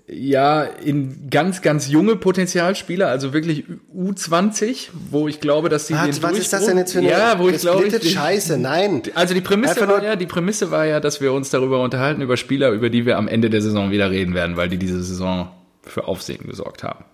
ja 0.07 0.65
in 0.65 1.31
ganz 1.31 1.63
ganz 1.63 1.89
junge 1.89 2.17
Potenzialspieler, 2.17 3.09
also 3.09 3.33
wirklich 3.33 3.65
U20, 3.97 4.89
wo 5.11 5.29
ich 5.29 5.41
glaube, 5.41 5.69
dass 5.69 5.87
die 5.87 5.95
Was, 5.95 6.21
den 6.21 6.23
was 6.23 6.39
ist 6.39 6.53
das 6.53 6.67
denn 6.67 6.77
jetzt 6.77 6.93
für 6.93 6.99
eine 6.99 7.11
ja, 7.11 7.39
wo 7.39 7.49
ich 7.49 7.59
glaube, 7.59 7.87
ich, 7.87 8.13
Scheiße? 8.13 8.59
Nein. 8.59 9.03
also 9.15 9.35
die 9.35 9.41
Prämisse 9.41 9.81
Einfach 9.81 9.89
war 9.89 10.05
ja, 10.05 10.17
die 10.17 10.27
Prämisse 10.27 10.71
war 10.71 10.85
ja, 10.87 11.01
dass 11.01 11.21
wir 11.21 11.33
uns 11.33 11.51
darüber 11.51 11.81
unterhalten 11.83 12.21
über 12.21 12.37
Spieler, 12.37 12.71
über 12.71 12.91
die 12.91 13.07
wir 13.07 13.17
am 13.17 13.29
Ende 13.29 13.51
der 13.51 13.63
Saison 13.63 13.91
wieder 13.91 14.11
reden 14.11 14.35
werden, 14.35 14.57
weil 14.57 14.69
die 14.69 14.79
diese 14.79 15.03
Saison 15.03 15.51
für 15.83 16.07
Aufsehen 16.07 16.47
gesorgt 16.47 16.83
haben. 16.83 17.05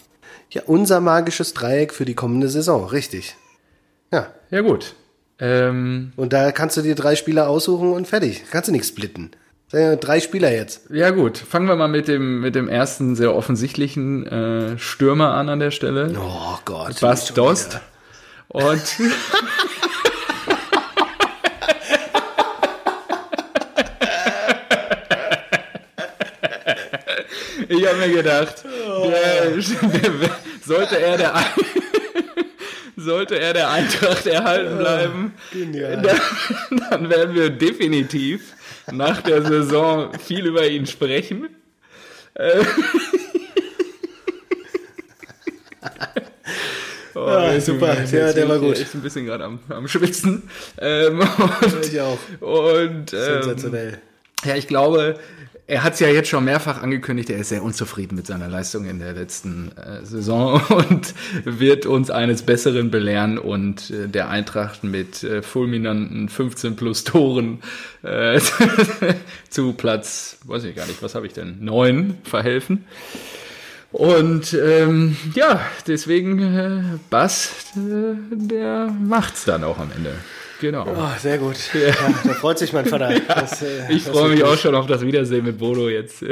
Ja, 0.50 0.62
unser 0.66 1.00
magisches 1.00 1.54
Dreieck 1.54 1.92
für 1.92 2.04
die 2.04 2.14
kommende 2.14 2.48
Saison, 2.48 2.86
richtig. 2.86 3.36
Ja. 4.12 4.28
Ja 4.50 4.60
gut. 4.60 4.94
Ähm, 5.38 6.12
Und 6.16 6.32
da 6.32 6.52
kannst 6.52 6.76
du 6.76 6.82
dir 6.82 6.94
drei 6.94 7.16
Spieler 7.16 7.48
aussuchen 7.48 7.92
und 7.92 8.06
fertig. 8.06 8.44
Kannst 8.50 8.68
du 8.68 8.72
nicht 8.72 8.86
splitten. 8.86 9.32
Drei 9.70 10.20
Spieler 10.20 10.52
jetzt. 10.52 10.82
ja 10.90 11.10
gut, 11.10 11.36
fangen 11.38 11.66
wir 11.66 11.74
mal 11.74 11.88
mit 11.88 12.06
dem 12.06 12.40
mit 12.40 12.54
dem 12.54 12.68
ersten 12.68 13.16
sehr 13.16 13.34
offensichtlichen 13.34 14.24
äh, 14.26 14.78
Stürmer 14.78 15.34
an 15.34 15.48
an 15.48 15.58
der 15.58 15.72
Stelle. 15.72 16.12
Oh 16.16 16.58
Gott. 16.64 17.00
Bas 17.00 17.32
Dost. 17.34 17.80
Und 18.48 18.82
ich 27.68 27.86
habe 27.86 27.98
mir 27.98 28.10
gedacht, 28.10 28.64
der, 28.64 29.50
der, 29.50 30.30
sollte 30.64 31.00
er 31.00 31.16
der 31.16 31.34
Ein- 31.34 31.44
sollte 33.04 33.38
er 33.38 33.52
der 33.52 33.70
Eintracht 33.70 34.26
erhalten 34.26 34.78
bleiben, 34.78 35.34
Genial. 35.52 36.02
dann, 36.02 36.80
dann 36.90 37.10
werden 37.10 37.34
wir 37.34 37.50
definitiv 37.50 38.54
nach 38.90 39.20
der 39.22 39.42
Saison 39.42 40.12
viel 40.18 40.46
über 40.46 40.66
ihn 40.66 40.86
sprechen. 40.86 41.48
Oh, 47.14 47.28
Ja, 47.28 47.60
super. 47.60 48.02
Ja, 48.04 48.32
der 48.32 48.48
war 48.48 48.56
ich 48.56 48.62
gut. 48.62 48.78
Echt 48.80 48.94
ein 48.94 49.02
bisschen 49.02 49.26
gerade 49.26 49.44
am, 49.44 49.60
am 49.68 49.86
Schwitzen. 49.86 50.42
Ähm, 50.78 51.20
und, 51.20 51.86
Ich 51.86 52.00
auch. 52.00 52.18
und 52.40 53.12
ähm, 53.12 53.42
Sensationell. 53.42 53.98
ja, 54.44 54.56
ich 54.56 54.66
glaube, 54.66 55.18
er 55.66 55.82
hat 55.82 55.94
es 55.94 56.00
ja 56.00 56.08
jetzt 56.08 56.28
schon 56.28 56.44
mehrfach 56.44 56.82
angekündigt, 56.82 57.30
er 57.30 57.38
ist 57.38 57.48
sehr 57.48 57.62
unzufrieden 57.62 58.16
mit 58.16 58.26
seiner 58.26 58.48
Leistung 58.48 58.84
in 58.84 58.98
der 58.98 59.14
letzten 59.14 59.72
äh, 59.76 60.04
Saison 60.04 60.60
und 60.68 61.14
wird 61.44 61.86
uns 61.86 62.10
eines 62.10 62.42
Besseren 62.42 62.90
belehren 62.90 63.38
und 63.38 63.90
äh, 63.90 64.08
der 64.08 64.28
Eintracht 64.28 64.84
mit 64.84 65.22
äh, 65.22 65.42
fulminanten 65.42 66.28
15 66.28 66.76
plus 66.76 67.04
Toren 67.04 67.60
äh, 68.02 68.40
zu 69.48 69.72
Platz, 69.72 70.38
weiß 70.44 70.64
ich 70.64 70.76
gar 70.76 70.86
nicht, 70.86 71.02
was 71.02 71.14
habe 71.14 71.26
ich 71.26 71.32
denn, 71.32 71.56
neun 71.64 72.18
verhelfen. 72.24 72.84
Und 73.90 74.54
ähm, 74.54 75.16
ja, 75.34 75.60
deswegen 75.86 76.38
äh, 76.40 76.98
Bass, 77.10 77.72
äh, 77.76 78.16
der 78.30 78.86
macht's 78.86 79.44
dann 79.44 79.62
auch 79.64 79.78
am 79.78 79.90
Ende. 79.96 80.14
Genau. 80.64 80.86
Oh, 80.88 81.18
sehr 81.20 81.36
gut. 81.36 81.56
Ja. 81.74 81.92
da 82.24 82.32
freut 82.32 82.58
sich 82.58 82.72
mein 82.72 82.86
Vater. 82.86 83.20
Das, 83.28 83.60
äh, 83.60 83.92
Ich 83.92 84.04
freue 84.04 84.30
mich 84.30 84.40
gut. 84.40 84.48
auch 84.48 84.56
schon 84.56 84.74
auf 84.74 84.86
das 84.86 85.02
Wiedersehen 85.02 85.44
mit 85.44 85.58
Bodo 85.58 85.90
jetzt. 85.90 86.24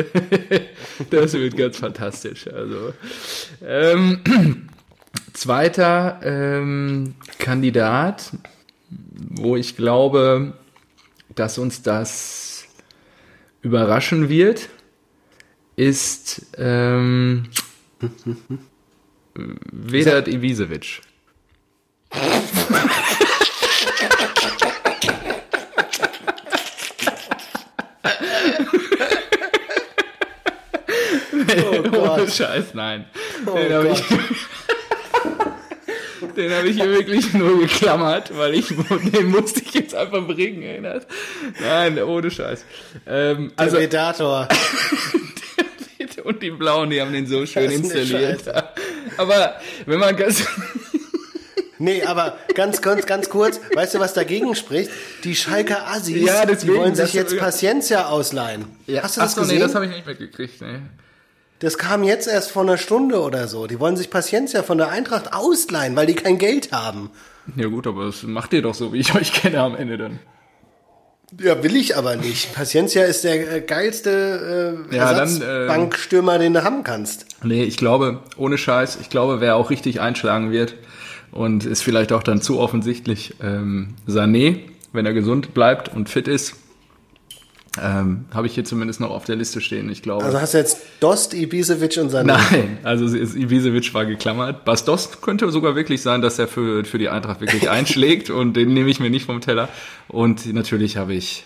Das 1.10 1.34
wird 1.34 1.54
ganz 1.54 1.76
fantastisch. 1.76 2.48
Also 2.48 2.94
ähm, 3.62 4.22
zweiter 5.34 6.18
ähm, 6.22 7.14
Kandidat, 7.38 8.30
wo 8.88 9.54
ich 9.56 9.76
glaube, 9.76 10.54
dass 11.34 11.58
uns 11.58 11.82
das 11.82 12.64
überraschen 13.60 14.30
wird, 14.30 14.70
ist 15.76 16.46
ähm, 16.56 17.50
Vedat 19.34 20.26
Ivisevic. 20.26 21.02
Oh 31.64 31.82
Gott. 31.90 32.20
Ohne 32.20 32.30
Scheiß, 32.30 32.74
nein. 32.74 33.04
Oh 33.46 33.56
den 33.56 33.72
habe 33.72 33.88
ich, 33.88 34.02
den 36.36 36.52
hab 36.52 36.64
ich 36.64 36.76
hier 36.76 36.90
wirklich 36.90 37.32
nur 37.34 37.60
geklammert, 37.60 38.36
weil 38.36 38.54
ich 38.54 38.68
den 38.68 39.30
musste 39.30 39.60
ich 39.60 39.74
jetzt 39.74 39.94
einfach 39.94 40.26
bringen. 40.26 40.62
Ey. 40.62 40.80
Nein, 41.60 42.02
ohne 42.02 42.30
Scheiß. 42.30 42.64
Ähm, 43.06 43.52
also 43.56 43.78
Vedator. 43.78 44.48
und 46.24 46.42
die 46.42 46.50
Blauen, 46.50 46.90
die 46.90 47.00
haben 47.00 47.12
den 47.12 47.26
so 47.26 47.46
schön 47.46 47.70
installiert. 47.70 48.42
Aber 49.16 49.54
wenn 49.86 49.98
man 49.98 50.16
ganz 50.16 50.44
Nee, 51.82 52.04
aber 52.04 52.38
ganz, 52.54 52.80
ganz, 52.80 53.06
ganz 53.06 53.28
kurz, 53.28 53.60
weißt 53.74 53.94
du, 53.94 53.98
was 53.98 54.14
dagegen 54.14 54.54
spricht? 54.54 54.88
Die 55.24 55.34
Schalker 55.34 55.88
Assis, 55.88 56.24
Ja, 56.24 56.46
deswegen, 56.46 56.74
die 56.74 56.78
wollen 56.78 56.94
sich 56.94 57.12
jetzt 57.12 57.36
Paciencia 57.36 58.06
ausleihen. 58.06 58.66
Hast 59.02 59.16
du 59.16 59.20
das 59.20 59.32
Ach 59.32 59.34
so, 59.34 59.40
gesehen? 59.40 59.56
nee, 59.56 59.62
das 59.64 59.74
habe 59.74 59.86
ich 59.86 59.90
nicht 59.90 60.06
mitgekriegt. 60.06 60.62
Nee. 60.62 60.78
Das 61.62 61.78
kam 61.78 62.02
jetzt 62.02 62.26
erst 62.26 62.50
vor 62.50 62.62
einer 62.62 62.76
Stunde 62.76 63.20
oder 63.20 63.46
so. 63.46 63.68
Die 63.68 63.78
wollen 63.78 63.96
sich 63.96 64.10
Paciencia 64.10 64.64
von 64.64 64.78
der 64.78 64.88
Eintracht 64.88 65.32
ausleihen, 65.32 65.94
weil 65.94 66.06
die 66.06 66.16
kein 66.16 66.36
Geld 66.36 66.72
haben. 66.72 67.10
Ja 67.54 67.68
gut, 67.68 67.86
aber 67.86 68.06
das 68.06 68.24
macht 68.24 68.52
ihr 68.52 68.62
doch 68.62 68.74
so, 68.74 68.92
wie 68.92 68.98
ich 68.98 69.14
euch 69.14 69.32
kenne 69.32 69.60
am 69.60 69.76
Ende 69.76 69.96
dann. 69.96 70.18
Ja, 71.40 71.62
will 71.62 71.76
ich 71.76 71.96
aber 71.96 72.16
nicht. 72.16 72.52
Paciencia 72.52 73.04
ist 73.04 73.22
der 73.22 73.54
äh, 73.54 73.60
geilste 73.60 74.82
äh, 74.90 74.96
Ja, 74.96 75.14
dann, 75.14 75.40
äh, 75.40 75.44
Ersatzbankstürmer, 75.44 76.40
den 76.40 76.52
du 76.52 76.64
haben 76.64 76.82
kannst. 76.82 77.26
Nee, 77.44 77.62
ich 77.62 77.76
glaube, 77.76 78.22
ohne 78.36 78.58
Scheiß, 78.58 78.98
ich 79.00 79.08
glaube, 79.08 79.40
wer 79.40 79.54
auch 79.54 79.70
richtig 79.70 80.00
einschlagen 80.00 80.50
wird 80.50 80.74
und 81.30 81.64
ist 81.64 81.82
vielleicht 81.82 82.12
auch 82.12 82.24
dann 82.24 82.42
zu 82.42 82.58
offensichtlich, 82.58 83.36
ähm, 83.40 83.94
Sané, 84.08 84.58
wenn 84.92 85.06
er 85.06 85.14
gesund 85.14 85.54
bleibt 85.54 85.94
und 85.94 86.08
fit 86.08 86.26
ist, 86.26 86.56
ähm, 87.80 88.26
habe 88.34 88.46
ich 88.46 88.54
hier 88.54 88.64
zumindest 88.64 89.00
noch 89.00 89.10
auf 89.10 89.24
der 89.24 89.36
Liste 89.36 89.60
stehen. 89.60 89.90
Ich 89.90 90.02
glaube. 90.02 90.24
Also 90.24 90.40
hast 90.40 90.54
du 90.54 90.58
jetzt 90.58 90.78
Dost, 91.00 91.32
Ibisevic 91.32 91.96
und 91.98 92.12
Sané. 92.12 92.24
Nein, 92.24 92.78
also 92.82 93.06
Ibisevic 93.16 93.94
war 93.94 94.04
geklammert. 94.04 94.64
Bastos 94.64 95.20
könnte 95.22 95.50
sogar 95.50 95.74
wirklich 95.74 96.02
sein, 96.02 96.20
dass 96.20 96.38
er 96.38 96.48
für, 96.48 96.84
für 96.84 96.98
die 96.98 97.08
Eintracht 97.08 97.40
wirklich 97.40 97.70
einschlägt 97.70 98.28
und 98.28 98.54
den 98.54 98.74
nehme 98.74 98.90
ich 98.90 99.00
mir 99.00 99.10
nicht 99.10 99.26
vom 99.26 99.40
Teller. 99.40 99.68
Und 100.08 100.52
natürlich 100.52 100.98
habe 100.98 101.14
ich 101.14 101.44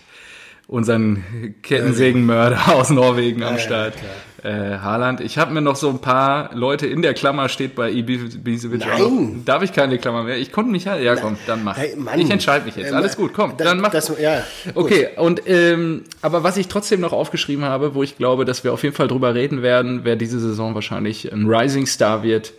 unseren 0.68 1.54
Kettensägenmörder 1.62 2.74
aus 2.74 2.90
Norwegen 2.90 3.42
am 3.42 3.54
ja, 3.54 3.60
Start, 3.60 3.94
äh, 4.42 4.50
Haaland. 4.78 5.20
Ich 5.20 5.38
habe 5.38 5.52
mir 5.54 5.60
noch 5.60 5.76
so 5.76 5.88
ein 5.90 6.00
paar 6.00 6.54
Leute 6.54 6.86
in 6.86 7.02
der 7.02 7.14
Klammer 7.14 7.48
steht 7.48 7.74
bei 7.74 7.90
Ibisevic. 7.90 8.80
Nein. 8.80 9.42
Darf 9.44 9.62
ich 9.62 9.72
keine 9.72 9.98
Klammer 9.98 10.24
mehr? 10.24 10.38
Ich 10.38 10.52
konnte 10.52 10.70
mich 10.72 10.86
halt. 10.86 11.02
Ja, 11.04 11.16
komm, 11.16 11.36
dann 11.46 11.62
mach. 11.64 11.76
Hey, 11.76 11.96
ich 12.16 12.30
entscheide 12.30 12.64
mich 12.64 12.76
jetzt. 12.76 12.90
Ähm, 12.90 12.96
Alles 12.96 13.16
gut, 13.16 13.32
komm, 13.32 13.56
das- 13.56 13.66
dann 13.66 13.80
mach. 13.80 13.90
das- 13.90 14.12
ja, 14.20 14.42
gut. 14.74 14.84
Okay, 14.84 15.08
und 15.16 15.42
ähm, 15.46 16.02
aber 16.22 16.42
was 16.42 16.56
ich 16.56 16.68
trotzdem 16.68 17.00
noch 17.00 17.12
aufgeschrieben 17.12 17.64
habe, 17.64 17.94
wo 17.94 18.02
ich 18.02 18.16
glaube, 18.16 18.44
dass 18.44 18.64
wir 18.64 18.72
auf 18.72 18.82
jeden 18.82 18.94
Fall 18.94 19.08
drüber 19.08 19.34
reden 19.34 19.62
werden, 19.62 20.00
wer 20.02 20.16
diese 20.16 20.40
Saison 20.40 20.74
wahrscheinlich 20.74 21.32
ein 21.32 21.46
Rising 21.48 21.86
Star 21.86 22.22
wird, 22.22 22.52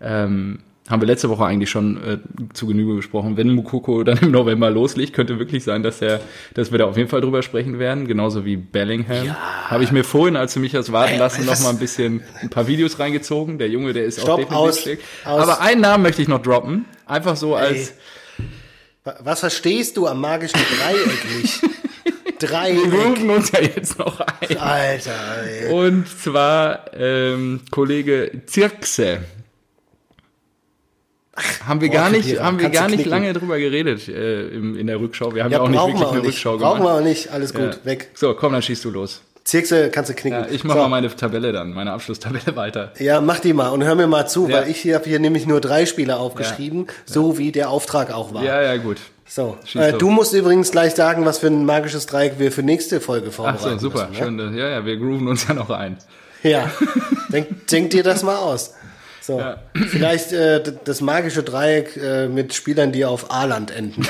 ähm, 0.00 0.60
haben 0.90 1.00
wir 1.00 1.06
letzte 1.06 1.28
Woche 1.30 1.44
eigentlich 1.44 1.70
schon 1.70 2.02
äh, 2.02 2.18
zu 2.52 2.66
Genüge 2.66 2.94
besprochen. 2.94 3.36
Wenn 3.36 3.54
Mukoko 3.54 4.02
dann 4.02 4.18
im 4.18 4.30
November 4.32 4.70
loslegt, 4.70 5.12
könnte 5.14 5.38
wirklich 5.38 5.62
sein, 5.64 5.82
dass 5.82 6.02
er, 6.02 6.20
dass 6.54 6.72
wir 6.72 6.78
da 6.78 6.86
auf 6.86 6.96
jeden 6.96 7.08
Fall 7.08 7.20
drüber 7.20 7.42
sprechen 7.42 7.78
werden, 7.78 8.06
genauso 8.08 8.44
wie 8.44 8.56
Bellingham. 8.56 9.34
Habe 9.68 9.84
ich 9.84 9.92
mir 9.92 10.04
vorhin, 10.04 10.36
als 10.36 10.54
du 10.54 10.60
mich 10.60 10.72
das 10.72 10.90
warten 10.92 11.12
Ey, 11.12 11.18
lassen, 11.18 11.46
noch 11.46 11.60
mal 11.60 11.70
ein 11.70 11.78
bisschen 11.78 12.22
ein 12.42 12.50
paar 12.50 12.66
Videos 12.66 12.98
reingezogen. 12.98 13.58
Der 13.58 13.68
Junge, 13.68 13.92
der 13.92 14.04
ist 14.04 14.18
auch 14.18 14.24
Stopp, 14.24 14.36
defensiv 14.40 14.58
aus, 14.58 14.80
stark. 14.80 14.98
aus. 15.24 15.42
Aber 15.42 15.60
einen 15.60 15.80
Namen 15.80 16.02
möchte 16.02 16.22
ich 16.22 16.28
noch 16.28 16.42
droppen, 16.42 16.84
einfach 17.06 17.36
so 17.36 17.54
als 17.54 17.94
Wa- 19.04 19.16
Was 19.22 19.40
verstehst 19.40 19.96
du 19.96 20.06
am 20.06 20.20
magischen 20.20 20.60
Dreieck 20.60 21.38
nicht? 21.42 21.62
wir 22.40 22.48
Dreieck. 22.48 22.92
rufen 22.92 23.30
uns 23.30 23.52
ja 23.52 23.60
jetzt 23.60 23.98
noch 23.98 24.20
ein. 24.20 24.58
Alter, 24.58 25.12
ey. 25.46 25.72
Und 25.72 26.08
zwar 26.08 26.92
ähm, 26.94 27.60
Kollege 27.70 28.42
Zirkse. 28.46 29.20
Haben 31.66 31.80
wir 31.80 31.88
gar 31.88 32.10
nicht, 32.10 32.40
haben 32.40 32.58
wir 32.58 32.70
gar 32.70 32.88
nicht 32.88 33.06
lange 33.06 33.32
drüber 33.32 33.58
geredet 33.58 34.08
äh, 34.08 34.48
im, 34.48 34.76
in 34.76 34.86
der 34.86 35.00
Rückschau. 35.00 35.34
Wir 35.34 35.44
haben 35.44 35.50
ja, 35.52 35.58
Ja, 35.58 35.64
auch 35.64 35.68
nicht 35.68 35.78
brauchen 35.78 35.92
wirklich 35.92 36.00
wir 36.00 36.06
auch 36.06 36.12
eine 36.12 36.20
nicht. 36.20 36.28
Rückschau 36.28 36.58
Brauchen 36.58 36.78
wir 36.80 36.84
gemacht. 36.88 37.00
auch 37.00 37.04
nicht. 37.04 37.32
Alles 37.32 37.52
gut, 37.54 37.62
Ja. 37.62 37.84
weg. 37.84 38.08
So, 38.14 38.34
komm, 38.34 38.52
dann 38.52 38.62
schießt 38.62 38.84
du 38.84 38.90
los. 38.90 39.22
Zirkse 39.44 39.90
kannst 39.90 40.10
du 40.10 40.14
knicken. 40.14 40.38
Ja, 40.40 40.46
ich 40.50 40.64
mach 40.64 40.74
so. 40.74 40.82
mal 40.82 40.88
meine 40.88 41.14
Tabelle 41.14 41.50
dann, 41.52 41.72
meine 41.72 41.92
Abschlusstabelle 41.92 42.54
weiter. 42.56 42.92
Ja, 42.98 43.20
mach 43.20 43.40
die 43.40 43.52
mal 43.52 43.68
und 43.70 43.82
hör 43.82 43.94
mir 43.94 44.06
mal 44.06 44.26
zu, 44.28 44.48
Ja. 44.48 44.58
weil 44.58 44.68
ich 44.70 44.76
hier 44.78 44.94
habe 44.94 45.06
hier 45.08 45.18
nämlich 45.18 45.46
nur 45.46 45.60
drei 45.60 45.86
Spieler 45.86 46.20
aufgeschrieben, 46.20 46.86
so 47.06 47.38
wie 47.38 47.50
der 47.50 47.70
Auftrag 47.70 48.12
auch 48.12 48.32
war. 48.34 48.42
Ja, 48.44 48.62
ja, 48.62 48.76
gut. 48.76 48.98
So, 49.26 49.56
äh, 49.74 49.92
du 49.92 50.10
musst 50.10 50.34
übrigens 50.34 50.72
gleich 50.72 50.94
sagen, 50.94 51.24
was 51.24 51.38
für 51.38 51.46
ein 51.46 51.64
magisches 51.64 52.06
Dreieck 52.06 52.34
wir 52.38 52.50
für 52.52 52.62
nächste 52.64 53.00
Folge 53.00 53.28
Ach 53.30 53.32
vorbereiten 53.34 53.78
so, 53.78 53.88
super. 53.90 54.08
müssen. 54.08 54.36
Ne? 54.36 54.42
Schön. 54.50 54.58
Ja, 54.58 54.68
ja, 54.68 54.84
wir 54.84 54.96
grooven 54.96 55.28
uns 55.28 55.46
ja 55.48 55.54
noch 55.54 55.70
ein. 55.70 55.96
Ja, 56.42 56.70
denk, 57.28 57.66
denk 57.68 57.90
dir 57.90 58.02
das 58.02 58.22
mal 58.22 58.36
aus. 58.36 58.74
So, 59.30 59.38
Ja. 59.38 59.58
vielleicht 59.74 60.32
äh, 60.32 60.60
das 60.84 61.00
magische 61.00 61.44
Dreieck 61.44 61.96
äh, 61.96 62.26
mit 62.26 62.52
Spielern, 62.52 62.90
die 62.90 63.04
auf 63.04 63.30
A-Land 63.30 63.70
enden. 63.70 64.04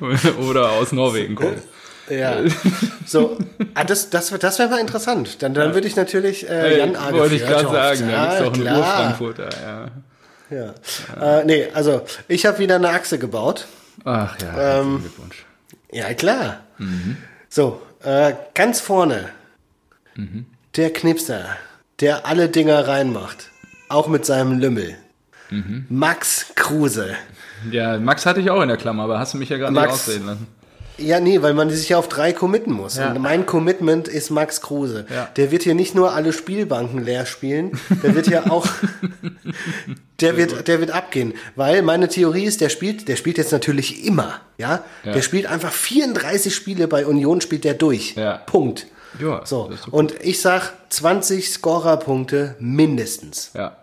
Oder 0.48 0.72
aus 0.72 0.90
Norwegen 0.92 1.34
kommen. 1.36 1.62
Ja. 2.10 2.38
So, 3.06 3.38
ah, 3.74 3.84
das, 3.84 4.10
das, 4.10 4.30
das 4.30 4.58
wäre 4.58 4.68
mal 4.70 4.80
interessant. 4.80 5.42
Dann, 5.42 5.54
dann 5.54 5.74
würde 5.74 5.86
ich 5.86 5.94
natürlich 5.96 6.48
äh, 6.48 6.78
Jan 6.78 6.96
Age 6.96 7.12
wollte 7.14 7.34
ich 7.36 7.42
gerade 7.42 7.68
sagen, 7.68 8.08
da 8.08 8.10
ja, 8.10 8.24
gibt's 8.40 8.44
doch 8.44 8.52
klar. 8.62 8.78
Ur-Frankfurter. 8.78 9.48
Ja. 10.50 10.74
Ja. 11.20 11.38
Äh, 11.40 11.44
nee, 11.44 11.68
also 11.74 12.02
ich 12.26 12.46
habe 12.46 12.58
wieder 12.58 12.76
eine 12.76 12.88
Achse 12.88 13.18
gebaut. 13.18 13.66
Ach 14.04 14.36
ja, 14.40 14.80
Ähm, 14.80 15.00
Glückwunsch. 15.02 15.44
Ja, 15.92 16.12
klar. 16.14 16.60
So, 17.48 17.80
äh, 18.02 18.32
ganz 18.54 18.80
vorne. 18.80 19.28
Der 20.76 20.92
Knipser, 20.92 21.44
der 22.00 22.26
alle 22.26 22.48
Dinger 22.48 22.86
reinmacht. 22.86 23.50
Auch 23.88 24.08
mit 24.08 24.26
seinem 24.26 24.58
Lümmel. 24.58 24.96
Max 25.88 26.46
Kruse. 26.54 27.14
Ja, 27.70 27.98
Max 27.98 28.26
hatte 28.26 28.40
ich 28.40 28.50
auch 28.50 28.60
in 28.60 28.68
der 28.68 28.76
Klammer, 28.76 29.04
aber 29.04 29.18
hast 29.18 29.34
du 29.34 29.38
mich 29.38 29.48
ja 29.48 29.56
gerade 29.56 29.72
nicht 29.72 29.80
Max. 29.80 29.94
ausreden 29.94 30.26
lassen. 30.26 30.46
Ja, 30.98 31.20
nee, 31.20 31.40
weil 31.42 31.54
man 31.54 31.70
sich 31.70 31.88
ja 31.88 31.96
auf 31.96 32.08
drei 32.08 32.32
committen 32.32 32.72
muss. 32.72 32.96
Ja. 32.96 33.12
Und 33.12 33.22
mein 33.22 33.46
Commitment 33.46 34.08
ist 34.08 34.30
Max 34.30 34.60
Kruse. 34.60 35.06
Ja. 35.08 35.28
Der 35.36 35.52
wird 35.52 35.62
hier 35.62 35.76
nicht 35.76 35.94
nur 35.94 36.12
alle 36.12 36.32
Spielbanken 36.32 37.04
leer 37.04 37.24
spielen, 37.24 37.78
der 38.02 38.16
wird 38.16 38.26
ja 38.26 38.50
auch, 38.50 38.66
der 40.20 40.36
wird, 40.36 40.66
der 40.66 40.80
wird 40.80 40.90
abgehen. 40.90 41.34
Weil 41.54 41.82
meine 41.82 42.08
Theorie 42.08 42.44
ist, 42.44 42.60
der 42.60 42.68
spielt, 42.68 43.06
der 43.06 43.14
spielt 43.14 43.38
jetzt 43.38 43.52
natürlich 43.52 44.04
immer, 44.04 44.40
ja. 44.58 44.82
Ja. 45.04 45.12
Der 45.12 45.22
spielt 45.22 45.46
einfach 45.46 45.72
34 45.72 46.52
Spiele 46.54 46.88
bei 46.88 47.06
Union 47.06 47.40
spielt 47.40 47.64
der 47.64 47.74
durch. 47.74 48.16
Ja. 48.16 48.38
Punkt. 48.38 48.86
Ja, 49.20 49.44
So. 49.44 49.70
ist 49.72 49.88
Und 49.88 50.14
ich 50.22 50.40
sag 50.40 50.72
20 50.90 51.50
Scorerpunkte 51.50 52.54
mindestens. 52.58 53.50
Ja. 53.54 53.76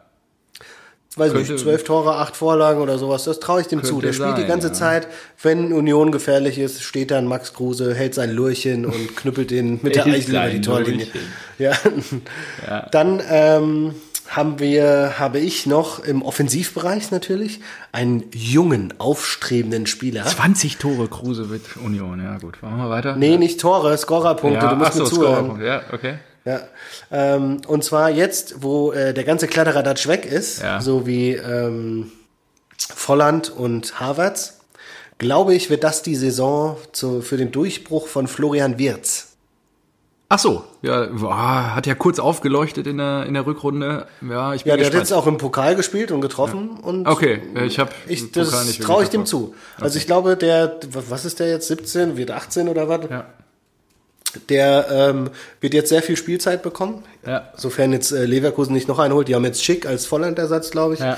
Weiß 1.18 1.32
Könnte- 1.32 1.54
nicht, 1.54 1.64
12 1.64 1.86
Tore, 1.86 2.16
8 2.16 2.36
Vorlagen 2.36 2.82
oder 2.82 2.98
sowas, 2.98 3.24
das 3.24 3.40
traue 3.40 3.62
ich 3.62 3.68
dem 3.68 3.82
zu. 3.86 4.02
Der 4.02 4.12
spielt 4.12 4.36
die 4.36 4.42
sein, 4.42 4.50
ganze 4.50 4.68
ja. 4.68 4.74
Zeit, 4.74 5.08
wenn 5.42 5.72
Union 5.72 6.12
gefährlich 6.12 6.58
ist, 6.60 6.84
steht 6.84 7.10
dann 7.12 7.26
Max 7.26 7.54
Kruse, 7.54 7.96
hält 7.96 8.14
sein 8.14 8.32
Lurchen 8.32 8.86
und 8.86 9.16
knüppelt 9.16 9.50
den 9.52 9.80
mit 9.82 9.96
der 9.96 10.06
Eichel 10.08 10.32
über 10.36 10.48
die 10.48 10.52
sein 10.56 10.62
Torlinie. 10.62 11.08
Ja. 11.58 11.72
Ja. 12.68 12.82
Dann 12.92 13.22
ähm, 13.30 13.96
haben 14.28 14.60
wir, 14.60 15.20
habe 15.20 15.40
ich 15.40 15.66
noch 15.66 16.00
im 16.00 16.22
Offensivbereich 16.22 17.12
natürlich 17.12 17.60
einen 17.92 18.24
jungen, 18.34 18.94
aufstrebenden 18.98 19.86
Spieler. 19.86 20.26
20 20.26 20.78
Tore 20.78 21.08
Kruse 21.08 21.44
mit 21.44 21.78
Union, 21.78 22.22
ja 22.24 22.38
gut. 22.38 22.62
Machen 22.62 22.78
wir 22.78 22.90
weiter? 22.90 23.16
Nee, 23.16 23.38
nicht 23.38 23.60
Tore, 23.60 23.98
Scorerpunkte, 23.98 24.66
ja, 24.66 24.70
du 24.72 24.76
musst 24.78 24.94
so, 24.94 25.04
mir 25.04 25.10
zuhören. 25.10 25.62
Ja, 25.64 25.82
okay. 25.92 26.16
Ja, 26.44 26.62
ähm, 27.12 27.62
und 27.68 27.84
zwar 27.84 28.10
jetzt, 28.12 28.62
wo 28.62 28.92
äh, 28.92 29.14
der 29.14 29.24
ganze 29.24 29.48
Kladderadatsch 29.48 30.08
weg 30.08 30.26
ist, 30.26 30.62
Ja. 30.62 30.80
so 30.80 31.08
wie 31.08 31.32
ähm, 31.34 32.12
Volland 32.78 33.50
und 33.50 34.00
Havertz, 34.00 34.60
glaube 35.18 35.56
ich, 35.56 35.70
wird 35.70 35.84
das 35.84 36.04
die 36.04 36.16
Saison 36.16 36.78
zu, 36.92 37.22
für 37.22 37.38
den 37.38 37.52
Durchbruch 37.52 38.08
von 38.08 38.28
Florian 38.28 38.78
Wirz. 38.78 39.25
Ach 40.28 40.40
so, 40.40 40.64
ja, 40.82 41.06
boah, 41.06 41.76
hat 41.76 41.86
ja 41.86 41.94
kurz 41.94 42.18
aufgeleuchtet 42.18 42.88
in 42.88 42.98
der, 42.98 43.26
in 43.28 43.36
der 43.36 43.46
Rückrunde. 43.46 44.08
Ja, 44.28 44.54
ich 44.56 44.64
bin 44.64 44.72
Ja, 44.72 44.78
der 44.78 44.88
hat 44.88 44.92
gespannt. 44.94 45.10
jetzt 45.10 45.12
auch 45.14 45.28
im 45.28 45.38
Pokal 45.38 45.76
gespielt 45.76 46.12
und 46.12 46.22
getroffen 46.22 46.72
und 46.82 47.08
Okay, 47.08 47.42
ich 47.66 47.78
habe 47.78 47.92
ich, 48.08 48.32
das 48.32 48.80
traue 48.80 49.04
ich 49.04 49.10
dem 49.10 49.26
zu. 49.28 49.54
Also 49.80 49.98
ich 50.00 50.08
glaube, 50.08 50.36
der, 50.36 50.78
was 50.92 51.26
ist 51.26 51.40
der 51.40 51.50
jetzt, 51.50 51.68
17, 51.68 52.18
wird 52.18 52.32
18 52.32 52.68
oder 52.70 52.90
was? 52.90 53.02
Ja, 53.10 53.26
Der 54.50 54.88
ähm, 54.92 55.30
wird 55.62 55.74
jetzt 55.76 55.90
sehr 55.90 56.02
viel 56.02 56.18
Spielzeit 56.18 56.64
bekommen. 56.64 57.04
Ja. 57.26 57.50
Sofern 57.56 57.94
jetzt 57.94 58.12
äh, 58.12 58.26
Leverkusen 58.26 58.74
nicht 58.74 58.88
noch 58.88 59.00
einholt. 59.00 59.28
Die 59.28 59.36
haben 59.36 59.46
jetzt 59.46 59.64
Schick 59.64 59.86
als 59.86 60.08
Vollandersatz, 60.08 60.72
glaube 60.72 60.96
ich. 60.96 61.00
Ja. 61.02 61.18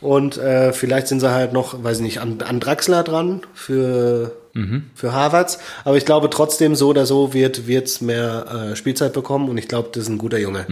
Und 0.00 0.36
äh, 0.36 0.72
vielleicht 0.72 1.06
sind 1.08 1.20
sie 1.20 1.30
halt 1.30 1.52
noch, 1.52 1.82
weiß 1.82 1.98
ich 1.98 2.02
nicht, 2.02 2.20
an, 2.20 2.42
an 2.46 2.60
Draxler 2.60 3.04
dran 3.04 3.40
für, 3.54 4.32
Mhm. 4.58 4.90
für 4.94 5.12
Harvards. 5.12 5.58
Aber 5.84 5.96
ich 5.96 6.04
glaube 6.04 6.28
trotzdem, 6.30 6.74
so 6.74 6.88
oder 6.88 7.06
so 7.06 7.32
wird 7.32 7.66
wird's 7.66 8.00
mehr 8.00 8.70
äh, 8.72 8.76
Spielzeit 8.76 9.12
bekommen. 9.12 9.48
Und 9.48 9.56
ich 9.58 9.68
glaube, 9.68 9.88
das 9.92 10.04
ist 10.04 10.08
ein 10.08 10.18
guter 10.18 10.38
Junge. 10.38 10.66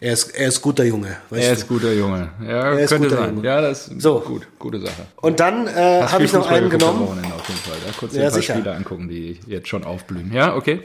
Er, 0.00 0.12
ist, 0.12 0.34
er 0.34 0.48
ist 0.48 0.60
guter 0.60 0.84
Junge. 0.84 1.16
Er 1.30 1.38
du? 1.38 1.52
ist 1.52 1.68
guter 1.68 1.92
Junge. 1.92 2.30
Ja, 2.46 2.72
Er 2.74 2.86
könnte 2.86 3.08
guter 3.08 3.22
sein. 3.22 3.34
Junge. 3.36 3.46
Ja, 3.46 3.60
das 3.60 3.88
ist 3.88 4.02
So. 4.02 4.20
gut, 4.20 4.46
gute 4.58 4.80
Sache. 4.80 5.06
Und 5.16 5.40
dann 5.40 5.66
äh, 5.68 6.02
habe 6.02 6.24
ich 6.24 6.32
noch 6.32 6.48
einen 6.50 6.68
genommen. 6.70 7.02
Auf 7.02 7.48
jeden 7.48 7.60
Fall. 7.60 7.76
Da 7.86 7.92
kurz 7.98 8.14
Ja, 8.14 8.22
ein 8.24 8.30
paar 8.30 8.40
sicher. 8.40 8.54
Spiele 8.54 8.72
angucken, 8.74 9.08
die 9.08 9.38
jetzt 9.46 9.68
schon 9.68 9.84
aufblühen. 9.84 10.32
Ja, 10.32 10.54
okay. 10.56 10.82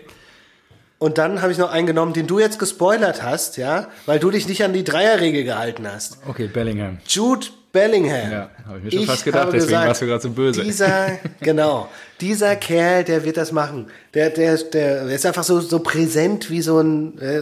Und 1.00 1.18
dann 1.18 1.42
habe 1.42 1.52
ich 1.52 1.58
noch 1.58 1.70
einen 1.72 1.86
genommen, 1.88 2.14
den 2.14 2.28
du 2.28 2.40
jetzt 2.40 2.60
gespoilert 2.60 3.22
hast, 3.24 3.58
ja, 3.58 3.88
weil 4.06 4.20
du 4.20 4.32
dich 4.32 4.48
nicht 4.48 4.64
an 4.64 4.72
die 4.72 4.86
Dreierregel 4.86 5.44
gehalten 5.44 5.86
hast. 5.86 6.18
Okay, 6.28 6.48
Bellingham. 6.48 7.00
Jude 7.08 7.48
Bellingham. 7.74 8.32
Ja, 8.32 8.50
habe 8.68 8.78
ich 8.78 8.84
mir 8.86 8.92
schon 8.92 9.06
fast 9.08 9.26
gedacht, 9.26 9.50
deswegen 9.52 9.80
warst 9.80 10.02
du 10.02 10.06
gerade 10.06 10.22
so 10.22 10.30
böse. 10.30 10.64
Dieser, 10.64 11.08
genau, 11.42 11.90
dieser 12.22 12.56
Kerl, 12.56 13.04
der 13.04 13.26
wird 13.26 13.36
das 13.36 13.52
machen. 13.52 13.88
Der, 14.14 14.30
der, 14.30 14.56
der 14.58 15.02
ist 15.08 15.26
einfach 15.26 15.44
so, 15.44 15.60
so 15.60 15.80
präsent 15.80 16.50
wie 16.50 16.62
so 16.62 16.80
ein, 16.80 17.20
äh, 17.20 17.42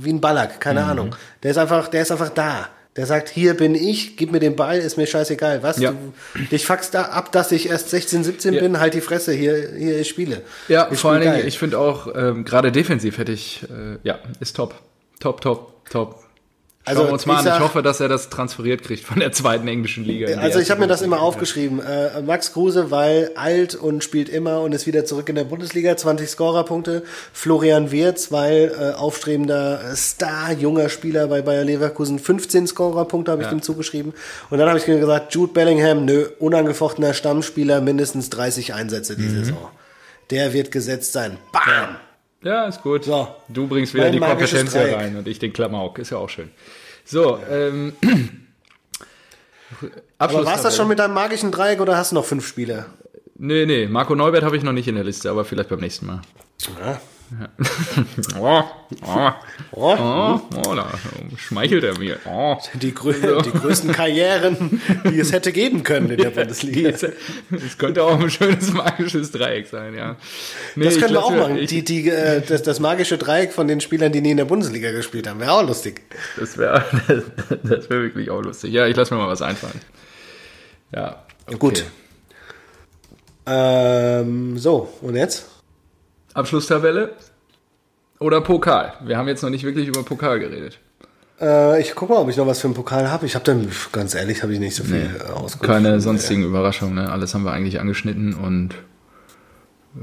wie 0.00 0.12
ein 0.12 0.20
Ballack, 0.20 0.60
keine 0.60 0.82
Mhm. 0.84 0.88
Ahnung. 0.88 1.16
Der 1.42 1.50
ist 1.50 1.58
einfach, 1.58 1.88
der 1.88 2.02
ist 2.02 2.10
einfach 2.12 2.30
da. 2.30 2.68
Der 2.94 3.06
sagt, 3.06 3.28
hier 3.30 3.54
bin 3.54 3.74
ich, 3.74 4.16
gib 4.18 4.32
mir 4.32 4.38
den 4.38 4.54
Ball, 4.54 4.78
ist 4.78 4.98
mir 4.98 5.06
scheißegal. 5.06 5.62
Was? 5.62 5.78
Ja. 5.78 5.92
Du, 5.92 6.40
dich 6.50 6.66
fuckst 6.66 6.92
da 6.94 7.04
ab, 7.04 7.32
dass 7.32 7.50
ich 7.50 7.68
erst 7.70 7.88
16, 7.90 8.22
17 8.22 8.54
Ja. 8.54 8.60
bin, 8.60 8.78
halt 8.80 8.94
die 8.94 9.00
Fresse, 9.00 9.32
hier, 9.32 9.70
hier 9.76 9.98
ich 10.00 10.08
spiele. 10.10 10.42
Ja, 10.68 10.88
ich 10.92 10.98
vor 10.98 11.12
allen 11.12 11.22
Dingen, 11.22 11.46
ich 11.46 11.58
finde 11.58 11.78
auch, 11.78 12.06
ähm, 12.14 12.44
gerade 12.44 12.70
defensiv 12.70 13.16
hätte 13.18 13.32
ich, 13.32 13.62
äh, 13.64 13.96
ja, 14.02 14.18
ist 14.40 14.54
top. 14.56 14.74
Top, 15.20 15.40
top, 15.40 15.84
top. 15.90 16.21
Also, 16.84 17.02
Schauen 17.02 17.10
wir 17.10 17.12
uns 17.12 17.26
mal 17.26 17.34
ich 17.34 17.38
an. 17.38 17.44
Sag, 17.44 17.56
ich 17.58 17.62
hoffe, 17.62 17.82
dass 17.82 18.00
er 18.00 18.08
das 18.08 18.28
transferiert 18.28 18.82
kriegt 18.82 19.04
von 19.04 19.20
der 19.20 19.30
zweiten 19.30 19.68
englischen 19.68 20.04
Liga. 20.04 20.36
Also 20.38 20.58
ich 20.58 20.70
habe 20.70 20.80
mir 20.80 20.88
das 20.88 21.00
immer 21.00 21.20
aufgeschrieben. 21.20 21.80
Äh, 21.80 22.22
Max 22.22 22.52
Kruse, 22.52 22.90
weil 22.90 23.30
alt 23.36 23.76
und 23.76 24.02
spielt 24.02 24.28
immer 24.28 24.60
und 24.62 24.72
ist 24.72 24.88
wieder 24.88 25.04
zurück 25.04 25.28
in 25.28 25.36
der 25.36 25.44
Bundesliga, 25.44 25.96
20 25.96 26.28
Scorerpunkte. 26.28 27.04
Florian 27.32 27.92
Wirz, 27.92 28.32
weil 28.32 28.72
äh, 28.76 28.94
aufstrebender 28.94 29.94
Star, 29.94 30.52
junger 30.52 30.88
Spieler 30.88 31.28
bei 31.28 31.42
Bayer 31.42 31.64
Leverkusen, 31.64 32.18
15 32.18 32.66
Scorerpunkte 32.66 33.30
habe 33.30 33.42
ich 33.42 33.48
ja. 33.48 33.52
ihm 33.52 33.62
zugeschrieben. 33.62 34.12
Und 34.50 34.58
dann 34.58 34.68
habe 34.68 34.78
ich 34.78 34.88
mir 34.88 34.98
gesagt, 34.98 35.32
Jude 35.34 35.52
Bellingham, 35.52 36.04
nö, 36.04 36.26
unangefochtener 36.40 37.14
Stammspieler, 37.14 37.80
mindestens 37.80 38.28
30 38.30 38.74
Einsätze 38.74 39.16
die 39.16 39.22
mhm. 39.22 39.44
Saison. 39.44 39.68
Der 40.30 40.52
wird 40.52 40.72
gesetzt 40.72 41.12
sein. 41.12 41.38
Bam! 41.52 41.62
Ja, 41.64 42.00
ist 42.42 42.82
gut. 42.82 43.04
So. 43.04 43.28
Du 43.48 43.66
bringst 43.66 43.94
wieder 43.94 44.10
die 44.10 44.18
Kompetenz 44.18 44.72
hier 44.72 44.96
rein 44.96 45.16
und 45.16 45.28
ich 45.28 45.38
den 45.38 45.52
Klamauk. 45.52 45.98
Ist 45.98 46.10
ja 46.10 46.18
auch 46.18 46.28
schön. 46.28 46.50
So, 47.04 47.38
ähm. 47.50 47.92
aber 50.18 50.44
war 50.44 50.56
es 50.56 50.62
das 50.62 50.76
schon 50.76 50.88
mit 50.88 50.98
deinem 50.98 51.14
magischen 51.14 51.50
Dreieck 51.50 51.80
oder 51.80 51.96
hast 51.96 52.12
du 52.12 52.16
noch 52.16 52.24
fünf 52.24 52.46
Spieler? 52.46 52.86
Nee, 53.36 53.66
nee, 53.66 53.86
Marco 53.86 54.14
Neubert 54.14 54.44
habe 54.44 54.56
ich 54.56 54.62
noch 54.62 54.72
nicht 54.72 54.86
in 54.86 54.94
der 54.94 55.04
Liste, 55.04 55.30
aber 55.30 55.44
vielleicht 55.44 55.68
beim 55.68 55.80
nächsten 55.80 56.06
Mal. 56.06 56.20
Ja. 56.80 57.00
oh, 58.38 58.62
oh, 59.06 59.30
oh, 59.72 59.96
oh, 59.96 60.40
oh, 60.66 60.74
da 60.74 60.90
schmeichelt 61.36 61.84
er 61.84 61.98
mir. 61.98 62.18
Oh. 62.26 62.56
Die, 62.74 62.92
grö 62.92 63.12
die 63.42 63.50
größten 63.50 63.92
Karrieren, 63.92 64.80
die 65.04 65.18
es 65.18 65.32
hätte 65.32 65.52
geben 65.52 65.82
können 65.82 66.10
in 66.10 66.18
der 66.18 66.30
Bundesliga. 66.30 66.90
Es 66.90 67.78
könnte 67.78 68.04
auch 68.04 68.18
ein 68.18 68.30
schönes 68.30 68.72
magisches 68.72 69.30
Dreieck 69.30 69.66
sein, 69.66 69.94
ja. 69.94 70.16
Nee, 70.76 70.86
das 70.86 70.98
können 70.98 71.14
wir 71.14 71.24
auch 71.24 71.34
machen. 71.34 71.66
Die, 71.66 71.84
die, 71.84 72.08
äh, 72.08 72.42
das, 72.42 72.62
das 72.62 72.80
magische 72.80 73.18
Dreieck 73.18 73.52
von 73.52 73.68
den 73.68 73.80
Spielern, 73.80 74.12
die 74.12 74.20
nie 74.20 74.32
in 74.32 74.36
der 74.36 74.44
Bundesliga 74.44 74.90
gespielt 74.90 75.26
haben, 75.26 75.40
wäre 75.40 75.52
auch 75.52 75.66
lustig. 75.66 76.02
Das 76.38 76.58
wäre 76.58 76.84
das 77.62 77.88
wär 77.88 78.02
wirklich 78.02 78.30
auch 78.30 78.42
lustig. 78.42 78.72
Ja, 78.72 78.86
ich 78.86 78.96
lasse 78.96 79.14
mir 79.14 79.20
mal 79.20 79.28
was 79.28 79.42
einfallen. 79.42 79.80
Ja. 80.94 81.24
Okay. 81.46 81.56
Gut. 81.58 81.84
Ähm, 83.46 84.58
so, 84.58 84.92
und 85.00 85.16
jetzt? 85.16 85.46
Abschlusstabelle 86.34 87.12
oder 88.18 88.40
Pokal? 88.40 88.94
Wir 89.04 89.18
haben 89.18 89.28
jetzt 89.28 89.42
noch 89.42 89.50
nicht 89.50 89.64
wirklich 89.64 89.88
über 89.88 90.02
Pokal 90.02 90.38
geredet. 90.40 90.78
Äh, 91.40 91.80
ich 91.80 91.94
gucke 91.94 92.12
mal, 92.12 92.20
ob 92.20 92.28
ich 92.28 92.36
noch 92.36 92.46
was 92.46 92.60
für 92.60 92.68
einen 92.68 92.74
Pokal 92.74 93.10
habe. 93.10 93.26
Ich 93.26 93.34
habe 93.34 93.44
dann, 93.44 93.68
ganz 93.90 94.14
ehrlich, 94.14 94.42
habe 94.42 94.52
ich 94.52 94.60
nicht 94.60 94.76
so 94.76 94.84
viel 94.84 95.08
nee, 95.08 95.18
äh, 95.18 95.32
ausgeguckt. 95.32 95.70
Keine 95.70 96.00
sonstigen 96.00 96.42
ja. 96.42 96.48
Überraschungen. 96.48 96.94
Ne? 96.94 97.10
Alles 97.10 97.34
haben 97.34 97.44
wir 97.44 97.52
eigentlich 97.52 97.80
angeschnitten 97.80 98.34
und 98.34 98.74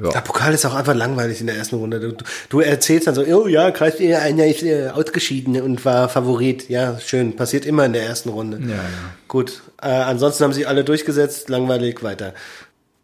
ja. 0.03 0.11
Der 0.11 0.21
Pokal 0.21 0.53
ist 0.53 0.65
auch 0.65 0.75
einfach 0.75 0.93
langweilig 0.93 1.41
in 1.41 1.47
der 1.47 1.55
ersten 1.55 1.77
Runde. 1.77 1.99
Du, 1.99 2.13
du 2.49 2.59
erzählst 2.59 3.07
dann 3.07 3.15
so, 3.15 3.23
oh 3.23 3.47
ja, 3.47 3.71
Kreis 3.71 3.99
einer 3.99 4.45
ist 4.45 4.61
äh, 4.61 4.89
ausgeschieden 4.89 5.59
und 5.61 5.83
war 5.83 6.09
Favorit. 6.09 6.69
Ja, 6.69 6.99
schön. 6.99 7.35
Passiert 7.35 7.65
immer 7.65 7.85
in 7.85 7.93
der 7.93 8.03
ersten 8.03 8.29
Runde. 8.29 8.59
Ja, 8.61 8.75
ja. 8.75 8.83
Gut. 9.27 9.61
Äh, 9.81 9.87
ansonsten 9.87 10.43
haben 10.43 10.53
sie 10.53 10.67
alle 10.67 10.83
durchgesetzt. 10.83 11.49
Langweilig 11.49 12.03
weiter. 12.03 12.35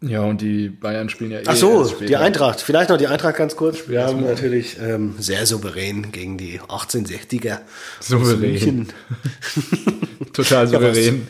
Ja, 0.02 0.22
und 0.22 0.42
die 0.42 0.68
Bayern 0.68 1.08
spielen 1.08 1.30
ja 1.30 1.38
eh. 1.40 1.44
Ach 1.46 1.56
so, 1.56 1.84
die 1.84 2.16
Eintracht. 2.16 2.60
Vielleicht 2.60 2.90
noch 2.90 2.98
die 2.98 3.06
Eintracht 3.06 3.36
ganz 3.36 3.56
kurz. 3.56 3.88
Wir 3.88 4.04
haben 4.04 4.24
natürlich 4.24 4.76
ähm, 4.78 5.14
sehr 5.18 5.46
souverän 5.46 6.12
gegen 6.12 6.36
die 6.36 6.60
1860er. 6.60 7.60
Souverän. 8.00 8.88
Total 10.34 10.66
souverän. 10.68 11.26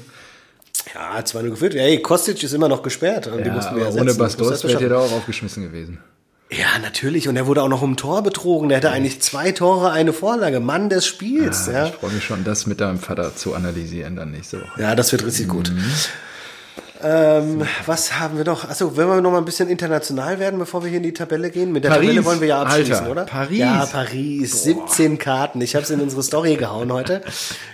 Ja, 0.95 1.19
2-0 1.19 1.51
geführt. 1.51 1.75
Hey, 1.75 2.01
Kostic 2.03 2.43
ist 2.43 2.53
immer 2.53 2.69
noch 2.69 2.83
gesperrt. 2.83 3.27
Ja, 3.27 3.37
die 3.37 3.51
mussten 3.51 3.77
wir 3.77 3.95
ohne 3.95 4.15
Bastos 4.15 4.65
wäre 4.65 4.79
der 4.79 4.89
da 4.89 4.99
auch 4.99 5.13
aufgeschmissen 5.13 5.63
gewesen. 5.63 5.99
Ja, 6.51 6.79
natürlich. 6.81 7.29
Und 7.29 7.37
er 7.37 7.47
wurde 7.47 7.63
auch 7.63 7.69
noch 7.69 7.83
um 7.83 7.97
Tor 7.97 8.23
betrogen. 8.23 8.69
Der 8.69 8.79
hatte 8.79 8.91
eigentlich 8.91 9.21
zwei 9.21 9.53
Tore, 9.53 9.91
eine 9.91 10.13
Vorlage. 10.13 10.61
Mann 10.61 10.89
des 10.89 11.07
Spiels. 11.07 11.69
Ah, 11.69 11.73
ja. 11.73 11.87
Ich 11.87 11.95
freue 11.95 12.13
mich 12.13 12.25
schon, 12.25 12.45
das 12.45 12.67
mit 12.67 12.81
deinem 12.81 12.99
Vater 12.99 13.35
zu 13.35 13.55
analysieren 13.55 14.17
dann 14.17 14.31
nächste 14.31 14.61
Woche. 14.61 14.81
Ja, 14.81 14.95
das 14.95 15.11
wird 15.13 15.25
richtig 15.25 15.47
mhm. 15.47 15.51
gut. 15.51 15.73
Ähm, 17.03 17.67
was 17.85 18.19
haben 18.19 18.39
wir 18.39 18.45
noch? 18.45 18.69
Achso, 18.69 18.97
wollen 18.97 19.09
wir 19.09 19.21
noch 19.21 19.31
mal 19.31 19.39
ein 19.39 19.45
bisschen 19.45 19.69
international 19.69 20.39
werden, 20.39 20.59
bevor 20.59 20.83
wir 20.83 20.89
hier 20.89 20.99
in 20.99 21.03
die 21.03 21.13
Tabelle 21.13 21.51
gehen? 21.51 21.73
Mit 21.73 21.85
der 21.85 21.91
Paris, 21.91 22.09
Tabelle 22.09 22.25
wollen 22.25 22.41
wir 22.41 22.49
ja 22.49 22.63
abschließen, 22.63 22.95
Alter, 22.95 23.11
oder? 23.11 23.25
Paris. 23.25 23.59
Ja, 23.59 23.87
Paris. 23.87 24.65
Boah. 24.65 24.89
17 24.89 25.19
Karten. 25.19 25.61
Ich 25.61 25.75
habe 25.75 25.85
es 25.85 25.91
in 25.91 26.01
unsere 26.01 26.23
Story 26.23 26.57
gehauen 26.57 26.93
heute. 26.93 27.23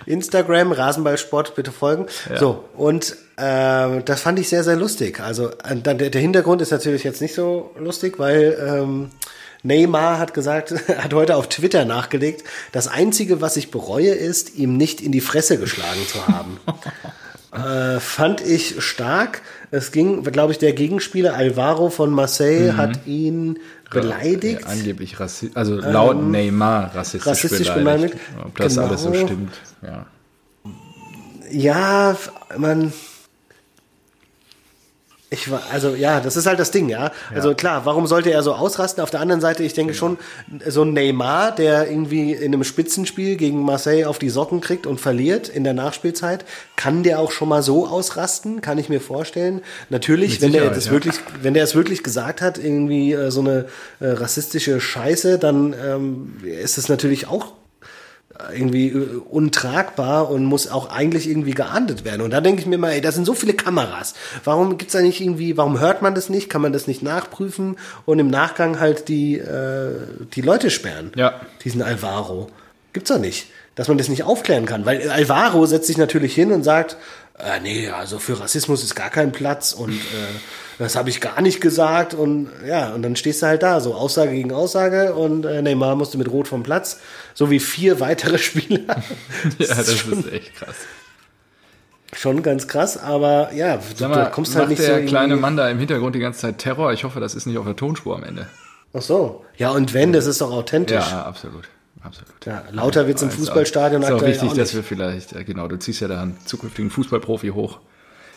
Instagram, 0.05 0.71
Rasenballsport, 0.71 1.55
bitte 1.55 1.71
folgen. 1.71 2.07
Ja. 2.29 2.37
So, 2.37 2.65
und 2.75 3.15
äh, 3.37 4.01
das 4.03 4.21
fand 4.21 4.39
ich 4.39 4.49
sehr, 4.49 4.63
sehr 4.63 4.75
lustig. 4.75 5.19
Also 5.19 5.49
äh, 5.49 5.75
der, 5.75 5.95
der 5.95 6.21
Hintergrund 6.21 6.61
ist 6.61 6.71
natürlich 6.71 7.03
jetzt 7.03 7.21
nicht 7.21 7.35
so 7.35 7.71
lustig, 7.77 8.19
weil... 8.19 8.57
Ähm, 8.65 9.09
Neymar 9.65 10.19
hat 10.19 10.33
gesagt, 10.33 10.71
hat 10.97 11.13
heute 11.13 11.37
auf 11.37 11.47
Twitter 11.47 11.85
nachgelegt, 11.85 12.43
das 12.73 12.89
Einzige, 12.89 13.39
was 13.39 13.55
ich 13.55 13.71
bereue, 13.71 14.09
ist, 14.09 14.55
ihm 14.55 14.75
nicht 14.75 14.99
in 14.99 15.13
die 15.13 15.21
Fresse 15.21 15.57
geschlagen 15.57 16.05
zu 16.05 16.27
haben. 16.27 16.59
Äh, 17.53 17.99
fand 17.99 18.41
ich 18.41 18.83
stark. 18.83 19.41
Es 19.69 19.91
ging, 19.91 20.23
glaube 20.23 20.51
ich, 20.53 20.57
der 20.57 20.73
Gegenspieler 20.73 21.35
Alvaro 21.35 21.89
von 21.89 22.11
Marseille 22.11 22.73
mhm. 22.73 22.77
hat 22.77 23.05
ihn 23.05 23.59
beleidigt. 23.91 24.61
Ja, 24.61 24.67
angeblich 24.67 25.19
rassistisch, 25.19 25.55
also 25.55 25.75
laut 25.75 26.15
ähm, 26.15 26.31
Neymar 26.31 26.95
rassistisch, 26.95 27.27
rassistisch 27.27 27.73
beleidigt. 27.73 28.15
beleidigt. 28.15 28.45
Ob 28.45 28.57
das 28.57 28.73
genau. 28.73 28.87
alles 28.87 29.03
so 29.03 29.13
stimmt, 29.13 29.53
ja. 29.81 30.05
Ja, 31.51 32.17
man, 32.57 32.91
ich 35.33 35.49
war, 35.49 35.63
also 35.71 35.95
ja, 35.95 36.19
das 36.19 36.37
ist 36.37 36.45
halt 36.45 36.59
das 36.59 36.69
Ding, 36.69 36.89
ja. 36.89 37.05
ja. 37.05 37.11
Also 37.33 37.55
klar, 37.55 37.85
warum 37.85 38.05
sollte 38.05 38.31
er 38.31 38.43
so 38.43 38.53
ausrasten? 38.53 39.01
Auf 39.01 39.09
der 39.09 39.19
anderen 39.19 39.41
Seite, 39.41 39.63
ich 39.63 39.73
denke 39.73 39.95
schon, 39.95 40.17
so 40.67 40.83
ein 40.83 40.93
Neymar, 40.93 41.53
der 41.55 41.89
irgendwie 41.89 42.33
in 42.33 42.53
einem 42.53 42.63
Spitzenspiel 42.63 43.35
gegen 43.35 43.63
Marseille 43.63 44.05
auf 44.05 44.19
die 44.19 44.29
Socken 44.29 44.61
kriegt 44.61 44.85
und 44.85 45.01
verliert 45.01 45.49
in 45.49 45.63
der 45.63 45.73
Nachspielzeit, 45.73 46.45
kann 46.75 47.01
der 47.01 47.19
auch 47.19 47.31
schon 47.31 47.49
mal 47.49 47.63
so 47.63 47.87
ausrasten, 47.87 48.61
kann 48.61 48.77
ich 48.77 48.89
mir 48.89 49.01
vorstellen. 49.01 49.61
Natürlich, 49.89 50.41
wenn 50.41 50.53
der 50.53 50.69
das 50.69 50.85
ja. 50.85 50.91
wirklich, 50.91 51.15
wenn 51.41 51.55
der 51.55 51.63
es 51.63 51.73
wirklich 51.73 52.03
gesagt 52.03 52.41
hat, 52.41 52.57
irgendwie 52.57 53.13
äh, 53.13 53.31
so 53.31 53.39
eine 53.41 53.65
äh, 53.99 54.07
rassistische 54.09 54.79
Scheiße, 54.79 55.39
dann 55.39 55.73
ähm, 55.83 56.37
ist 56.43 56.77
es 56.77 56.89
natürlich 56.89 57.27
auch 57.27 57.53
irgendwie 58.53 58.89
äh, 58.89 59.21
untragbar 59.29 60.29
und 60.29 60.45
muss 60.45 60.67
auch 60.67 60.89
eigentlich 60.89 61.29
irgendwie 61.29 61.53
geahndet 61.53 62.03
werden. 62.03 62.21
Und 62.21 62.31
da 62.31 62.41
denke 62.41 62.61
ich 62.61 62.67
mir 62.67 62.77
mal, 62.77 62.91
ey, 62.91 63.01
da 63.01 63.11
sind 63.11 63.25
so 63.25 63.33
viele 63.33 63.53
Kameras. 63.53 64.13
Warum 64.43 64.77
gibt's 64.77 64.93
da 64.93 65.01
nicht 65.01 65.21
irgendwie, 65.21 65.57
warum 65.57 65.79
hört 65.79 66.01
man 66.01 66.15
das 66.15 66.29
nicht? 66.29 66.49
Kann 66.49 66.61
man 66.61 66.73
das 66.73 66.87
nicht 66.87 67.03
nachprüfen 67.03 67.77
und 68.05 68.19
im 68.19 68.29
Nachgang 68.29 68.79
halt 68.79 69.07
die, 69.07 69.37
äh, 69.37 69.91
die 70.33 70.41
Leute 70.41 70.69
sperren? 70.69 71.11
Ja. 71.15 71.41
Diesen 71.63 71.81
Alvaro. 71.81 72.49
Gibt's 72.91 73.09
doch 73.09 73.19
nicht. 73.19 73.47
Dass 73.75 73.87
man 73.87 73.97
das 73.97 74.07
nicht 74.07 74.23
aufklären 74.23 74.65
kann. 74.65 74.85
Weil 74.85 75.09
Alvaro 75.09 75.65
setzt 75.65 75.87
sich 75.87 75.97
natürlich 75.97 76.35
hin 76.35 76.51
und 76.51 76.63
sagt, 76.63 76.97
äh, 77.39 77.59
nee, 77.61 77.89
also 77.89 78.19
für 78.19 78.39
Rassismus 78.39 78.83
ist 78.83 78.95
gar 78.95 79.09
kein 79.09 79.31
Platz 79.31 79.73
und 79.73 79.93
äh, 79.93 80.39
das 80.83 80.95
habe 80.95 81.09
ich 81.09 81.21
gar 81.21 81.41
nicht 81.41 81.61
gesagt 81.61 82.13
und 82.13 82.49
ja, 82.67 82.93
und 82.93 83.01
dann 83.01 83.15
stehst 83.15 83.41
du 83.41 83.47
halt 83.47 83.63
da, 83.63 83.79
so 83.79 83.93
Aussage 83.95 84.31
gegen 84.31 84.51
Aussage 84.51 85.13
und 85.13 85.45
äh, 85.45 85.61
Neymar 85.61 85.95
musste 85.95 86.17
mit 86.17 86.29
Rot 86.31 86.47
vom 86.47 86.63
Platz, 86.63 86.99
so 87.33 87.49
wie 87.49 87.59
vier 87.59 87.99
weitere 87.99 88.37
Spieler. 88.37 88.81
ja, 89.59 89.67
das, 89.67 89.87
ist, 89.87 89.99
schon, 89.99 90.19
ist 90.19 90.31
echt 90.31 90.55
krass. 90.55 90.75
Schon 92.15 92.43
ganz 92.43 92.67
krass, 92.67 92.97
aber 92.97 93.53
ja, 93.53 93.79
Sag 93.95 94.09
mal, 94.11 94.25
du 94.25 94.31
kommst 94.31 94.55
halt 94.55 94.69
nicht 94.69 94.81
der 94.81 94.87
so. 94.87 94.95
Der 94.97 95.05
kleine 95.05 95.35
Mann 95.35 95.57
da 95.57 95.69
im 95.69 95.79
Hintergrund 95.79 96.13
die 96.15 96.19
ganze 96.19 96.41
Zeit 96.41 96.59
Terror. 96.59 96.93
Ich 96.93 97.03
hoffe, 97.03 97.19
das 97.19 97.33
ist 97.33 97.47
nicht 97.47 97.57
auf 97.57 97.65
der 97.65 97.75
Tonspur 97.75 98.15
am 98.15 98.23
Ende. 98.23 98.47
Ach 98.93 99.01
so. 99.01 99.43
Ja, 99.57 99.71
und 99.71 99.95
wenn, 99.95 100.13
das 100.13 100.27
ist 100.27 100.39
doch 100.41 100.51
authentisch. 100.51 101.09
Ja, 101.09 101.23
absolut 101.23 101.67
absolut. 102.03 102.45
Ja, 102.45 102.63
lauter 102.71 103.07
wird's 103.07 103.21
im 103.21 103.31
Fußballstadion 103.31 104.01
ist 104.01 104.11
auch, 104.11 104.17
ist 104.17 104.23
auch 104.23 104.27
wichtig, 104.27 104.49
auch 104.49 104.55
dass 104.55 104.75
wir 104.75 104.83
vielleicht, 104.83 105.45
genau, 105.45 105.67
du 105.67 105.77
ziehst 105.77 106.01
ja 106.01 106.07
da 106.07 106.21
einen 106.21 106.37
zukünftigen 106.45 106.91
Fußballprofi 106.91 107.49
hoch. 107.49 107.79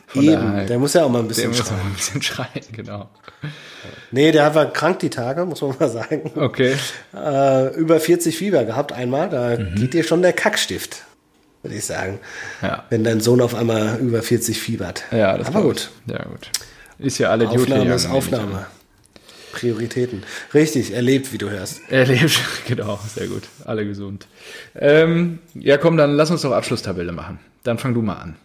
Von 0.07 0.23
Eben, 0.23 0.35
daher, 0.35 0.67
der 0.67 0.79
muss 0.79 0.95
ja 0.95 1.05
auch 1.05 1.09
mal 1.09 1.19
ein 1.19 1.29
bisschen 1.29 1.51
der 1.53 1.57
schreien. 1.59 1.69
Muss 1.69 1.79
auch 1.79 1.85
mal 1.85 1.91
ein 1.91 1.95
bisschen 1.95 2.23
schreien, 2.23 2.65
genau. 2.73 3.09
Nee, 4.11 4.33
der 4.33 4.55
war 4.55 4.73
krank 4.73 5.01
die 5.01 5.11
Tage, 5.11 5.45
muss 5.45 5.61
man 5.63 5.75
mal 5.79 5.89
sagen. 5.89 6.31
Okay. 6.37 6.77
Äh, 7.15 7.75
über 7.75 7.99
40 7.99 8.37
Fieber 8.37 8.65
gehabt 8.65 8.93
einmal, 8.93 9.29
da 9.29 9.57
mhm. 9.57 9.75
geht 9.75 9.95
dir 9.95 10.05
schon 10.05 10.23
der 10.23 10.33
Kackstift, 10.33 11.03
würde 11.63 11.77
ich 11.77 11.85
sagen. 11.85 12.21
Ja. 12.63 12.85
Wenn 12.89 13.05
dein 13.05 13.21
Sohn 13.21 13.41
auf 13.41 13.55
einmal 13.55 13.99
über 13.99 14.23
40 14.23 14.59
fiebert. 14.59 15.05
Ja, 15.11 15.37
das 15.37 15.49
Aber 15.49 15.63
gut. 15.63 15.91
Ja, 16.07 16.23
gut. 16.25 16.51
Ist 16.99 17.19
ja 17.19 17.31
alle 17.31 17.49
Aufnahme 17.49 17.95
ist 17.95 18.09
Aufnahme. 18.09 18.67
Prioritäten. 19.53 20.23
Richtig, 20.53 20.93
er 20.93 21.03
lebt, 21.03 21.33
wie 21.33 21.39
du 21.39 21.49
hörst. 21.51 21.81
Er 21.89 22.07
lebt, 22.07 22.39
genau, 22.67 23.01
sehr 23.15 23.27
gut. 23.27 23.45
Alle 23.65 23.87
gesund. 23.87 24.27
Ähm, 24.75 25.39
ja, 25.55 25.79
komm, 25.79 25.97
dann 25.97 26.13
lass 26.15 26.31
uns 26.31 26.43
doch 26.43 26.53
Abschlusstabelle 26.53 27.13
machen. 27.13 27.39
Dann 27.65 27.79
fang 27.79 27.95
du 27.95 28.03
mal 28.03 28.17
an. 28.17 28.37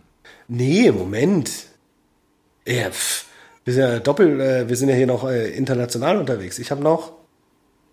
Nee, 0.54 0.92
Moment. 0.92 1.50
Ja, 2.68 2.90
pff. 2.90 3.26
Wir 3.64 3.74
sind 3.74 3.84
ja 3.84 4.00
doppelt, 4.00 4.42
äh, 4.42 4.68
wir 4.68 4.76
sind 4.76 4.90
ja 4.90 4.96
hier 4.96 5.08
noch 5.08 5.30
äh, 5.30 5.50
international 5.52 6.18
unterwegs. 6.18 6.60
Ich 6.60 6.72
habe 6.72 6.84
noch, 6.84 7.14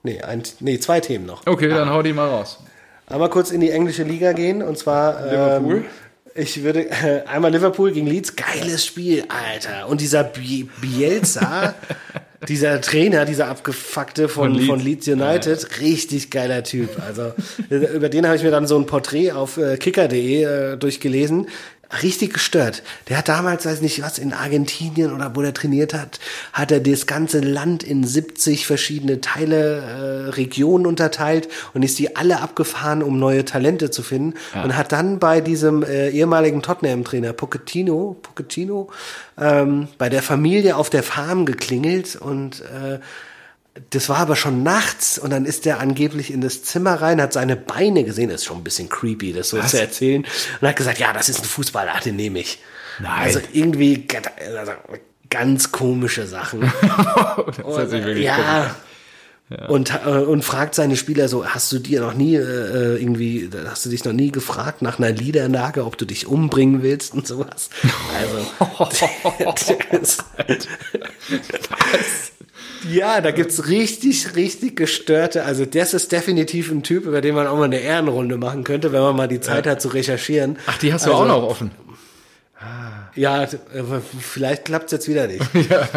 nee, 0.02 0.20
ein, 0.22 0.42
nee, 0.58 0.80
zwei 0.80 0.98
Themen 0.98 1.24
noch. 1.24 1.46
Okay, 1.46 1.68
dann 1.68 1.88
hau 1.88 2.02
die 2.02 2.12
mal 2.12 2.28
raus. 2.28 2.58
Einmal 3.06 3.30
kurz 3.30 3.52
in 3.52 3.60
die 3.60 3.70
englische 3.70 4.02
Liga 4.02 4.32
gehen 4.32 4.62
und 4.62 4.76
zwar 4.76 5.24
Liverpool. 5.26 5.76
Ähm, 5.76 5.84
ich 6.34 6.64
würde 6.64 6.90
äh, 6.90 7.22
einmal 7.26 7.52
Liverpool 7.52 7.92
gegen 7.92 8.08
Leeds, 8.08 8.34
geiles 8.34 8.84
Spiel, 8.84 9.24
Alter. 9.28 9.88
Und 9.88 10.00
dieser 10.00 10.24
Bielsa, 10.24 11.74
dieser 12.48 12.80
Trainer, 12.80 13.24
dieser 13.24 13.46
abgefuckte 13.48 14.28
von, 14.28 14.50
von 14.50 14.54
Leeds, 14.54 14.66
von 14.66 14.80
Leeds 14.80 15.08
United, 15.08 15.62
ja. 15.62 15.76
richtig 15.80 16.30
geiler 16.30 16.64
Typ. 16.64 16.90
Also 17.06 17.32
über 17.94 18.08
den 18.08 18.26
habe 18.26 18.34
ich 18.34 18.42
mir 18.42 18.50
dann 18.50 18.66
so 18.66 18.76
ein 18.76 18.86
Porträt 18.86 19.30
auf 19.30 19.58
äh, 19.58 19.76
kicker.de 19.76 20.42
äh, 20.42 20.76
durchgelesen 20.76 21.46
richtig 22.02 22.34
gestört. 22.34 22.82
Der 23.08 23.18
hat 23.18 23.28
damals, 23.28 23.64
weiß 23.64 23.80
nicht 23.80 24.02
was, 24.02 24.18
in 24.18 24.32
Argentinien 24.32 25.12
oder 25.12 25.34
wo 25.34 25.42
der 25.42 25.54
trainiert 25.54 25.94
hat, 25.94 26.20
hat 26.52 26.70
er 26.70 26.80
das 26.80 27.06
ganze 27.06 27.40
Land 27.40 27.82
in 27.82 28.04
70 28.04 28.66
verschiedene 28.66 29.20
Teile, 29.20 29.78
äh, 29.78 30.30
Regionen 30.30 30.86
unterteilt 30.86 31.48
und 31.72 31.82
ist 31.82 31.98
die 31.98 32.16
alle 32.16 32.40
abgefahren, 32.40 33.02
um 33.02 33.18
neue 33.18 33.44
Talente 33.44 33.90
zu 33.90 34.02
finden. 34.02 34.34
Ja. 34.54 34.64
Und 34.64 34.76
hat 34.76 34.92
dann 34.92 35.18
bei 35.18 35.40
diesem 35.40 35.82
äh, 35.82 36.10
ehemaligen 36.10 36.62
Tottenham-Trainer 36.62 37.32
Pochettino, 37.32 38.16
Pochettino 38.22 38.90
ähm, 39.40 39.88
bei 39.96 40.10
der 40.10 40.22
Familie 40.22 40.76
auf 40.76 40.90
der 40.90 41.02
Farm 41.02 41.46
geklingelt 41.46 42.16
und 42.16 42.60
äh, 42.60 42.98
das 43.90 44.08
war 44.08 44.18
aber 44.18 44.36
schon 44.36 44.62
nachts 44.62 45.18
und 45.18 45.30
dann 45.30 45.44
ist 45.44 45.64
der 45.64 45.80
angeblich 45.80 46.32
in 46.32 46.40
das 46.40 46.62
Zimmer 46.62 46.94
rein, 46.94 47.20
hat 47.20 47.32
seine 47.32 47.56
Beine 47.56 48.04
gesehen, 48.04 48.30
das 48.30 48.42
ist 48.42 48.46
schon 48.46 48.58
ein 48.58 48.64
bisschen 48.64 48.88
creepy, 48.88 49.32
das 49.32 49.50
so 49.50 49.58
Was? 49.58 49.70
zu 49.70 49.80
erzählen, 49.80 50.24
und 50.60 50.68
hat 50.68 50.76
gesagt, 50.76 50.98
ja, 50.98 51.12
das 51.12 51.28
ist 51.28 51.40
ein 51.40 51.44
Fußballer, 51.44 52.00
den 52.04 52.16
nehme 52.16 52.40
ich. 52.40 52.58
Nein. 53.00 53.22
Also 53.22 53.40
irgendwie 53.52 54.06
also 54.58 54.72
ganz 55.30 55.72
komische 55.72 56.26
Sachen. 56.26 56.60
das 56.82 57.58
und, 57.58 57.90
wirklich 57.90 58.24
ja, 58.24 58.74
ja. 59.50 59.66
Und, 59.68 59.94
äh, 60.04 60.10
und 60.10 60.44
fragt 60.44 60.74
seine 60.74 60.96
Spieler 60.96 61.28
so, 61.28 61.46
hast 61.46 61.72
du 61.72 61.78
dir 61.78 62.02
noch 62.02 62.12
nie 62.12 62.34
äh, 62.36 62.96
irgendwie, 63.00 63.48
hast 63.66 63.86
du 63.86 63.88
dich 63.88 64.04
noch 64.04 64.12
nie 64.12 64.30
gefragt 64.30 64.82
nach 64.82 64.98
einer 64.98 65.10
Liederlage, 65.10 65.86
ob 65.86 65.96
du 65.96 66.04
dich 66.04 66.26
umbringen 66.26 66.82
willst 66.82 67.14
und 67.14 67.26
sowas? 67.26 67.70
Also, 68.18 68.46
das, 69.90 70.18
ja, 72.90 73.20
da 73.20 73.30
gibt's 73.30 73.68
richtig, 73.68 74.36
richtig 74.36 74.76
gestörte. 74.76 75.44
Also 75.44 75.64
das 75.64 75.94
ist 75.94 76.12
definitiv 76.12 76.70
ein 76.70 76.82
Typ, 76.82 77.06
über 77.06 77.20
den 77.20 77.34
man 77.34 77.46
auch 77.46 77.56
mal 77.56 77.64
eine 77.64 77.80
Ehrenrunde 77.80 78.36
machen 78.36 78.64
könnte, 78.64 78.92
wenn 78.92 79.00
man 79.00 79.16
mal 79.16 79.28
die 79.28 79.40
Zeit 79.40 79.66
ja. 79.66 79.72
hat 79.72 79.82
zu 79.82 79.88
recherchieren. 79.88 80.58
Ach, 80.66 80.78
die 80.78 80.92
hast 80.92 81.06
du 81.06 81.10
also, 81.10 81.22
auch 81.22 81.28
noch 81.28 81.42
offen. 81.42 81.70
Ja, 83.18 83.48
vielleicht 84.20 84.64
klappt's 84.64 84.92
jetzt 84.92 85.08
wieder 85.08 85.26
nicht. 85.26 85.42
ja. 85.70 85.88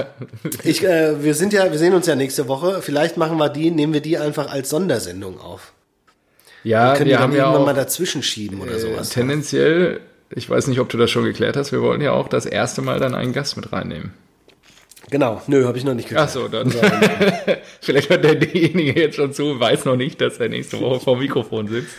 Ich, 0.64 0.84
äh, 0.84 1.24
wir 1.24 1.36
sind 1.36 1.54
ja, 1.54 1.72
wir 1.72 1.78
sehen 1.78 1.94
uns 1.94 2.08
ja 2.08 2.16
nächste 2.16 2.48
Woche. 2.48 2.82
Vielleicht 2.82 3.16
machen 3.16 3.38
wir 3.38 3.50
die, 3.50 3.70
nehmen 3.70 3.94
wir 3.94 4.02
die 4.02 4.18
einfach 4.18 4.52
als 4.52 4.72
Sondersendung 4.72 5.40
auf. 5.40 5.74
Ja, 6.64 6.92
wir 6.92 6.98
können 6.98 7.10
wir 7.10 7.18
die 7.18 7.22
haben 7.22 7.36
ja 7.36 7.48
auch, 7.48 7.64
mal 7.66 7.74
dazwischen 7.74 8.24
schieben 8.24 8.60
oder 8.60 8.74
äh, 8.74 8.80
sowas. 8.80 9.10
Tendenziell, 9.10 10.00
ich 10.32 10.50
weiß 10.50 10.68
nicht, 10.68 10.80
ob 10.80 10.90
du 10.90 10.98
das 10.98 11.12
schon 11.12 11.24
geklärt 11.24 11.56
hast. 11.58 11.72
Wir 11.72 11.82
wollen 11.82 12.02
ja 12.02 12.12
auch 12.12 12.28
das 12.28 12.48
erste 12.48 12.82
Mal 12.82 13.00
dann 13.00 13.14
einen 13.14 13.34
Gast 13.34 13.56
mit 13.56 13.72
reinnehmen. 13.72 14.14
Genau, 15.12 15.41
nö, 15.47 15.66
habe 15.66 15.78
ich 15.78 15.84
noch 15.84 15.93
nicht 15.93 16.07
geklärt. 16.07 16.30
Ach 16.30 16.34
so, 16.34 16.47
dann. 16.47 16.72
Vielleicht 17.82 18.09
hört 18.09 18.24
derjenige 18.24 18.99
jetzt 18.99 19.18
schon 19.18 19.34
zu, 19.34 19.59
weiß 19.59 19.84
noch 19.84 19.97
nicht, 19.97 20.22
dass 20.22 20.38
er 20.38 20.47
nächste 20.47 20.80
Woche 20.80 21.01
vor 21.01 21.16
dem 21.16 21.20
Mikrofon 21.20 21.68
sitzt. 21.68 21.93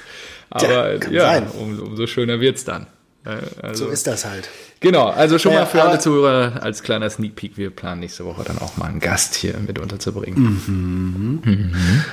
Aber 0.49 0.95
ja, 1.11 1.39
ja 1.39 1.47
um, 1.61 1.79
umso 1.79 2.07
schöner 2.07 2.41
wird's 2.41 2.65
dann. 2.65 2.87
Also, 3.25 3.85
so 3.85 3.91
ist 3.91 4.07
das 4.07 4.25
halt. 4.25 4.49
Genau, 4.81 5.07
also 5.07 5.39
schon 5.39 5.55
mal 5.55 5.67
für 5.67 5.83
alle 5.83 5.99
Zuhörer 6.01 6.61
als 6.63 6.83
kleiner 6.83 7.09
Sneak 7.09 7.37
Peek, 7.37 7.57
wir 7.57 7.71
planen 7.71 8.01
nächste 8.01 8.25
Woche 8.25 8.43
dann 8.45 8.59
auch 8.59 8.77
mal 8.77 8.87
einen 8.87 8.99
Gast 8.99 9.35
hier 9.35 9.59
mit 9.59 9.79
unterzubringen. 9.79 10.43
Mhm. 10.67 11.41
Mhm. 11.45 12.05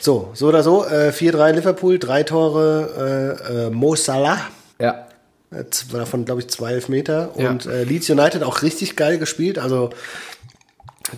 So, 0.00 0.30
so 0.34 0.48
oder 0.48 0.62
so, 0.62 0.86
äh, 0.86 1.10
4-3 1.10 1.52
Liverpool, 1.52 1.98
drei 1.98 2.22
Tore 2.22 3.38
äh, 3.50 3.66
äh, 3.66 3.70
Mo 3.70 3.94
Salah. 3.94 4.38
Ja. 4.80 5.06
Davon, 5.92 6.24
glaube 6.24 6.40
ich, 6.40 6.48
zwei 6.48 6.72
Elfmeter. 6.72 7.36
Und 7.36 7.64
ja. 7.64 7.72
äh, 7.72 7.84
Leeds 7.84 8.08
United 8.10 8.42
auch 8.42 8.62
richtig 8.62 8.96
geil 8.96 9.18
gespielt. 9.18 9.58
Also 9.58 9.90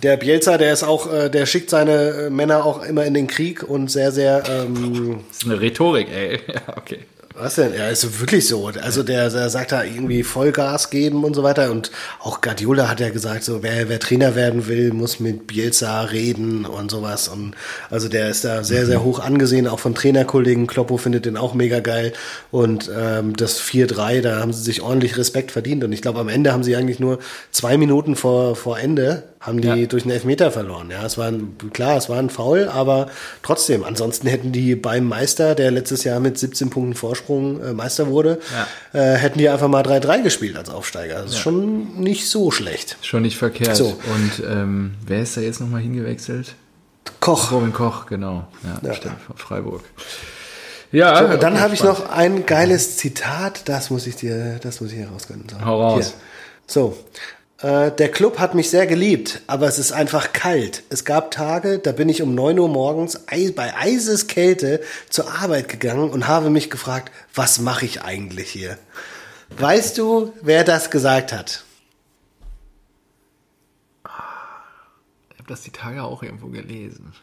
der 0.01 0.17
Bielsa, 0.17 0.57
der 0.57 0.73
ist 0.73 0.83
auch, 0.83 1.11
äh, 1.11 1.29
der 1.29 1.45
schickt 1.45 1.69
seine 1.69 2.09
äh, 2.09 2.29
Männer 2.29 2.65
auch 2.65 2.83
immer 2.83 3.05
in 3.05 3.13
den 3.13 3.27
Krieg 3.27 3.63
und 3.63 3.89
sehr, 3.89 4.11
sehr. 4.11 4.43
Ähm, 4.49 5.23
das 5.27 5.37
ist 5.37 5.45
eine 5.45 5.61
Rhetorik, 5.61 6.09
ey. 6.09 6.39
Ja, 6.47 6.77
okay. 6.77 6.99
Was 7.37 7.55
denn? 7.55 7.73
Ja, 7.73 7.89
ist 7.89 8.21
wirklich 8.21 8.47
so. 8.47 8.67
Also 8.81 9.03
der, 9.03 9.29
der 9.29 9.49
sagt 9.49 9.73
da 9.73 9.83
irgendwie 9.83 10.23
Vollgas 10.23 10.89
geben 10.89 11.25
und 11.25 11.33
so 11.33 11.43
weiter. 11.43 11.69
Und 11.69 11.91
auch 12.21 12.39
Guardiola 12.39 12.87
hat 12.87 13.01
ja 13.01 13.09
gesagt, 13.09 13.43
so 13.43 13.61
wer, 13.61 13.89
wer 13.89 13.99
Trainer 13.99 14.35
werden 14.35 14.67
will, 14.67 14.93
muss 14.93 15.19
mit 15.19 15.45
Bielsa 15.45 16.03
reden 16.03 16.65
und 16.65 16.91
sowas. 16.91 17.27
Und 17.27 17.53
also 17.89 18.07
der 18.07 18.29
ist 18.29 18.45
da 18.45 18.63
sehr, 18.63 18.85
sehr 18.85 19.03
hoch 19.03 19.19
angesehen, 19.19 19.67
auch 19.67 19.79
von 19.79 19.95
Trainerkollegen. 19.95 20.65
Kloppo 20.65 20.95
findet 20.95 21.25
den 21.25 21.35
auch 21.35 21.53
mega 21.53 21.81
geil. 21.81 22.13
Und 22.51 22.89
ähm, 22.95 23.35
das 23.35 23.61
4-3, 23.61 24.21
da 24.21 24.39
haben 24.39 24.53
sie 24.53 24.63
sich 24.63 24.81
ordentlich 24.81 25.17
Respekt 25.17 25.51
verdient. 25.51 25.83
Und 25.83 25.91
ich 25.91 26.01
glaube, 26.01 26.21
am 26.21 26.29
Ende 26.29 26.53
haben 26.53 26.63
sie 26.63 26.77
eigentlich 26.77 27.01
nur 27.01 27.19
zwei 27.51 27.77
Minuten 27.77 28.15
vor, 28.15 28.55
vor 28.55 28.79
Ende 28.79 29.23
haben 29.45 29.61
die 29.61 29.67
ja. 29.67 29.85
durch 29.85 30.03
einen 30.03 30.11
Elfmeter 30.11 30.51
verloren. 30.51 30.89
Ja, 30.89 31.05
es 31.05 31.17
war 31.17 31.27
ein, 31.27 31.57
klar, 31.71 31.97
es 31.97 32.09
war 32.09 32.17
ein 32.17 32.29
Foul, 32.29 32.67
aber 32.67 33.07
trotzdem. 33.43 33.83
Ansonsten 33.83 34.27
hätten 34.27 34.51
die 34.51 34.75
beim 34.75 35.05
Meister, 35.05 35.55
der 35.55 35.71
letztes 35.71 36.03
Jahr 36.03 36.19
mit 36.19 36.37
17 36.37 36.69
Punkten 36.69 36.95
Vorsprung 36.95 37.61
äh, 37.61 37.73
Meister 37.73 38.07
wurde, 38.07 38.39
ja. 38.93 38.99
äh, 38.99 39.17
hätten 39.17 39.37
die 39.37 39.49
einfach 39.49 39.67
mal 39.67 39.83
3-3 39.83 40.23
gespielt 40.23 40.57
als 40.57 40.69
Aufsteiger. 40.69 41.21
Das 41.21 41.31
ist 41.31 41.37
ja. 41.37 41.41
schon 41.41 41.99
nicht 41.99 42.27
so 42.29 42.51
schlecht. 42.51 42.97
Schon 43.01 43.21
nicht 43.21 43.37
verkehrt. 43.37 43.75
So. 43.75 43.85
Und 43.85 44.43
ähm, 44.47 44.95
wer 45.05 45.21
ist 45.21 45.37
da 45.37 45.41
jetzt 45.41 45.61
nochmal 45.61 45.81
hingewechselt? 45.81 46.55
Koch. 47.19 47.51
Robin 47.51 47.73
Koch, 47.73 48.07
genau. 48.07 48.47
Ja, 48.83 48.93
stimmt, 48.93 49.21
von 49.21 49.37
Freiburg. 49.37 49.83
Ja, 50.91 51.31
so, 51.31 51.37
dann 51.37 51.59
habe 51.59 51.73
ich 51.73 51.83
noch 51.83 52.09
ein 52.09 52.45
geiles 52.45 52.97
Zitat, 52.97 53.67
das 53.67 53.89
muss 53.89 54.07
ich 54.07 54.15
dir, 54.15 54.59
das 54.61 54.81
muss 54.81 54.91
ich 54.91 54.99
herausgönnen. 54.99 55.45
So. 55.49 55.65
Hau 55.65 55.81
raus. 55.81 56.05
Hier. 56.05 56.13
So, 56.67 56.97
äh, 57.65 57.91
der 57.91 58.11
Club 58.11 58.37
hat 58.37 58.53
mich 58.53 58.69
sehr 58.69 58.85
geliebt, 58.85 59.41
aber 59.47 59.67
es 59.67 59.79
ist 59.79 59.91
einfach 59.91 60.33
kalt. 60.33 60.83
Es 60.89 61.03
gab 61.03 61.31
Tage, 61.31 61.79
da 61.79 61.93
bin 61.93 62.09
ich 62.09 62.21
um 62.21 62.35
neun 62.35 62.59
Uhr 62.59 62.69
morgens 62.69 63.25
bei 63.55 63.75
Eiseskälte 63.75 64.83
zur 65.09 65.31
Arbeit 65.31 65.67
gegangen 65.67 66.11
und 66.11 66.27
habe 66.27 66.51
mich 66.51 66.69
gefragt, 66.69 67.11
was 67.33 67.59
mache 67.59 67.85
ich 67.85 68.03
eigentlich 68.03 68.51
hier? 68.51 68.77
Weißt 69.57 69.97
du, 69.97 70.31
wer 70.43 70.63
das 70.63 70.91
gesagt 70.91 71.33
hat? 71.33 71.63
Ich 74.03 75.39
habe 75.39 75.47
das 75.47 75.61
die 75.61 75.71
Tage 75.71 76.03
auch 76.03 76.21
irgendwo 76.21 76.49
gelesen. 76.49 77.13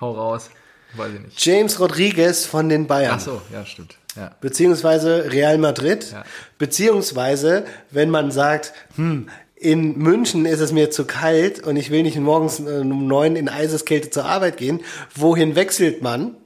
Hau 0.00 0.12
raus. 0.12 0.48
Weiß 0.94 1.12
ich 1.14 1.20
nicht. 1.20 1.44
James 1.44 1.78
Rodriguez 1.78 2.46
von 2.46 2.70
den 2.70 2.86
Bayern. 2.86 3.16
Ach 3.16 3.20
so, 3.20 3.42
ja, 3.52 3.64
stimmt. 3.64 3.98
Ja. 4.16 4.32
Beziehungsweise 4.40 5.30
Real 5.30 5.58
Madrid. 5.58 6.12
Ja. 6.12 6.24
Beziehungsweise, 6.58 7.64
wenn 7.90 8.10
man 8.10 8.30
sagt, 8.30 8.72
hm, 8.96 9.28
in 9.56 9.96
München 9.96 10.44
ist 10.44 10.60
es 10.60 10.72
mir 10.72 10.90
zu 10.90 11.04
kalt 11.04 11.60
und 11.60 11.76
ich 11.76 11.90
will 11.90 12.02
nicht 12.02 12.18
morgens 12.18 12.60
äh, 12.60 12.80
um 12.80 13.06
neun 13.06 13.36
in 13.36 13.48
Eiseskälte 13.48 14.10
zur 14.10 14.24
Arbeit 14.24 14.56
gehen, 14.56 14.80
wohin 15.14 15.54
wechselt 15.54 16.02
man? 16.02 16.36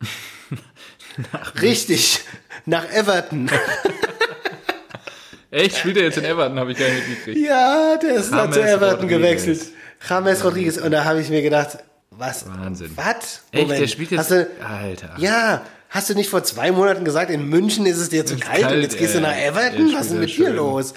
nach 1.32 1.62
Richtig, 1.62 2.20
nach 2.66 2.90
Everton. 2.92 3.48
Echt? 5.50 5.78
Spielt 5.78 5.96
er 5.96 6.02
jetzt 6.04 6.18
in 6.18 6.24
Everton? 6.24 6.58
Habe 6.58 6.72
ich 6.72 6.78
gar 6.78 6.88
nicht 6.88 7.08
mitgekriegt. 7.08 7.46
Ja, 7.46 7.96
der 7.96 8.16
ist 8.16 8.30
James 8.30 8.54
zu 8.54 8.60
Everton 8.60 9.08
Rodriguez. 9.08 9.08
gewechselt. 9.08 9.60
James 10.06 10.44
Rodriguez. 10.44 10.76
Und 10.76 10.90
da 10.90 11.04
habe 11.04 11.20
ich 11.20 11.30
mir 11.30 11.40
gedacht, 11.40 11.78
was? 12.10 12.46
Wahnsinn. 12.48 12.90
Was? 12.96 13.42
Echt, 13.52 13.70
der 13.70 13.86
spielt 13.86 14.10
jetzt. 14.10 14.30
Du, 14.30 14.48
Alter. 14.62 15.14
Ja, 15.18 15.62
hast 15.96 16.10
du 16.10 16.14
nicht 16.14 16.30
vor 16.30 16.44
zwei 16.44 16.70
Monaten 16.70 17.04
gesagt, 17.04 17.30
in 17.30 17.48
München 17.48 17.86
ist 17.86 17.96
es 17.96 18.10
dir 18.10 18.24
zu 18.26 18.36
kalt, 18.36 18.62
kalt, 18.62 18.76
und 18.76 18.82
jetzt 18.82 18.98
gehst 18.98 19.14
äh, 19.14 19.18
du 19.18 19.22
nach 19.22 19.36
Everton? 19.36 19.92
Was 19.94 20.02
ist 20.02 20.12
denn 20.12 20.20
mit 20.20 20.30
schön. 20.30 20.46
dir 20.46 20.52
los? 20.52 20.94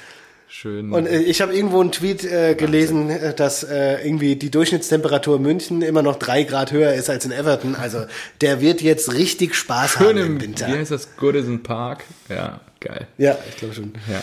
Schön. 0.52 0.92
Und 0.92 1.06
äh, 1.06 1.20
ich 1.20 1.42
habe 1.42 1.56
irgendwo 1.56 1.80
einen 1.80 1.92
Tweet 1.92 2.24
äh, 2.24 2.56
gelesen, 2.56 3.10
äh, 3.10 3.36
dass 3.36 3.64
äh, 3.64 4.06
irgendwie 4.06 4.36
die 4.36 4.50
Durchschnittstemperatur 4.50 5.38
in 5.38 5.44
München 5.44 5.82
immer 5.84 6.02
noch 6.02 6.18
drei 6.18 6.44
Grad 6.44 6.72
höher 6.72 6.94
ist 6.94 7.10
als 7.10 7.24
in 7.24 7.32
Everton. 7.32 7.76
Also 7.76 8.06
der 8.42 8.60
wird 8.60 8.82
jetzt 8.82 9.14
richtig 9.14 9.56
Spaß 9.56 9.92
Schön 9.92 10.08
haben 10.08 10.18
im, 10.18 10.26
im 10.26 10.42
Winter. 10.42 10.68
Wie 10.68 10.74
heißt 10.74 10.92
das? 10.92 11.16
Goodison 11.18 11.62
Park? 11.62 12.04
Ja, 12.30 12.62
geil. 12.80 13.08
Ja, 13.20 13.38
ich 13.48 13.58
glaube 13.58 13.76
schon. 13.76 13.94
Ja, 14.12 14.22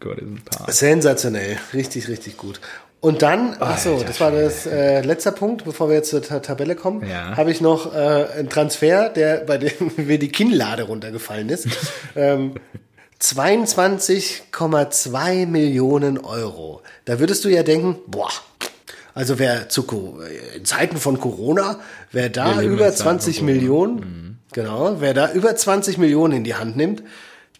Goodison 0.00 0.40
Park. 0.44 0.72
Sensationell. 0.72 1.58
Richtig, 1.72 2.08
richtig 2.08 2.36
gut. 2.36 2.60
Und 3.00 3.22
dann, 3.22 3.56
ach 3.60 3.78
so, 3.78 4.02
das 4.02 4.20
war 4.20 4.32
das 4.32 4.66
äh, 4.66 5.02
letzte 5.02 5.30
Punkt, 5.30 5.64
bevor 5.64 5.88
wir 5.88 5.94
jetzt 5.96 6.10
zur 6.10 6.20
Ta 6.20 6.40
Tabelle 6.40 6.74
kommen, 6.74 7.08
ja. 7.08 7.36
habe 7.36 7.52
ich 7.52 7.60
noch 7.60 7.94
äh, 7.94 8.26
einen 8.38 8.48
Transfer, 8.48 9.08
der 9.08 9.44
bei 9.44 9.58
dem 9.58 9.92
mir 9.96 10.18
die 10.18 10.30
Kinnlade 10.30 10.82
runtergefallen 10.82 11.48
ist. 11.48 11.68
ähm, 12.16 12.54
22,2 13.20 15.46
Millionen 15.46 16.18
Euro. 16.18 16.82
Da 17.04 17.20
würdest 17.20 17.44
du 17.44 17.48
ja 17.48 17.62
denken, 17.62 17.98
boah, 18.06 18.30
also 19.14 19.38
wer 19.38 19.68
zu 19.68 20.18
in 20.56 20.64
Zeiten 20.64 20.96
von 20.96 21.20
Corona, 21.20 21.78
wer 22.12 22.28
da 22.28 22.60
über 22.62 22.92
20 22.92 23.42
Millionen, 23.42 23.96
mhm. 23.96 24.38
genau, 24.52 25.00
wer 25.00 25.14
da 25.14 25.30
über 25.32 25.54
20 25.54 25.98
Millionen 25.98 26.38
in 26.38 26.44
die 26.44 26.54
Hand 26.54 26.76
nimmt, 26.76 27.02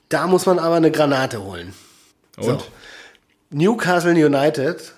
da 0.08 0.26
muss 0.26 0.46
man 0.46 0.58
aber 0.58 0.76
eine 0.76 0.90
Granate 0.90 1.44
holen. 1.44 1.74
Und? 2.36 2.44
So. 2.44 2.58
Newcastle 3.50 4.12
United 4.12 4.94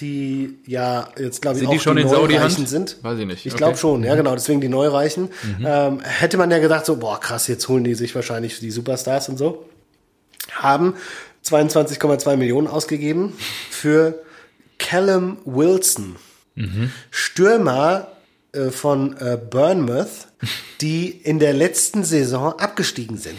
die 0.00 0.58
ja 0.66 1.08
jetzt 1.18 1.42
glaube 1.42 1.56
ich 1.56 1.60
sind 1.60 1.68
auch 1.68 1.72
die, 1.72 1.78
schon 1.80 1.96
die 1.96 2.04
Neureichen 2.04 2.66
sind. 2.66 2.96
Weiß 3.02 3.18
ich 3.18 3.26
nicht. 3.26 3.46
Ich 3.46 3.56
glaube 3.56 3.76
schon, 3.76 4.02
ja 4.04 4.12
mhm. 4.14 4.18
genau, 4.18 4.34
deswegen 4.34 4.60
die 4.60 4.68
Neureichen. 4.68 5.30
Mhm. 5.58 5.66
Ähm, 5.66 6.00
hätte 6.00 6.36
man 6.36 6.50
ja 6.50 6.58
gedacht 6.58 6.86
so, 6.86 6.96
boah 6.96 7.20
krass, 7.20 7.46
jetzt 7.48 7.68
holen 7.68 7.84
die 7.84 7.94
sich 7.94 8.14
wahrscheinlich 8.14 8.60
die 8.60 8.70
Superstars 8.70 9.28
und 9.28 9.36
so. 9.36 9.66
Haben 10.52 10.94
22,2 11.44 12.36
Millionen 12.36 12.66
ausgegeben 12.66 13.34
für 13.70 14.22
Callum 14.78 15.38
Wilson, 15.44 16.16
Stürmer 17.10 18.08
äh, 18.52 18.70
von 18.70 19.16
äh, 19.18 19.36
Bournemouth, 19.38 20.28
die 20.80 21.08
in 21.08 21.38
der 21.38 21.52
letzten 21.54 22.04
Saison 22.04 22.58
abgestiegen 22.58 23.16
sind. 23.16 23.38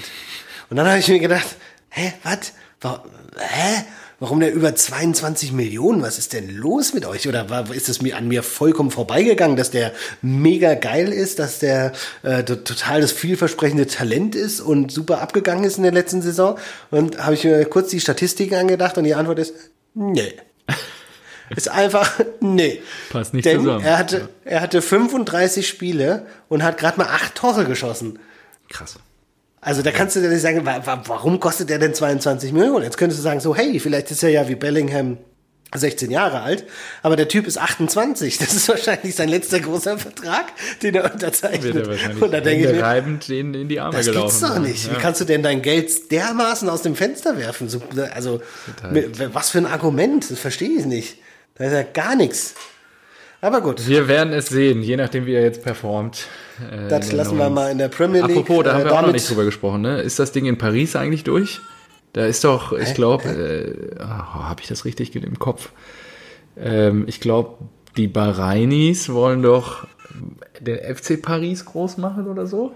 Und 0.70 0.78
dann 0.78 0.88
habe 0.88 1.00
ich 1.00 1.08
mir 1.08 1.20
gedacht, 1.20 1.48
hä, 1.90 2.14
was? 2.24 2.54
Wa- 2.80 3.04
Hä? 3.38 3.84
Warum 4.22 4.40
der 4.40 4.54
über 4.54 4.76
22 4.76 5.52
Millionen? 5.52 6.04
Was 6.04 6.20
ist 6.20 6.34
denn 6.34 6.48
los 6.56 6.94
mit 6.94 7.08
euch? 7.08 7.28
Oder 7.28 7.50
war, 7.50 7.74
ist 7.74 7.90
es 7.90 8.04
mir 8.04 8.16
an 8.16 8.28
mir 8.28 8.44
vollkommen 8.44 8.92
vorbeigegangen, 8.92 9.58
dass 9.58 9.72
der 9.72 9.94
mega 10.22 10.76
geil 10.76 11.12
ist, 11.12 11.40
dass 11.40 11.58
der 11.58 11.92
äh, 12.22 12.44
to- 12.44 12.58
total 12.58 13.02
das 13.02 13.12
vielversprechende 13.12 13.88
Talent 13.88 14.36
ist 14.36 14.62
und 14.62 14.92
super 14.92 15.22
abgegangen 15.22 15.64
ist 15.64 15.78
in 15.78 15.84
der 15.84 15.92
letzten 15.92 16.22
Saison? 16.22 16.60
Und 16.92 17.18
habe 17.18 17.34
ich 17.34 17.44
mir 17.44 17.66
kurz 17.66 17.90
die 17.90 18.00
Statistiken 18.00 18.54
angedacht 18.56 18.96
und 18.98 19.06
die 19.06 19.16
Antwort 19.16 19.40
ist, 19.40 19.56
nee. 19.96 20.34
Ist 21.56 21.68
einfach, 21.68 22.18
nee. 22.40 22.82
Passt 23.10 23.34
nicht 23.34 23.44
Denn 23.46 23.58
zusammen. 23.60 23.84
Er 23.84 23.98
hatte, 23.98 24.30
er 24.46 24.62
hatte 24.62 24.82
35 24.82 25.68
Spiele 25.68 26.26
und 26.48 26.64
hat 26.64 26.78
gerade 26.78 26.98
mal 26.98 27.08
acht 27.08 27.36
Tore 27.36 27.66
geschossen. 27.66 28.20
Krass. 28.70 28.96
Also 29.62 29.84
da 29.84 29.92
kannst 29.92 30.16
du 30.16 30.22
dir 30.22 30.30
nicht 30.30 30.42
sagen, 30.42 30.66
wa 30.66 30.82
wa 30.86 31.02
warum 31.06 31.40
kostet 31.40 31.70
der 31.70 31.78
denn 31.80 31.94
22 31.94 32.52
Millionen? 32.52 32.84
Jetzt 32.84 32.98
könntest 32.98 33.20
du 33.20 33.24
sagen, 33.24 33.40
so, 33.40 33.56
hey, 33.56 33.80
vielleicht 33.80 34.10
ist 34.12 34.24
er 34.24 34.30
ja 34.30 34.48
wie 34.50 34.56
Bellingham 34.56 35.18
16 35.74 36.12
Jahre 36.12 36.42
alt, 36.42 36.66
aber 37.02 37.16
der 37.16 37.28
Typ 37.30 37.48
ist 37.48 37.58
28. 37.58 38.40
Das 38.40 38.54
ist 38.54 38.68
wahrscheinlich 38.68 39.16
sein 39.16 39.30
letzter 39.30 39.60
großer 39.62 39.98
Vertrag, 39.98 40.46
den 40.82 40.96
er 40.96 41.14
unterzeichnet. 41.14 41.64
Wird 41.76 41.76
er 41.86 41.88
wahrscheinlich 41.92 42.22
und 42.22 42.32
da 42.34 42.42
denke 42.42 42.68
ich 42.70 42.76
mir, 42.76 42.82
reibend 42.84 43.30
in, 43.30 43.54
in 43.54 43.70
die 43.70 43.80
Arme 43.80 43.96
das 43.96 44.08
gelaufen. 44.08 44.38
gibt's 44.40 44.54
doch 44.54 44.60
nicht. 44.60 44.88
Ja. 44.88 44.98
Wie 44.98 45.02
kannst 45.02 45.22
du 45.22 45.26
denn 45.26 45.44
dein 45.44 45.62
Geld 45.62 46.12
dermaßen 46.12 46.68
aus 46.68 46.82
dem 46.82 46.96
Fenster 46.96 47.38
werfen? 47.38 47.70
So, 47.70 47.82
Also, 48.14 48.42
mit- 48.92 49.34
was 49.34 49.52
für 49.52 49.60
ein 49.60 49.66
Argument? 49.66 50.30
Das 50.30 50.40
verstehe 50.40 50.72
ich 50.78 50.86
nicht. 50.86 51.20
Da 51.56 51.66
ist 51.66 51.72
ja 51.74 51.84
gar 51.84 52.16
nichts. 52.16 52.56
Aber 53.44 53.62
gut, 53.62 53.88
Wir 53.88 54.08
werden 54.08 54.34
es 54.34 54.48
sehen, 54.48 54.84
je 54.84 54.96
nachdem, 54.98 55.26
wie 55.26 55.34
er 55.34 55.42
jetzt 55.42 55.64
performt. 55.64 56.28
äh, 56.72 56.88
das 56.88 57.12
lassen 57.12 57.38
wir 57.40 57.50
mal 57.50 57.72
in 57.72 57.80
der 57.80 57.88
Premier 57.90 58.22
League. 58.22 58.38
Apropos, 58.38 58.64
da 58.64 58.72
äh, 58.72 58.74
haben 58.76 58.84
wir 58.86 58.94
auch 58.94 59.02
noch 59.02 59.12
nicht 59.12 59.28
drüber 59.28 59.46
gesprochen, 59.46 59.82
ne? 59.82 60.00
Ist 60.02 60.20
das 60.20 60.32
Ding 60.32 60.46
in 60.46 60.58
Paris 60.60 60.96
eigentlich 60.96 61.24
durch? 61.24 61.60
Da 62.14 62.26
ist 62.26 62.44
doch, 62.44 62.74
ich 62.74 62.94
glaube, 62.94 63.24
äh, 63.30 63.96
oh, 64.00 64.04
habe 64.04 64.62
ich 64.62 64.68
das 64.68 64.86
richtig 64.86 65.16
im 65.16 65.40
Kopf? 65.40 65.72
Ähm, 66.58 67.06
ich 67.08 67.20
glaube, 67.20 67.58
die 67.98 68.08
Bahrainis 68.08 69.12
wollen 69.12 69.42
doch 69.42 69.88
den 70.60 70.78
FC 70.78 71.22
Paris 71.22 71.66
groß 71.66 71.98
machen 71.98 72.28
oder 72.28 72.46
so? 72.46 72.74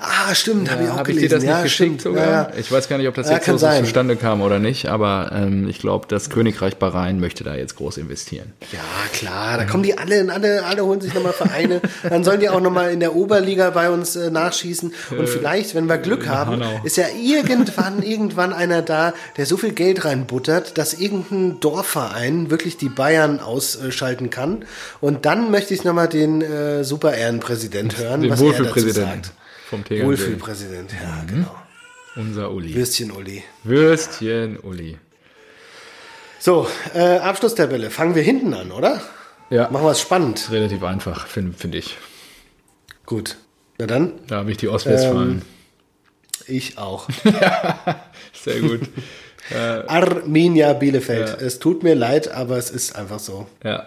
Ah, 0.00 0.34
stimmt, 0.34 0.70
habe 0.72 0.82
ich 0.82 0.90
auch 0.90 0.98
ich 0.98 1.04
gelesen. 1.04 1.22
dir 1.22 1.28
das 1.28 1.42
nicht 1.44 1.50
ja, 1.50 1.62
geschickt 1.62 2.00
stimmt. 2.00 2.02
sogar? 2.02 2.26
Ja, 2.26 2.32
ja. 2.32 2.50
Ich 2.58 2.70
weiß 2.70 2.88
gar 2.88 2.98
nicht, 2.98 3.06
ob 3.06 3.14
das 3.14 3.28
Ja, 3.28 3.34
jetzt 3.36 3.46
so 3.46 3.56
sein. 3.58 3.84
zustande 3.84 4.16
kam 4.16 4.42
oder 4.42 4.58
nicht, 4.58 4.86
aber 4.86 5.30
ähm, 5.32 5.68
ich 5.68 5.78
glaube, 5.78 6.06
das 6.08 6.30
Königreich 6.30 6.76
Bahrain 6.78 7.20
möchte 7.20 7.44
da 7.44 7.54
jetzt 7.54 7.76
groß 7.76 7.96
investieren. 7.98 8.52
Ja, 8.72 8.80
klar, 9.12 9.56
da 9.56 9.64
kommen 9.66 9.84
die 9.84 9.96
alle, 9.96 10.32
alle, 10.32 10.64
alle 10.64 10.84
holen 10.84 11.00
sich 11.00 11.14
nochmal 11.14 11.32
Vereine. 11.32 11.80
Dann 12.08 12.24
sollen 12.24 12.40
die 12.40 12.48
auch 12.48 12.60
nochmal 12.60 12.90
in 12.92 12.98
der 12.98 13.14
Oberliga 13.14 13.70
bei 13.70 13.88
uns 13.88 14.16
äh, 14.16 14.30
nachschießen. 14.32 14.92
Und 15.16 15.28
vielleicht, 15.28 15.76
wenn 15.76 15.86
wir 15.86 15.98
Glück 15.98 16.26
haben, 16.28 16.52
Hanau. 16.54 16.80
ist 16.82 16.96
ja 16.96 17.06
irgendwann, 17.16 18.02
irgendwann 18.02 18.52
einer 18.52 18.82
da, 18.82 19.14
der 19.36 19.46
so 19.46 19.56
viel 19.56 19.72
Geld 19.72 20.04
reinbuttert, 20.04 20.76
dass 20.76 20.94
irgendein 20.94 21.60
Dorfverein 21.60 22.50
wirklich 22.50 22.78
die 22.78 22.88
Bayern 22.88 23.38
ausschalten 23.38 24.30
kann. 24.30 24.64
Und 25.00 25.24
dann 25.24 25.52
möchte 25.52 25.72
ich 25.72 25.84
nochmal 25.84 26.08
den 26.08 26.42
äh, 26.42 26.82
super 26.82 27.14
Ehrenpräsident 27.14 27.96
hören, 27.96 28.22
Den 28.22 28.30
was 28.32 28.40
er 28.40 28.64
dazu 28.64 28.88
sagt. 28.88 29.32
Vom 29.68 29.84
Tegernsee. 29.84 30.06
Wohlfühlpräsident, 30.06 30.92
ja, 30.92 31.24
genau. 31.26 31.54
Unser 32.16 32.50
Uli. 32.50 32.74
Würstchen 32.74 33.10
Uli. 33.12 33.44
Würstchen 33.64 34.58
Uli. 34.58 34.98
So, 36.40 36.66
äh, 36.94 37.18
Abschlusstabelle. 37.18 37.90
Fangen 37.90 38.14
wir 38.14 38.22
hinten 38.22 38.54
an, 38.54 38.72
oder? 38.72 39.00
Ja, 39.50 39.68
Machen 39.70 39.84
wir 39.86 39.90
es 39.92 40.00
spannend. 40.00 40.48
relativ 40.50 40.82
einfach, 40.82 41.26
finde 41.26 41.56
find 41.56 41.74
ich. 41.74 41.96
Gut. 43.06 43.36
Na 43.78 43.86
dann, 43.86 44.12
Da 44.26 44.36
habe 44.38 44.50
ich 44.50 44.56
die 44.56 44.68
Ostwestfalen. 44.68 45.42
ich 46.46 46.78
auch. 46.78 47.08
Sehr 48.32 48.60
gut. 48.60 48.80
Arminia 49.86 50.72
Bielefeld. 50.74 51.40
Es 51.40 51.58
tut 51.58 51.82
mir 51.82 51.94
leid, 51.94 52.28
aber 52.30 52.56
es 52.58 52.70
ist 52.70 52.96
einfach 52.96 53.18
so. 53.18 53.46
Ja. 53.64 53.86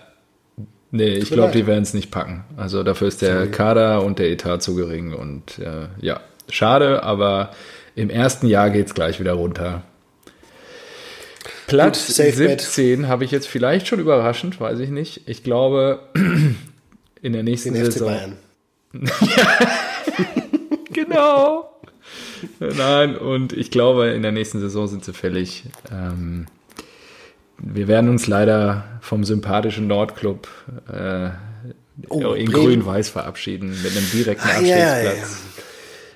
Nee, 0.91 1.15
ich 1.15 1.29
glaube, 1.29 1.53
die 1.53 1.67
werden 1.67 1.83
es 1.83 1.93
nicht 1.93 2.11
packen. 2.11 2.43
Also 2.57 2.83
dafür 2.83 3.07
ist 3.07 3.21
der 3.21 3.49
Kader 3.49 4.03
und 4.03 4.19
der 4.19 4.29
Etat 4.29 4.59
zu 4.59 4.75
gering 4.75 5.13
und 5.13 5.57
äh, 5.59 5.87
ja, 6.01 6.19
schade, 6.49 7.03
aber 7.03 7.51
im 7.95 8.09
ersten 8.09 8.47
Jahr 8.47 8.69
geht's 8.69 8.93
gleich 8.93 9.19
wieder 9.19 9.33
runter. 9.33 9.83
Platz 11.67 12.07
Gut, 12.07 12.15
safe 12.15 12.37
bet. 12.37 12.61
17 12.61 13.07
habe 13.07 13.23
ich 13.23 13.31
jetzt 13.31 13.47
vielleicht 13.47 13.87
schon 13.87 13.99
überraschend, 13.99 14.59
weiß 14.59 14.79
ich 14.79 14.89
nicht. 14.89 15.21
Ich 15.27 15.43
glaube, 15.43 16.01
in 17.21 17.33
der 17.33 17.43
nächsten 17.43 17.73
Den 17.73 17.85
FC 17.85 17.93
Saison. 17.93 18.07
Bayern. 18.09 18.37
Genau. 20.93 21.71
Nein, 22.59 23.15
und 23.15 23.53
ich 23.53 23.71
glaube, 23.71 24.09
in 24.09 24.21
der 24.23 24.31
nächsten 24.31 24.59
Saison 24.59 24.87
sind 24.87 25.05
sie 25.05 25.13
fällig. 25.13 25.63
Ähm, 25.91 26.47
wir 27.63 27.87
werden 27.87 28.09
uns 28.09 28.27
leider 28.27 28.83
vom 29.01 29.23
sympathischen 29.23 29.87
Nordclub 29.87 30.47
äh, 30.91 31.29
Oh, 32.09 32.33
in 32.33 32.51
grün-weiß 32.51 33.09
verabschieden 33.09 33.77
mit 33.83 33.95
einem 33.95 34.09
direkten 34.11 34.47
Ah, 34.47 34.59
ja, 34.61 34.77
ja, 34.77 34.93
Abstiegsplatz. 34.93 35.29
ja. 35.57 35.63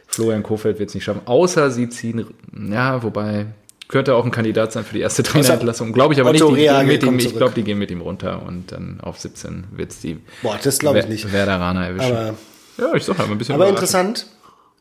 Florian 0.07 0.41
Kofeld 0.43 0.79
wird 0.79 0.89
es 0.89 0.95
nicht 0.95 1.03
schaffen, 1.03 1.21
außer 1.25 1.69
sie 1.69 1.89
ziehen, 1.89 2.25
ja, 2.71 3.03
wobei 3.03 3.47
könnte 3.87 4.15
auch 4.15 4.25
ein 4.25 4.31
Kandidat 4.31 4.71
sein 4.71 4.83
für 4.83 4.95
die 4.95 5.01
erste 5.01 5.21
Trainerentlassung. 5.21 5.91
Glaube 5.93 6.13
ich 6.15 6.19
aber 6.19 6.31
Otto 6.31 6.49
nicht. 6.51 6.61
Die 6.63 6.67
gehen 6.67 6.87
mit 6.87 7.03
ihm, 7.03 7.19
ich 7.19 7.35
glaube, 7.35 7.53
die 7.53 7.63
gehen 7.63 7.77
mit 7.77 7.91
ihm 7.91 8.01
runter 8.01 8.41
und 8.47 8.71
dann 8.71 8.99
auf 9.01 9.19
17 9.19 9.65
wird 9.75 9.91
es 9.91 9.99
die 9.99 10.17
Boah, 10.41 10.57
das 10.63 10.79
glaube 10.79 10.99
ich 10.99 11.07
nicht. 11.07 11.31
Werderaner 11.31 11.85
erwischen. 11.87 12.11
Aber, 12.15 12.33
ja, 12.79 12.93
ich 12.95 13.03
sag 13.03 13.17
mal 13.19 13.29
ein 13.29 13.37
bisschen 13.37 13.53
aber 13.55 13.67
interessant. 13.69 14.25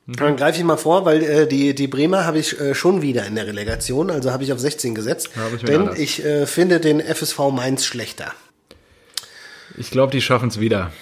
Dann 0.07 0.37
greife 0.37 0.59
ich 0.59 0.65
mal 0.65 0.77
vor, 0.77 1.07
weil 1.07 1.23
äh, 1.23 1.47
die, 1.47 1.75
die 1.75 1.87
Bremer 1.87 2.27
habe 2.27 2.39
ich 2.39 2.61
äh, 2.61 2.75
schon 2.75 3.01
wieder 3.01 3.25
in 3.27 3.37
der 3.37 3.47
Relegation, 3.47 4.11
also 4.11 4.33
habe 4.33 4.45
ich 4.45 4.53
auf 4.53 4.59
16 4.59 4.95
gesetzt. 4.95 5.31
Ja, 5.35 5.43
ich 5.55 5.63
denn 5.63 5.81
anders. 5.83 5.99
ich 5.99 6.25
äh, 6.25 6.47
finde 6.47 6.79
den 6.79 7.01
FSV 7.01 7.39
Mainz 7.53 7.87
schlechter. 7.87 8.33
Ich 9.79 9.91
glaube, 9.91 10.13
die 10.13 10.21
schaffen 10.21 10.49
es 10.49 10.61
wieder. 10.61 10.93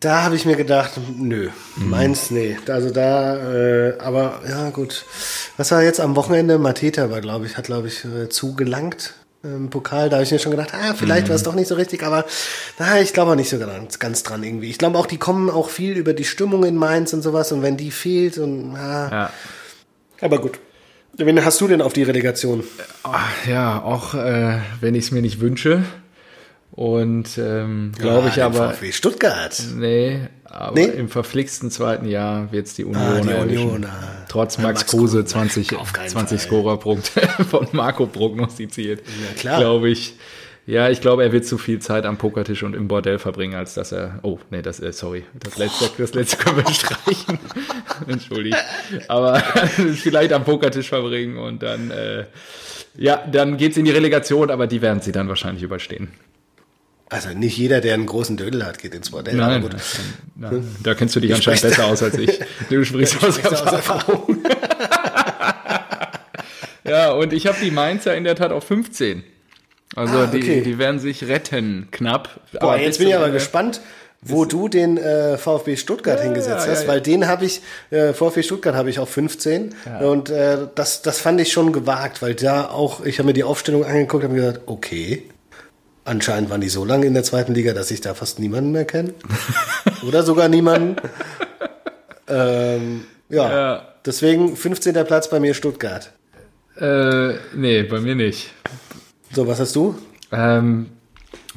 Da 0.00 0.22
habe 0.22 0.36
ich 0.36 0.44
mir 0.44 0.56
gedacht, 0.56 0.92
nö, 1.16 1.48
Mhm. 1.76 1.90
Mainz, 1.90 2.30
nee. 2.30 2.56
Also 2.68 2.90
da, 2.90 3.36
äh, 3.88 3.98
aber 3.98 4.42
ja 4.48 4.70
gut. 4.70 5.04
Was 5.56 5.70
war 5.72 5.82
jetzt 5.82 5.98
am 5.98 6.14
Wochenende? 6.14 6.58
Mateta 6.58 7.10
war, 7.10 7.20
glaube 7.20 7.46
ich, 7.46 7.56
hat, 7.56 7.64
glaube 7.64 7.88
ich, 7.88 8.04
äh, 8.04 8.28
zugelangt 8.28 9.14
im 9.42 9.70
Pokal. 9.70 10.08
Da 10.08 10.16
habe 10.16 10.24
ich 10.24 10.30
mir 10.32 10.38
schon 10.38 10.50
gedacht, 10.50 10.70
ah, 10.74 10.94
vielleicht 10.94 11.26
Mhm. 11.26 11.28
war 11.30 11.36
es 11.36 11.42
doch 11.42 11.54
nicht 11.54 11.68
so 11.68 11.74
richtig, 11.76 12.02
aber 12.02 12.24
na, 12.78 13.00
ich 13.00 13.12
glaube 13.12 13.30
auch 13.32 13.36
nicht 13.36 13.50
so 13.50 13.58
ganz, 13.58 13.98
ganz 13.98 14.22
dran 14.22 14.42
irgendwie. 14.42 14.68
Ich 14.70 14.78
glaube 14.78 14.98
auch, 14.98 15.06
die 15.06 15.18
kommen 15.18 15.48
auch 15.50 15.68
viel 15.70 15.96
über 15.96 16.12
die 16.12 16.24
Stimmung 16.24 16.64
in 16.64 16.76
Mainz 16.76 17.12
und 17.12 17.22
sowas 17.22 17.52
und 17.52 17.62
wenn 17.62 17.76
die 17.76 17.90
fehlt 17.90 18.38
und 18.38 18.74
ah, 18.76 19.08
Ja. 19.10 19.30
aber 20.20 20.40
gut. 20.40 20.58
Wen 21.20 21.44
hast 21.44 21.60
du 21.60 21.66
denn 21.66 21.82
auf 21.82 21.92
die 21.92 22.04
Relegation? 22.04 22.62
Ja, 23.48 23.82
auch 23.82 24.14
äh, 24.14 24.58
wenn 24.80 24.94
ich 24.94 25.06
es 25.06 25.10
mir 25.10 25.20
nicht 25.22 25.40
wünsche. 25.40 25.82
Und 26.78 27.38
ähm, 27.38 27.90
glaube 27.98 28.28
Ah, 28.28 28.32
ich 28.32 28.40
aber, 28.40 28.70
VfB 28.70 28.92
Stuttgart. 28.92 29.60
nee, 29.74 30.20
aber 30.44 30.74
Nee? 30.78 30.84
im 30.84 31.08
verflixten 31.08 31.72
zweiten 31.72 32.06
Jahr 32.08 32.52
wird 32.52 32.68
es 32.68 32.74
die 32.74 32.84
Union 32.84 33.28
Ah, 33.28 33.44
die. 33.44 33.56
Union, 33.56 33.84
ah. 33.84 34.24
Trotz 34.28 34.58
Max 34.58 34.82
Max 34.82 34.86
Kruse 34.92 35.16
Kruse, 35.18 35.24
20, 35.24 35.74
auf 35.76 35.92
keinen 35.92 36.08
20 36.08 36.38
Fall. 36.40 36.46
Scorerpunkte 36.48 37.20
von 37.50 37.66
Marco 37.72 38.06
prognostiziert. 38.06 39.00
Ja, 39.00 39.40
klar. 39.40 39.58
Glaube 39.60 39.88
ich. 39.90 40.14
Ja, 40.66 40.88
ich 40.88 41.00
glaube, 41.00 41.24
er 41.24 41.32
wird 41.32 41.46
zu 41.46 41.58
viel 41.58 41.80
Zeit 41.80 42.04
am 42.06 42.16
Pokertisch 42.16 42.62
und 42.62 42.76
im 42.76 42.86
Bordell 42.86 43.18
verbringen, 43.18 43.56
als 43.56 43.74
dass 43.74 43.90
er. 43.90 44.20
Oh, 44.22 44.38
nee, 44.50 44.62
das 44.62 44.78
äh, 44.78 44.92
sorry. 44.92 45.24
Das 45.40 45.58
letzte, 45.58 45.90
das 45.98 46.14
letzte 46.14 46.36
können 46.36 46.58
wir 46.58 46.72
streichen. 46.72 47.40
Entschuldigt. 48.06 48.56
Aber 49.08 49.40
vielleicht 49.94 50.32
am 50.32 50.44
Pokertisch 50.44 50.90
verbringen 50.90 51.38
und 51.38 51.60
dann, 51.64 51.90
äh, 51.90 52.26
ja, 52.96 53.16
dann 53.32 53.56
geht's 53.56 53.76
in 53.76 53.84
die 53.84 53.90
Relegation, 53.90 54.48
aber 54.52 54.68
die 54.68 54.80
werden 54.80 55.00
sie 55.00 55.10
dann 55.10 55.28
wahrscheinlich 55.28 55.64
überstehen. 55.64 56.12
Also 57.10 57.30
nicht 57.30 57.56
jeder, 57.56 57.80
der 57.80 57.94
einen 57.94 58.04
großen 58.06 58.36
Dödel 58.36 58.64
hat, 58.66 58.78
geht 58.78 58.94
ins 58.94 59.10
Bordell. 59.10 59.40
aber 59.40 59.52
Nein, 59.52 59.62
gut. 59.62 59.76
nein, 60.36 60.76
da 60.82 60.94
kennst 60.94 61.16
du 61.16 61.20
dich 61.20 61.32
anscheinend 61.34 61.60
sprichst- 61.60 61.68
besser 61.76 61.86
aus 61.86 62.02
als 62.02 62.18
ich. 62.18 62.38
Du 62.68 62.84
sprichst 62.84 63.22
aus 63.24 63.42
aus 63.44 63.72
Erfahrung. 63.72 64.38
ja, 66.84 67.12
und 67.12 67.32
ich 67.32 67.46
habe 67.46 67.56
die 67.62 67.70
Mainzer 67.70 68.14
in 68.16 68.24
der 68.24 68.34
Tat 68.36 68.52
auf 68.52 68.64
15. 68.64 69.22
Also 69.96 70.14
Ah, 70.18 70.26
die, 70.26 70.38
okay. 70.38 70.60
die 70.60 70.78
werden 70.78 70.98
sich 71.00 71.26
retten, 71.28 71.88
knapp. 71.90 72.40
Boah, 72.60 72.74
bis 72.74 72.82
jetzt 72.84 72.98
bin 72.98 73.08
ich 73.08 73.16
aber 73.16 73.30
gespannt, 73.30 73.80
wo 74.20 74.44
du 74.44 74.68
den 74.68 74.98
äh, 74.98 75.38
VfB 75.38 75.76
Stuttgart 75.76 76.20
hingesetzt 76.20 76.66
ja, 76.66 76.72
hast, 76.72 76.82
ja. 76.82 76.88
weil 76.88 77.00
den 77.00 77.26
habe 77.26 77.44
ich, 77.46 77.62
äh, 77.90 78.12
VfB 78.12 78.42
Stuttgart 78.42 78.74
habe 78.74 78.90
ich 78.90 78.98
auf 78.98 79.08
15 79.08 79.74
und 80.02 80.28
äh, 80.28 80.58
das, 80.74 81.02
das 81.02 81.20
fand 81.20 81.40
ich 81.40 81.52
schon 81.52 81.72
gewagt, 81.72 82.20
weil 82.20 82.34
da 82.34 82.68
auch, 82.68 83.04
ich 83.04 83.18
habe 83.18 83.28
mir 83.28 83.32
die 83.32 83.44
Aufstellung 83.44 83.84
angeguckt 83.84 84.24
und 84.24 84.30
habe 84.30 84.40
mir 84.40 84.46
gedacht, 84.48 84.62
okay, 84.66 85.22
anscheinend 86.08 86.50
waren 86.50 86.60
die 86.60 86.68
so 86.68 86.84
lange 86.84 87.06
in 87.06 87.14
der 87.14 87.22
zweiten 87.22 87.54
Liga, 87.54 87.72
dass 87.72 87.90
ich 87.90 88.00
da 88.00 88.14
fast 88.14 88.38
niemanden 88.38 88.72
mehr 88.72 88.84
kenne. 88.84 89.14
Oder 90.06 90.22
sogar 90.22 90.48
niemanden. 90.48 90.96
ähm, 92.28 93.04
ja. 93.28 93.50
Ja. 93.50 93.88
deswegen 94.04 94.56
15. 94.56 94.94
Platz 95.04 95.28
bei 95.30 95.38
mir 95.38 95.54
Stuttgart. 95.54 96.12
Äh, 96.80 97.34
nee, 97.54 97.82
bei 97.82 98.00
mir 98.00 98.14
nicht. 98.14 98.52
So, 99.32 99.46
was 99.46 99.60
hast 99.60 99.76
du? 99.76 99.96
Ähm, 100.32 100.86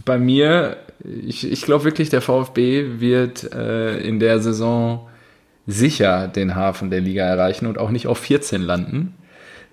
bei 0.04 0.18
mir, 0.18 0.78
ich, 1.04 1.50
ich 1.50 1.62
glaube 1.62 1.86
wirklich, 1.86 2.10
der 2.10 2.22
VfB 2.22 3.00
wird 3.00 3.54
äh, 3.54 3.98
in 4.00 4.20
der 4.20 4.40
Saison 4.40 5.08
sicher 5.68 6.28
den 6.28 6.56
Hafen 6.56 6.90
der 6.90 7.02
Liga 7.02 7.24
erreichen 7.24 7.68
und 7.68 7.78
auch 7.78 7.92
nicht 7.92 8.08
auf 8.08 8.18
14 8.18 8.62
landen, 8.62 9.16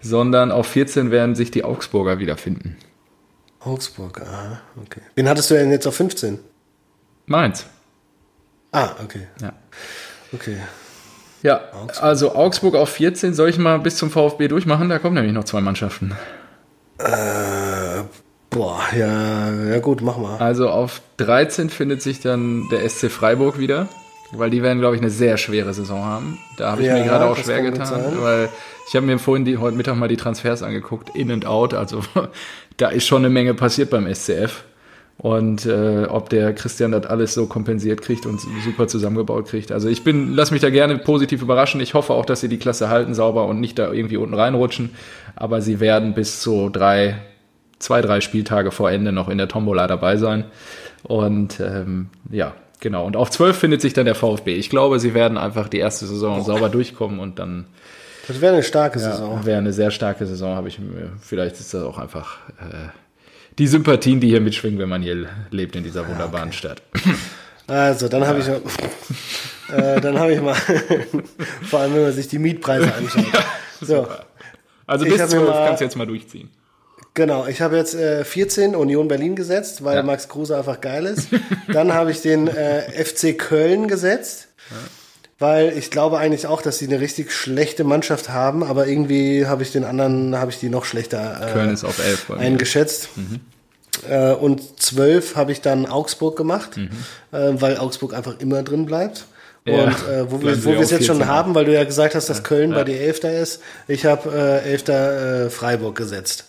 sondern 0.00 0.52
auf 0.52 0.66
14 0.66 1.10
werden 1.10 1.34
sich 1.34 1.50
die 1.50 1.64
Augsburger 1.64 2.18
wiederfinden. 2.18 2.76
Augsburg, 3.60 4.20
aha, 4.22 4.60
okay. 4.82 5.00
Wen 5.14 5.28
hattest 5.28 5.50
du 5.50 5.54
denn 5.54 5.70
jetzt 5.70 5.86
auf 5.86 5.96
15? 5.96 6.38
Mainz. 7.26 7.66
Ah, 8.72 8.90
okay. 9.02 9.26
Ja. 9.40 9.52
Okay. 10.32 10.56
Ja, 11.42 11.60
Augsburg. 11.72 12.02
also 12.02 12.34
Augsburg 12.34 12.74
auf 12.74 12.88
14, 12.90 13.34
soll 13.34 13.48
ich 13.48 13.58
mal 13.58 13.78
bis 13.78 13.96
zum 13.96 14.10
VfB 14.10 14.48
durchmachen? 14.48 14.88
Da 14.88 14.98
kommen 14.98 15.14
nämlich 15.14 15.32
noch 15.32 15.44
zwei 15.44 15.60
Mannschaften. 15.60 16.12
Äh, 16.98 18.02
boah, 18.50 18.80
ja, 18.96 19.52
ja 19.52 19.78
gut, 19.78 20.02
mach 20.02 20.16
mal. 20.18 20.38
Also 20.38 20.68
auf 20.68 21.00
13 21.18 21.70
findet 21.70 22.02
sich 22.02 22.20
dann 22.20 22.68
der 22.70 22.88
SC 22.88 23.10
Freiburg 23.10 23.58
wieder, 23.58 23.88
weil 24.32 24.50
die 24.50 24.62
werden, 24.62 24.80
glaube 24.80 24.96
ich, 24.96 25.00
eine 25.02 25.10
sehr 25.10 25.36
schwere 25.36 25.72
Saison 25.74 26.04
haben. 26.04 26.38
Da 26.56 26.72
habe 26.72 26.82
ich 26.82 26.88
Ja, 26.88 26.94
mir 26.94 27.04
gerade 27.04 27.26
auch 27.26 27.36
schwer 27.36 27.62
getan, 27.62 28.20
weil 28.20 28.48
ich 28.88 28.96
habe 28.96 29.06
mir 29.06 29.18
vorhin 29.18 29.44
die, 29.44 29.58
heute 29.58 29.76
Mittag 29.76 29.96
mal 29.96 30.08
die 30.08 30.16
Transfers 30.16 30.62
angeguckt, 30.62 31.14
in 31.14 31.30
und 31.30 31.46
out. 31.46 31.72
Also 31.72 32.02
da 32.78 32.88
ist 32.88 33.06
schon 33.06 33.22
eine 33.22 33.30
Menge 33.30 33.54
passiert 33.54 33.90
beim 33.90 34.12
SCF. 34.12 34.64
Und 35.20 35.66
äh, 35.66 36.04
ob 36.08 36.28
der 36.28 36.54
Christian 36.54 36.92
das 36.92 37.04
alles 37.06 37.34
so 37.34 37.46
kompensiert 37.46 38.02
kriegt 38.02 38.24
und 38.24 38.40
super 38.64 38.86
zusammengebaut 38.86 39.48
kriegt. 39.48 39.72
Also 39.72 39.88
ich 39.88 40.04
bin, 40.04 40.32
lass 40.34 40.52
mich 40.52 40.60
da 40.60 40.70
gerne 40.70 40.96
positiv 40.96 41.42
überraschen. 41.42 41.80
Ich 41.80 41.94
hoffe 41.94 42.12
auch, 42.14 42.24
dass 42.24 42.40
sie 42.40 42.48
die 42.48 42.58
Klasse 42.58 42.88
halten 42.88 43.14
sauber 43.14 43.46
und 43.46 43.58
nicht 43.58 43.80
da 43.80 43.92
irgendwie 43.92 44.16
unten 44.16 44.34
reinrutschen. 44.34 44.90
Aber 45.34 45.60
sie 45.60 45.80
werden 45.80 46.14
bis 46.14 46.40
zu 46.40 46.68
drei, 46.68 47.16
zwei, 47.80 48.00
drei 48.00 48.20
Spieltage 48.20 48.70
vor 48.70 48.92
Ende 48.92 49.10
noch 49.10 49.28
in 49.28 49.38
der 49.38 49.48
Tombola 49.48 49.88
dabei 49.88 50.16
sein. 50.18 50.44
Und 51.02 51.58
ähm, 51.58 52.10
ja, 52.30 52.54
genau. 52.78 53.04
Und 53.04 53.16
auf 53.16 53.30
12 53.30 53.58
findet 53.58 53.80
sich 53.80 53.94
dann 53.94 54.04
der 54.04 54.14
VfB. 54.14 54.54
Ich 54.54 54.70
glaube, 54.70 55.00
sie 55.00 55.14
werden 55.14 55.36
einfach 55.36 55.68
die 55.68 55.78
erste 55.78 56.06
Saison 56.06 56.44
sauber 56.44 56.68
durchkommen 56.68 57.18
und 57.18 57.40
dann 57.40 57.66
Das 58.28 58.40
wäre 58.40 58.52
eine 58.54 58.62
starke 58.62 58.98
Saison. 58.98 59.38
ja, 59.40 59.46
wäre 59.46 59.58
eine 59.58 59.72
sehr 59.72 59.90
starke 59.90 60.26
Saison, 60.26 60.54
habe 60.54 60.68
ich 60.68 60.78
mir. 60.78 61.12
Vielleicht 61.20 61.58
ist 61.58 61.72
das 61.74 61.82
auch 61.82 61.98
einfach 61.98 62.36
äh, 62.60 62.88
die 63.58 63.66
Sympathien, 63.66 64.20
die 64.20 64.28
hier 64.28 64.40
mitschwingen, 64.40 64.78
wenn 64.78 64.88
man 64.88 65.02
hier 65.02 65.26
lebt 65.50 65.74
in 65.76 65.82
dieser 65.82 66.06
wunderbaren 66.06 66.52
Stadt. 66.52 66.82
Also, 67.66 68.08
dann 68.08 68.26
habe 68.26 68.38
ich 68.40 68.48
äh, 69.74 70.00
dann 70.00 70.18
habe 70.18 70.32
ich 70.34 70.40
mal, 70.40 70.54
vor 71.68 71.80
allem 71.80 71.94
wenn 71.94 72.02
man 72.02 72.12
sich 72.12 72.28
die 72.28 72.38
Mietpreise 72.38 72.92
anschaut. 72.94 73.24
so, 73.80 74.06
Also 74.86 75.04
bis 75.04 75.14
hab 75.20 75.28
mir 75.30 75.36
12 75.36 75.48
mal- 75.48 75.66
kannst 75.66 75.80
du 75.80 75.84
jetzt 75.84 75.96
mal 75.96 76.06
durchziehen. 76.06 76.50
genau. 77.14 77.46
Ich 77.46 77.60
habe 77.60 77.76
jetzt 77.76 77.94
äh, 77.94 78.24
14 78.24 78.74
Union 78.76 79.08
Berlin 79.08 79.36
gesetzt, 79.36 79.84
weil 79.84 79.96
Ja. 79.96 80.02
Max 80.02 80.28
Kruse 80.28 80.56
einfach 80.56 80.80
geil 80.80 81.06
ist. 81.06 81.28
Dann 81.72 81.92
habe 81.94 82.10
ich 82.10 82.20
den 82.22 82.46
äh, 82.48 82.82
FC 83.04 83.36
Köln 83.38 83.88
gesetzt. 83.88 84.48
Weil 85.40 85.76
ich 85.78 85.90
glaube 85.92 86.18
eigentlich 86.18 86.46
auch, 86.48 86.62
dass 86.62 86.78
sie 86.78 86.86
eine 86.88 87.00
richtig 87.00 87.30
schlechte 87.32 87.84
Mannschaft 87.84 88.28
haben, 88.30 88.64
aber 88.64 88.88
irgendwie 88.88 89.46
habe 89.46 89.62
ich 89.62 89.70
den 89.70 89.84
anderen, 89.84 90.36
habe 90.36 90.50
ich 90.50 90.58
die 90.58 90.68
noch 90.68 90.84
schlechter 90.84 91.48
äh, 91.48 91.52
Köln 91.52 91.70
ist 91.70 91.84
auf 91.84 91.98
11 92.04 92.24
bei 92.26 92.34
mir. 92.36 92.40
eingeschätzt. 92.40 93.08
Äh, 94.08 94.32
und 94.32 94.80
zwölf 94.80 95.36
habe 95.36 95.52
ich 95.52 95.60
dann 95.60 95.86
Augsburg 95.86 96.36
gemacht, 96.36 96.76
Mhm. 96.76 96.88
äh, 97.32 97.60
weil 97.60 97.78
Augsburg 97.78 98.14
einfach 98.14 98.38
immer 98.40 98.62
drin 98.62 98.84
bleibt. 98.86 99.26
Ja, 99.64 99.84
und 99.84 99.90
äh, 100.08 100.30
wo 100.30 100.40
wir 100.42 100.54
sie 100.54 100.64
wo 100.64 100.70
wir 100.70 100.80
es 100.80 100.90
jetzt 100.90 101.06
schon 101.06 101.16
14 101.18 101.32
haben, 101.32 101.54
weil 101.54 101.66
du 101.66 101.74
ja 101.74 101.84
gesagt 101.84 102.14
hast, 102.14 102.28
dass 102.30 102.42
Köln 102.42 102.70
bei 102.72 102.84
dir 102.84 103.00
Elfter 103.00 103.36
ist. 103.38 103.60
Ich 103.86 104.06
habe 104.06 104.30
äh, 104.64 104.70
Elfter 104.72 105.46
äh, 105.46 105.50
Freiburg 105.50 105.94
gesetzt. 105.96 106.44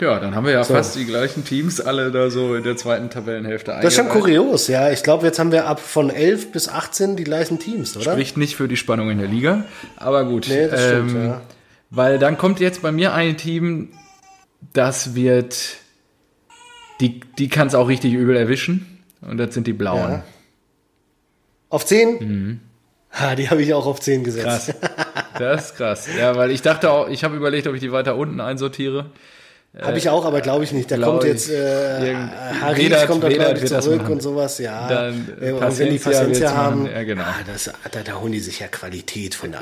Ja, 0.00 0.18
dann 0.18 0.34
haben 0.34 0.46
wir 0.46 0.52
ja 0.52 0.64
fast 0.64 0.96
die 0.96 1.04
gleichen 1.04 1.44
Teams 1.44 1.80
alle 1.80 2.10
da 2.10 2.30
so 2.30 2.54
in 2.54 2.62
der 2.62 2.76
zweiten 2.76 3.10
Tabellenhälfte 3.10 3.72
Das 3.72 3.92
ist 3.92 3.96
schon 3.96 4.08
kurios, 4.08 4.68
ja. 4.68 4.90
Ich 4.90 5.02
glaube, 5.02 5.26
jetzt 5.26 5.38
haben 5.38 5.52
wir 5.52 5.66
ab 5.66 5.80
von 5.80 6.10
11 6.10 6.52
bis 6.52 6.68
18 6.68 7.16
die 7.16 7.24
gleichen 7.24 7.58
Teams, 7.58 7.96
oder? 7.96 8.12
Spricht 8.12 8.36
nicht 8.36 8.56
für 8.56 8.68
die 8.68 8.76
Spannung 8.76 9.10
in 9.10 9.18
der 9.18 9.28
Liga, 9.28 9.64
aber 9.96 10.24
gut. 10.24 10.46
Nee, 10.48 10.68
das 10.68 10.84
stimmt, 10.84 11.10
ähm, 11.10 11.26
ja. 11.26 11.40
Weil 11.90 12.18
dann 12.18 12.38
kommt 12.38 12.60
jetzt 12.60 12.82
bei 12.82 12.92
mir 12.92 13.12
ein 13.12 13.36
Team, 13.36 13.88
das 14.72 15.14
wird, 15.14 15.76
die, 17.00 17.20
die 17.38 17.48
kann 17.48 17.66
es 17.66 17.74
auch 17.74 17.88
richtig 17.88 18.14
übel 18.14 18.36
erwischen. 18.36 18.86
Und 19.20 19.38
das 19.38 19.52
sind 19.52 19.66
die 19.66 19.72
Blauen. 19.72 20.10
Ja. 20.10 20.24
Auf 21.68 21.84
10? 21.84 22.60
Ha, 23.12 23.34
die 23.34 23.50
habe 23.50 23.62
ich 23.62 23.74
auch 23.74 23.86
auf 23.86 24.00
10 24.00 24.24
gesetzt. 24.24 24.46
Krass. 24.46 24.74
Das 25.38 25.64
ist 25.66 25.76
krass. 25.76 26.08
Ja, 26.18 26.36
weil 26.36 26.50
ich 26.50 26.62
dachte 26.62 26.90
auch, 26.90 27.08
ich 27.08 27.24
habe 27.24 27.36
überlegt, 27.36 27.66
ob 27.66 27.74
ich 27.74 27.80
die 27.80 27.92
weiter 27.92 28.16
unten 28.16 28.40
einsortiere. 28.40 29.06
Habe 29.78 29.98
ich 29.98 30.08
auch, 30.08 30.24
aber 30.24 30.40
glaube 30.40 30.64
ich 30.64 30.72
nicht. 30.72 30.90
Da 30.90 30.98
kommt 30.98 31.22
jetzt 31.22 31.48
äh, 31.48 32.16
Vedat- 32.74 33.06
kommt 33.06 33.22
da 33.22 33.28
glaube 33.28 33.58
ich 33.58 33.66
zurück 33.66 34.08
und 34.08 34.20
sowas, 34.20 34.58
ja. 34.58 34.88
Dann, 34.88 35.28
äh, 35.40 35.50
Äh, 35.50 35.52
und 35.52 35.78
wenn 35.78 35.90
die 35.90 35.98
Paciencia 35.98 36.52
haben, 36.54 36.86
ja, 36.86 37.04
genau. 37.04 37.22
ah, 37.22 37.36
das, 37.46 37.70
da, 37.92 38.00
da 38.02 38.12
holen 38.20 38.32
die 38.32 38.40
sich 38.40 38.58
ja 38.58 38.66
Qualität 38.66 39.36
von 39.36 39.52
da. 39.52 39.60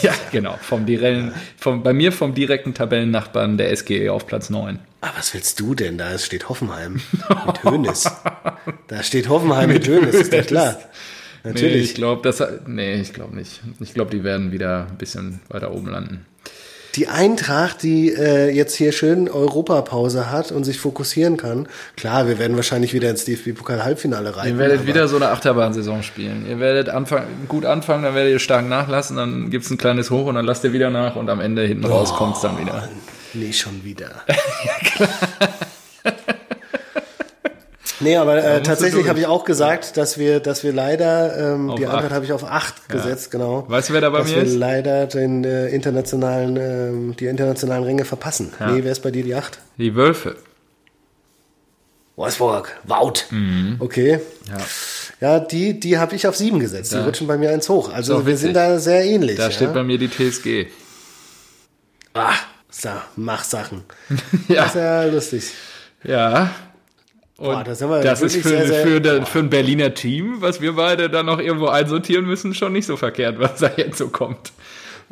ja, 0.00 0.14
genau. 0.32 0.56
Vom 0.62 0.86
direkten, 0.86 1.34
vom, 1.58 1.82
bei 1.82 1.92
mir 1.92 2.10
vom 2.10 2.34
direkten 2.34 2.72
Tabellennachbarn 2.72 3.58
der 3.58 3.76
SGE 3.76 4.08
auf 4.10 4.26
Platz 4.26 4.48
9. 4.48 4.78
Ah, 5.02 5.10
was 5.16 5.34
willst 5.34 5.60
du 5.60 5.74
denn? 5.74 5.98
Da 5.98 6.16
steht 6.18 6.48
Hoffenheim 6.48 7.00
mit 7.46 7.62
Hönes. 7.64 8.10
Da 8.88 9.02
steht 9.02 9.28
Hoffenheim 9.28 9.70
mit 9.72 9.86
Hönes, 9.86 10.14
ist 10.14 10.32
doch 10.32 10.46
klar. 10.46 10.78
Nee, 11.44 11.50
Natürlich. 11.52 11.84
ich 11.90 11.94
glaube, 11.94 12.22
das, 12.22 12.42
nee, 12.66 12.94
ich 13.00 13.12
glaube 13.12 13.36
nicht. 13.36 13.60
Ich 13.80 13.92
glaube, 13.94 14.10
die 14.10 14.24
werden 14.24 14.52
wieder 14.52 14.86
ein 14.90 14.96
bisschen 14.98 15.40
weiter 15.48 15.70
oben 15.72 15.88
landen. 15.90 16.26
Die 16.96 17.08
Eintracht, 17.08 17.82
die 17.82 18.12
äh, 18.12 18.50
jetzt 18.50 18.74
hier 18.74 18.92
schön 18.92 19.28
Europapause 19.28 20.30
hat 20.30 20.50
und 20.50 20.64
sich 20.64 20.78
fokussieren 20.78 21.36
kann. 21.36 21.68
Klar, 21.96 22.26
wir 22.26 22.38
werden 22.38 22.56
wahrscheinlich 22.56 22.92
wieder 22.94 23.10
ins 23.10 23.24
DFB-Pokal-Halbfinale 23.24 24.36
rein. 24.36 24.48
Ihr 24.48 24.58
werdet 24.58 24.86
wieder 24.86 25.06
so 25.06 25.16
eine 25.16 25.28
Achterbahnsaison 25.28 26.02
spielen. 26.02 26.46
Ihr 26.48 26.58
werdet 26.58 26.88
anfangen, 26.88 27.46
gut 27.48 27.64
anfangen, 27.64 28.02
dann 28.02 28.14
werdet 28.14 28.32
ihr 28.32 28.38
stark 28.38 28.68
nachlassen, 28.68 29.16
dann 29.16 29.50
gibt's 29.50 29.70
ein 29.70 29.78
kleines 29.78 30.10
Hoch 30.10 30.26
und 30.26 30.34
dann 30.34 30.44
lasst 30.44 30.64
ihr 30.64 30.72
wieder 30.72 30.90
nach 30.90 31.16
und 31.16 31.30
am 31.30 31.40
Ende 31.40 31.62
hinten 31.62 31.84
raus 31.84 32.12
kommt's 32.12 32.40
dann 32.40 32.58
wieder. 32.58 32.88
Nee, 33.34 33.52
schon 33.52 33.84
wieder. 33.84 34.10
nee, 38.00 38.16
aber 38.16 38.42
äh, 38.42 38.62
tatsächlich 38.62 39.08
habe 39.08 39.18
ich 39.20 39.26
auch 39.26 39.44
gesagt, 39.44 39.96
dass 39.96 40.18
wir, 40.18 40.40
dass 40.40 40.64
wir 40.64 40.72
leider, 40.72 41.54
ähm, 41.54 41.70
Auf 41.70 41.78
die 41.78 41.86
acht. 41.86 42.10
habe 42.10 42.24
ich 42.24 42.32
auf 42.32 42.44
8 42.44 42.88
gesetzt, 42.88 43.30
genau. 43.30 43.64
Weißt 43.68 43.90
du, 43.90 43.94
wer 43.94 44.00
da 44.00 44.10
bei 44.10 44.18
dass 44.18 44.28
mir 44.28 44.36
wir 44.36 44.42
ist? 44.42 44.56
leider 44.56 45.06
den 45.06 45.44
äh, 45.44 45.68
internationalen, 45.68 46.56
ähm, 46.56 47.16
die 47.16 47.26
internationalen 47.26 47.84
Ränge 47.84 48.04
verpassen. 48.04 48.52
Nee, 48.58 48.84
wer 48.84 48.92
ist 48.92 49.00
bei 49.00 49.10
dir 49.10 49.22
die 49.22 49.34
8? 49.34 49.58
Die 49.78 49.94
Wölfe. 49.94 50.36
Wolfsburg, 52.16 52.76
Wout. 52.84 53.24
Mhm. 53.30 53.76
Okay. 53.78 54.20
Ja. 54.48 54.58
Ja, 55.20 55.40
die, 55.40 55.78
die 55.80 55.98
habe 55.98 56.14
ich 56.16 56.26
auf 56.26 56.36
7 56.36 56.58
gesetzt. 56.60 56.92
Die 56.92 56.98
rutschen 56.98 57.26
bei 57.26 57.38
mir 57.38 57.50
eins 57.50 57.68
hoch. 57.68 57.92
Also 57.92 58.26
wir 58.26 58.36
sind 58.36 58.54
da 58.54 58.78
sehr 58.78 59.04
ähnlich. 59.04 59.36
Da 59.36 59.44
ja? 59.44 59.50
steht 59.50 59.72
bei 59.72 59.82
mir 59.82 59.98
die 59.98 60.08
TSG. 60.08 60.66
ah, 62.14 62.32
so, 62.70 62.90
mach 63.16 63.44
Sachen. 63.44 63.84
Ja. 64.48 64.62
Das 64.62 64.68
ist 64.68 64.74
ja 64.76 65.04
lustig. 65.04 65.44
Ja. 66.04 66.50
Boah, 67.40 67.64
da 67.64 67.74
sind 67.74 67.88
wir 67.88 68.00
das 68.02 68.20
ist 68.22 68.36
für, 68.36 68.48
sehr, 68.48 68.66
sehr- 68.66 68.86
für, 68.86 69.00
der- 69.00 69.26
für 69.26 69.38
ein 69.40 69.50
Berliner 69.50 69.94
Team, 69.94 70.36
was 70.40 70.60
wir 70.60 70.74
beide 70.74 71.08
dann 71.10 71.26
noch 71.26 71.38
irgendwo 71.40 71.66
einsortieren 71.68 72.26
müssen, 72.26 72.54
schon 72.54 72.72
nicht 72.72 72.86
so 72.86 72.96
verkehrt, 72.96 73.38
was 73.38 73.58
da 73.60 73.70
jetzt 73.76 73.98
so 73.98 74.08
kommt. 74.08 74.52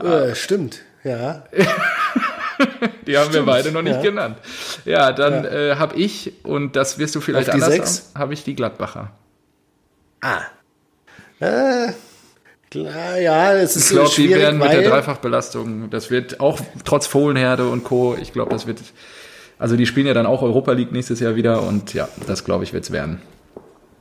Äh, 0.03 0.35
stimmt, 0.35 0.83
ja. 1.05 1.45
Die 3.07 3.16
haben 3.16 3.33
wir 3.33 3.45
beide 3.45 3.70
noch 3.72 3.83
nicht 3.83 3.97
ja. 3.97 4.03
genannt. 4.03 4.37
Ja, 4.85 5.12
dann 5.12 5.45
Äh, 5.45 5.76
habe 5.76 5.97
ich, 5.97 6.33
und 6.45 6.76
das 6.76 6.99
wirst 6.99 7.14
du 7.14 7.20
vielleicht 7.20 7.49
anders 7.51 8.11
haben, 8.14 8.20
habe 8.20 8.35
ich 8.35 8.45
die 8.45 8.55
Gladbacher. 8.55 9.12
Ah. 10.20 10.41
Äh, 11.41 11.93
klar, 12.70 13.18
ja, 13.18 13.55
es 13.55 13.76
ist 13.76 13.87
Ich 13.91 13.97
glaube, 13.97 14.11
die 14.16 14.29
werden 14.31 14.59
mit 14.59 14.70
der 14.72 14.83
Dreifachbelastung, 14.91 15.89
das 15.91 16.11
wird 16.11 16.41
auch 16.41 16.59
trotz 16.85 17.07
Fohlenherde 17.07 17.68
und 17.68 17.85
Co., 17.85 18.16
ich 18.20 18.33
glaube, 18.33 18.51
das 18.51 18.66
wird, 18.66 18.81
also 19.59 19.76
die 19.76 19.86
spielen 19.86 20.06
ja 20.06 20.14
dann 20.14 20.26
auch 20.26 20.42
Europa 20.42 20.72
League 20.72 20.92
nächstes 20.92 21.20
Jahr 21.20 21.36
wieder 21.36 21.62
und 21.62 21.94
ja, 21.94 22.09
das 22.26 22.44
glaube 22.44 22.64
ich 22.64 22.72
wird's 22.72 22.90
werden. 22.90 23.20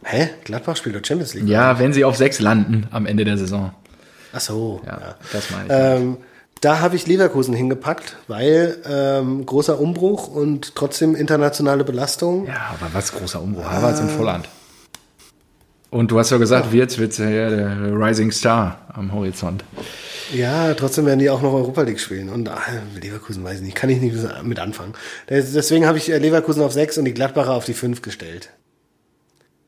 Hä? 0.04 0.30
Gladbach 0.46 0.78
spielt 0.78 0.96
doch 0.96 1.02
Champions 1.06 1.34
League. 1.34 1.48
Ja, 1.48 1.80
wenn 1.80 1.92
sie 1.94 2.06
auf 2.06 2.16
sechs 2.16 2.40
landen 2.40 2.88
am 2.92 3.06
Ende 3.06 3.26
der 3.26 3.38
Saison. 3.38 3.72
Ach 4.34 4.40
so. 4.40 4.82
Ja, 4.86 4.92
Ja. 5.00 5.16
das 5.34 5.52
meine 5.52 5.64
ich. 5.66 6.02
Ähm, 6.02 6.18
da 6.62 6.80
habe 6.80 6.96
ich 6.96 7.06
Leverkusen 7.06 7.54
hingepackt, 7.54 8.16
weil 8.28 8.78
ähm, 8.90 9.46
großer 9.46 9.80
Umbruch 9.80 10.28
und 10.28 10.76
trotzdem 10.76 11.16
internationale 11.16 11.84
Belastung. 11.84 12.48
Ja, 12.48 12.76
aber 12.80 12.94
was 12.94 13.12
großer 13.14 13.42
Umbruch. 13.42 13.66
Havertz 13.70 14.00
in 14.00 14.10
Volland. 14.10 14.48
Und 15.90 16.12
du 16.12 16.20
hast 16.20 16.32
ja 16.32 16.38
gesagt, 16.38 16.72
Wirtz 16.72 16.98
wird 16.98 17.18
ja 17.18 17.50
der 17.50 17.78
Rising 17.94 18.32
Star 18.32 18.80
am 18.94 19.14
Horizont. 19.14 19.64
Ja, 20.34 20.74
trotzdem 20.74 21.06
werden 21.06 21.20
die 21.20 21.30
auch 21.30 21.42
noch 21.42 21.54
Europa 21.54 21.82
League 21.84 22.00
spielen. 22.00 22.30
Und 22.30 22.50
ah, 22.50 22.60
Leverkusen 23.02 23.44
weiß 23.44 23.58
ich 23.58 23.62
nicht, 23.62 23.76
kann 23.76 23.90
ich 23.90 24.02
nicht 24.02 24.16
mit 24.44 24.60
anfangen. 24.60 24.94
Des- 25.30 25.54
Deswegen 25.54 25.86
habe 25.86 25.98
ich 25.98 26.12
äh, 26.12 26.18
Leverkusen 26.18 26.62
auf 26.64 26.74
6 26.74 26.98
und 26.98 27.06
die 27.06 27.14
Gladbacher 27.14 27.54
auf 27.54 27.66
die 27.66 27.74
5 27.74 28.02
gestellt. 28.02 28.50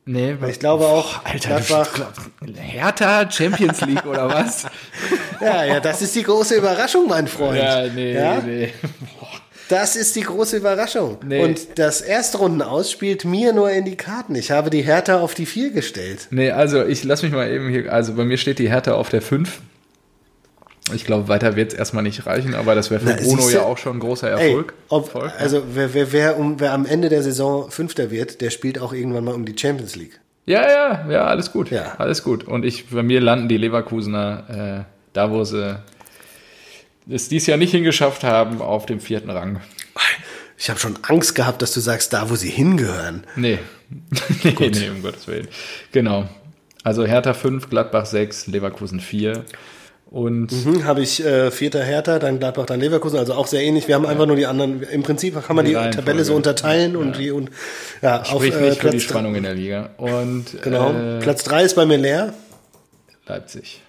Nee, 0.06 0.36
Weil 0.40 0.50
ich 0.50 0.58
glaube 0.58 0.86
auch, 0.86 1.24
Alter, 1.24 1.60
Gladbach. 1.60 2.12
du, 2.40 2.52
Hertha 2.54 3.30
Champions 3.30 3.80
League 3.82 4.06
oder 4.06 4.28
was? 4.28 4.66
Ja, 5.42 5.64
ja, 5.64 5.80
das 5.80 6.02
ist 6.02 6.14
die 6.16 6.22
große 6.22 6.54
Überraschung, 6.56 7.08
mein 7.08 7.26
Freund. 7.26 7.56
ja, 7.56 7.86
nee, 7.86 8.12
Ja? 8.12 8.42
nee. 8.44 8.68
Das 9.70 9.96
ist 9.96 10.14
die 10.14 10.20
große 10.20 10.58
Überraschung. 10.58 11.16
Nee. 11.24 11.42
Und 11.42 11.78
das 11.78 12.02
Erstrunden 12.02 12.60
aus 12.60 12.90
spielt 12.90 13.24
mir 13.24 13.54
nur 13.54 13.70
in 13.70 13.86
die 13.86 13.96
Karten. 13.96 14.34
Ich 14.34 14.50
habe 14.50 14.68
die 14.68 14.82
Hertha 14.82 15.18
auf 15.20 15.32
die 15.32 15.46
4 15.46 15.70
gestellt. 15.70 16.26
Nee, 16.30 16.50
also 16.50 16.84
ich 16.84 17.04
lass 17.04 17.22
mich 17.22 17.32
mal 17.32 17.50
eben 17.50 17.70
hier, 17.70 17.90
also 17.90 18.12
bei 18.16 18.24
mir 18.26 18.36
steht 18.36 18.58
die 18.58 18.68
Hertha 18.68 18.92
auf 18.92 19.08
der 19.08 19.22
5. 19.22 19.60
Ich 20.94 21.04
glaube, 21.04 21.28
weiter 21.28 21.56
wird 21.56 21.72
es 21.72 21.78
erstmal 21.78 22.02
nicht 22.02 22.26
reichen, 22.26 22.54
aber 22.54 22.74
das 22.74 22.90
wäre 22.90 23.00
für 23.00 23.10
Na, 23.10 23.16
Bruno 23.16 23.48
ja 23.48 23.62
auch 23.62 23.78
schon 23.78 23.96
ein 23.96 24.00
großer 24.00 24.28
Erfolg. 24.28 24.74
Ey, 24.76 24.84
ob, 24.88 25.06
Erfolg, 25.06 25.32
also 25.38 25.62
wer, 25.74 25.94
wer, 25.94 26.12
wer, 26.12 26.38
um, 26.38 26.60
wer 26.60 26.72
am 26.72 26.86
Ende 26.86 27.08
der 27.08 27.22
Saison 27.22 27.70
Fünfter 27.70 28.10
wird, 28.10 28.40
der 28.40 28.50
spielt 28.50 28.78
auch 28.78 28.92
irgendwann 28.92 29.24
mal 29.24 29.34
um 29.34 29.44
die 29.44 29.56
Champions 29.58 29.96
League. 29.96 30.20
Ja, 30.46 30.62
ja, 30.68 31.10
ja, 31.10 31.24
alles 31.26 31.52
gut. 31.52 31.70
Ja. 31.70 31.94
Alles 31.98 32.24
gut. 32.24 32.44
Und 32.44 32.64
ich, 32.64 32.88
bei 32.88 33.02
mir 33.02 33.20
landen 33.20 33.48
die 33.48 33.56
Leverkusener 33.56 34.86
äh, 34.86 34.92
da, 35.12 35.30
wo 35.30 35.44
sie 35.44 35.78
es 37.08 37.28
dies 37.28 37.46
Jahr 37.46 37.58
nicht 37.58 37.70
hingeschafft 37.70 38.24
haben, 38.24 38.60
auf 38.60 38.86
dem 38.86 39.00
vierten 39.00 39.30
Rang. 39.30 39.60
Ich 40.56 40.68
habe 40.68 40.78
schon 40.78 40.98
Angst 41.02 41.34
gehabt, 41.34 41.62
dass 41.62 41.72
du 41.72 41.80
sagst, 41.80 42.12
da, 42.12 42.30
wo 42.30 42.36
sie 42.36 42.50
hingehören. 42.50 43.24
Nee. 43.36 43.58
nee, 44.44 44.54
nee, 44.58 44.90
um 44.90 45.02
Gottes 45.02 45.26
Willen. 45.26 45.48
Genau. 45.92 46.28
Also 46.82 47.06
Hertha 47.06 47.34
5, 47.34 47.70
Gladbach 47.70 48.06
6, 48.06 48.46
Leverkusen 48.46 49.00
4. 49.00 49.44
Und 50.10 50.50
mhm, 50.66 50.84
habe 50.84 51.02
ich 51.02 51.24
äh, 51.24 51.52
vierter 51.52 51.84
Hertha, 51.84 52.18
dann 52.18 52.40
Gladbach, 52.40 52.66
dann 52.66 52.80
Leverkusen, 52.80 53.16
also 53.16 53.34
auch 53.34 53.46
sehr 53.46 53.62
ähnlich. 53.62 53.86
Wir 53.86 53.94
haben 53.94 54.06
einfach 54.06 54.26
nur 54.26 54.34
die 54.34 54.46
anderen. 54.46 54.82
Im 54.82 55.04
Prinzip 55.04 55.40
kann 55.46 55.54
man 55.54 55.64
die, 55.64 55.74
die 55.74 55.90
Tabelle 55.90 56.24
so 56.24 56.34
unterteilen 56.34 56.94
ja. 56.94 56.98
und 56.98 57.16
die 57.16 57.30
und 57.30 57.50
ja 58.02 58.24
Spricht 58.24 58.56
auf 58.56 58.60
äh, 58.60 58.72
für 58.72 58.90
die 58.90 59.00
Spannung 59.00 59.36
in 59.36 59.44
der 59.44 59.54
Liga. 59.54 59.90
Und 59.98 60.62
genau. 60.62 60.92
Äh, 60.92 61.20
Platz 61.20 61.44
drei 61.44 61.62
ist 61.62 61.76
bei 61.76 61.86
mir 61.86 61.96
leer. 61.96 62.34
Leipzig. 63.26 63.82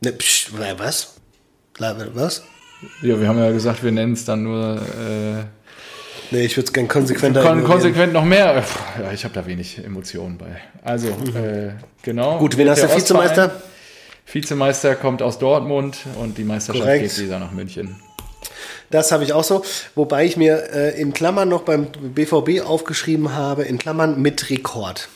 Ne, 0.00 0.12
psch, 0.12 0.52
was? 0.76 1.14
Was? 1.80 2.42
Ja, 3.02 3.20
wir 3.20 3.26
haben 3.26 3.38
ja 3.38 3.50
gesagt, 3.50 3.82
wir 3.82 3.90
nennen 3.90 4.12
es 4.12 4.24
dann 4.24 4.44
nur. 4.44 4.76
Äh, 4.76 5.44
nee, 6.30 6.44
ich 6.44 6.56
würde 6.56 6.68
es 6.68 6.72
gerne 6.72 6.88
konsequenter. 6.88 7.42
Kon 7.42 7.64
konsequent 7.64 8.12
noch 8.12 8.24
mehr. 8.24 8.64
Ja, 9.02 9.12
ich 9.12 9.24
habe 9.24 9.34
da 9.34 9.44
wenig 9.46 9.78
Emotionen 9.84 10.38
bei. 10.38 10.60
Also, 10.84 11.08
mhm. 11.08 11.36
äh, 11.36 11.70
genau. 12.02 12.38
Gut, 12.38 12.56
wen 12.56 12.70
hast 12.70 12.84
du 12.84 12.94
Vizemeister? 12.94 13.60
Vizemeister 14.30 14.94
kommt 14.94 15.22
aus 15.22 15.38
Dortmund 15.38 15.98
und 16.20 16.38
die 16.38 16.44
Meisterschaft 16.44 16.84
Korrekt. 16.84 17.16
geht 17.16 17.24
wieder 17.24 17.38
nach 17.38 17.52
München. 17.52 17.96
Das 18.90 19.12
habe 19.12 19.24
ich 19.24 19.32
auch 19.32 19.44
so, 19.44 19.64
wobei 19.94 20.24
ich 20.24 20.36
mir 20.36 20.72
äh, 20.72 21.00
in 21.00 21.12
Klammern 21.12 21.48
noch 21.48 21.62
beim 21.62 21.86
BVB 21.86 22.62
aufgeschrieben 22.64 23.34
habe, 23.34 23.64
in 23.64 23.78
Klammern 23.78 24.20
mit 24.20 24.48
Rekord. 24.50 25.08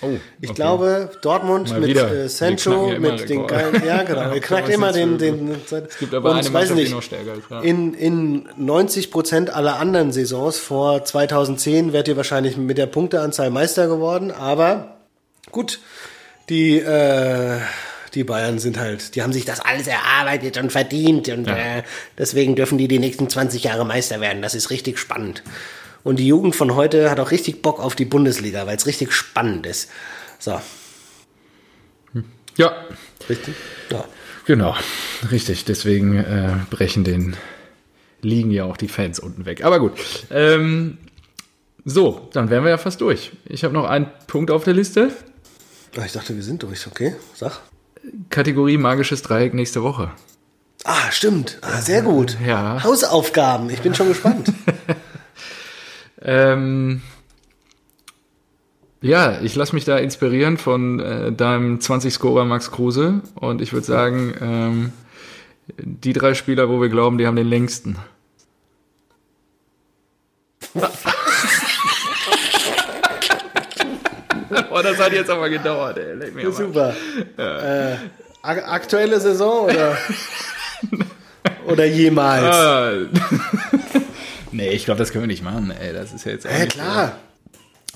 Oh, 0.00 0.06
okay. 0.06 0.20
Ich 0.40 0.54
glaube, 0.54 1.10
Dortmund 1.22 1.70
Mal 1.70 1.80
mit 1.80 1.96
äh, 1.96 2.28
Sancho, 2.28 2.88
mit 2.98 3.28
den 3.28 3.46
geilen, 3.46 3.82
ja 3.86 4.02
genau, 4.02 4.20
er 4.32 4.40
knackt 4.40 4.68
immer 4.68 4.92
den, 4.92 5.16
den, 5.16 5.50
Es 5.70 5.98
gibt 5.98 6.12
aber 6.12 6.34
eine 6.34 6.50
Mannschaft, 6.50 6.74
nicht, 6.74 6.88
die 6.88 6.94
noch 6.94 7.02
stärker 7.02 7.34
ist. 7.34 7.50
Ja. 7.50 7.60
In, 7.60 7.94
in 7.94 8.48
90 8.56 9.10
Prozent 9.10 9.50
aller 9.50 9.78
anderen 9.78 10.12
Saisons 10.12 10.58
vor 10.58 11.04
2010 11.04 11.92
wärt 11.92 12.08
ihr 12.08 12.16
wahrscheinlich 12.16 12.56
mit 12.56 12.78
der 12.78 12.86
Punkteanzahl 12.86 13.50
Meister 13.50 13.86
geworden, 13.86 14.30
aber 14.30 14.96
gut, 15.52 15.78
die, 16.48 16.78
äh, 16.78 17.58
die 18.14 18.24
Bayern 18.24 18.58
sind 18.58 18.78
halt, 18.78 19.14
die 19.14 19.22
haben 19.22 19.32
sich 19.32 19.44
das 19.44 19.60
alles 19.60 19.86
erarbeitet 19.86 20.58
und 20.58 20.70
verdient 20.70 21.28
und 21.28 21.46
ja. 21.46 21.78
äh, 21.78 21.82
deswegen 22.18 22.56
dürfen 22.56 22.78
die 22.78 22.88
die 22.88 22.98
nächsten 22.98 23.28
20 23.28 23.64
Jahre 23.64 23.86
Meister 23.86 24.20
werden. 24.20 24.42
Das 24.42 24.54
ist 24.54 24.70
richtig 24.70 24.98
spannend. 24.98 25.42
Und 26.04 26.18
die 26.18 26.26
Jugend 26.26 26.56
von 26.56 26.74
heute 26.74 27.10
hat 27.10 27.20
auch 27.20 27.30
richtig 27.30 27.62
Bock 27.62 27.78
auf 27.78 27.94
die 27.94 28.04
Bundesliga, 28.04 28.66
weil 28.66 28.76
es 28.76 28.86
richtig 28.86 29.12
spannend 29.12 29.66
ist. 29.66 29.90
So. 30.38 30.60
Ja. 32.56 32.72
Richtig? 33.28 33.54
Ja. 33.90 34.04
Genau, 34.46 34.74
richtig. 35.30 35.64
Deswegen 35.64 36.16
äh, 36.18 36.56
brechen 36.70 37.04
den 37.04 37.36
liegen 38.20 38.50
ja 38.50 38.64
auch 38.64 38.76
die 38.76 38.88
Fans 38.88 39.18
unten 39.18 39.46
weg. 39.46 39.64
Aber 39.64 39.80
gut. 39.80 39.92
Ähm, 40.30 40.98
so, 41.84 42.28
dann 42.32 42.50
wären 42.50 42.64
wir 42.64 42.70
ja 42.70 42.78
fast 42.78 43.00
durch. 43.00 43.32
Ich 43.44 43.64
habe 43.64 43.74
noch 43.74 43.84
einen 43.84 44.10
Punkt 44.26 44.50
auf 44.50 44.64
der 44.64 44.74
Liste. 44.74 45.10
Ah, 45.96 46.04
ich 46.06 46.12
dachte, 46.12 46.34
wir 46.34 46.42
sind 46.42 46.62
durch. 46.62 46.86
Okay, 46.86 47.14
sag. 47.34 47.60
Kategorie 48.30 48.78
magisches 48.78 49.22
Dreieck 49.22 49.54
nächste 49.54 49.82
Woche. 49.82 50.10
Ah, 50.84 51.10
stimmt. 51.10 51.58
Ah, 51.60 51.80
sehr 51.80 52.02
gut. 52.02 52.36
Ja. 52.44 52.82
Hausaufgaben. 52.82 53.70
Ich 53.70 53.82
bin 53.82 53.94
schon 53.94 54.08
gespannt. 54.08 54.52
ähm, 56.22 57.02
ja, 59.00 59.40
ich 59.42 59.54
lasse 59.54 59.74
mich 59.74 59.84
da 59.84 59.98
inspirieren 59.98 60.56
von 60.56 60.98
äh, 60.98 61.32
deinem 61.32 61.78
20-Scorer 61.78 62.44
Max 62.44 62.70
Kruse 62.70 63.20
und 63.34 63.60
ich 63.60 63.72
würde 63.72 63.86
sagen, 63.86 64.34
ähm, 64.40 64.92
die 65.76 66.12
drei 66.12 66.34
Spieler, 66.34 66.68
wo 66.68 66.80
wir 66.80 66.88
glauben, 66.88 67.18
die 67.18 67.26
haben 67.26 67.36
den 67.36 67.48
längsten. 67.48 67.96
oh, 74.74 74.82
das 74.82 74.98
hat 74.98 75.12
jetzt 75.12 75.30
aber 75.30 75.48
gedauert, 75.48 75.98
ey. 75.98 76.14
Leck 76.14 76.34
mir 76.34 76.50
Super. 76.52 76.94
Ja. 77.36 77.92
Äh, 77.92 77.96
aktuelle 78.42 79.20
Saison 79.20 79.66
oder, 79.66 79.96
oder 81.66 81.84
jemals? 81.84 82.44
Ah. 82.44 82.92
nee, 84.52 84.70
ich 84.70 84.84
glaube, 84.84 84.98
das 84.98 85.12
können 85.12 85.24
wir 85.24 85.28
nicht 85.28 85.44
machen, 85.44 85.70
ey. 85.70 85.92
Das 85.92 86.12
ist 86.12 86.24
ja 86.24 86.32
jetzt 86.32 86.46
auch. 86.46 86.50
Ja, 86.50 86.66
klar. 86.66 87.06
So. 87.06 87.12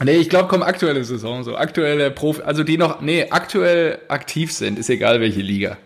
Nee, 0.04 0.16
ich 0.16 0.28
glaube, 0.28 0.48
komm, 0.48 0.62
aktuelle 0.62 1.02
Saison, 1.04 1.42
so 1.42 1.56
aktuelle 1.56 2.10
Profi, 2.10 2.42
also 2.42 2.62
die 2.64 2.76
noch, 2.76 3.00
nee, 3.00 3.30
aktuell 3.30 3.98
aktiv 4.08 4.52
sind, 4.52 4.78
ist 4.78 4.90
egal 4.90 5.20
welche 5.20 5.40
Liga, 5.40 5.78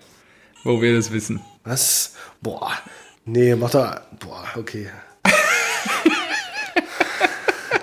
wo 0.64 0.82
wir 0.82 0.96
das 0.96 1.12
wissen. 1.12 1.40
Was? 1.62 2.16
Boah, 2.40 2.72
nee, 3.24 3.54
mach 3.54 3.70
doch, 3.70 4.00
boah, 4.18 4.44
okay 4.56 4.88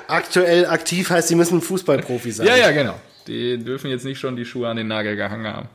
aktuell 0.07 0.65
aktiv 0.65 1.09
heißt, 1.09 1.27
sie 1.27 1.35
müssen 1.35 1.61
Fußballprofi 1.61 2.31
sein. 2.31 2.47
Ja, 2.47 2.55
ja, 2.55 2.71
genau. 2.71 2.95
Die 3.27 3.57
dürfen 3.57 3.89
jetzt 3.89 4.05
nicht 4.05 4.19
schon 4.19 4.35
die 4.35 4.45
Schuhe 4.45 4.67
an 4.69 4.77
den 4.77 4.87
Nagel 4.87 5.15
gehangen 5.15 5.47
haben. 5.47 5.69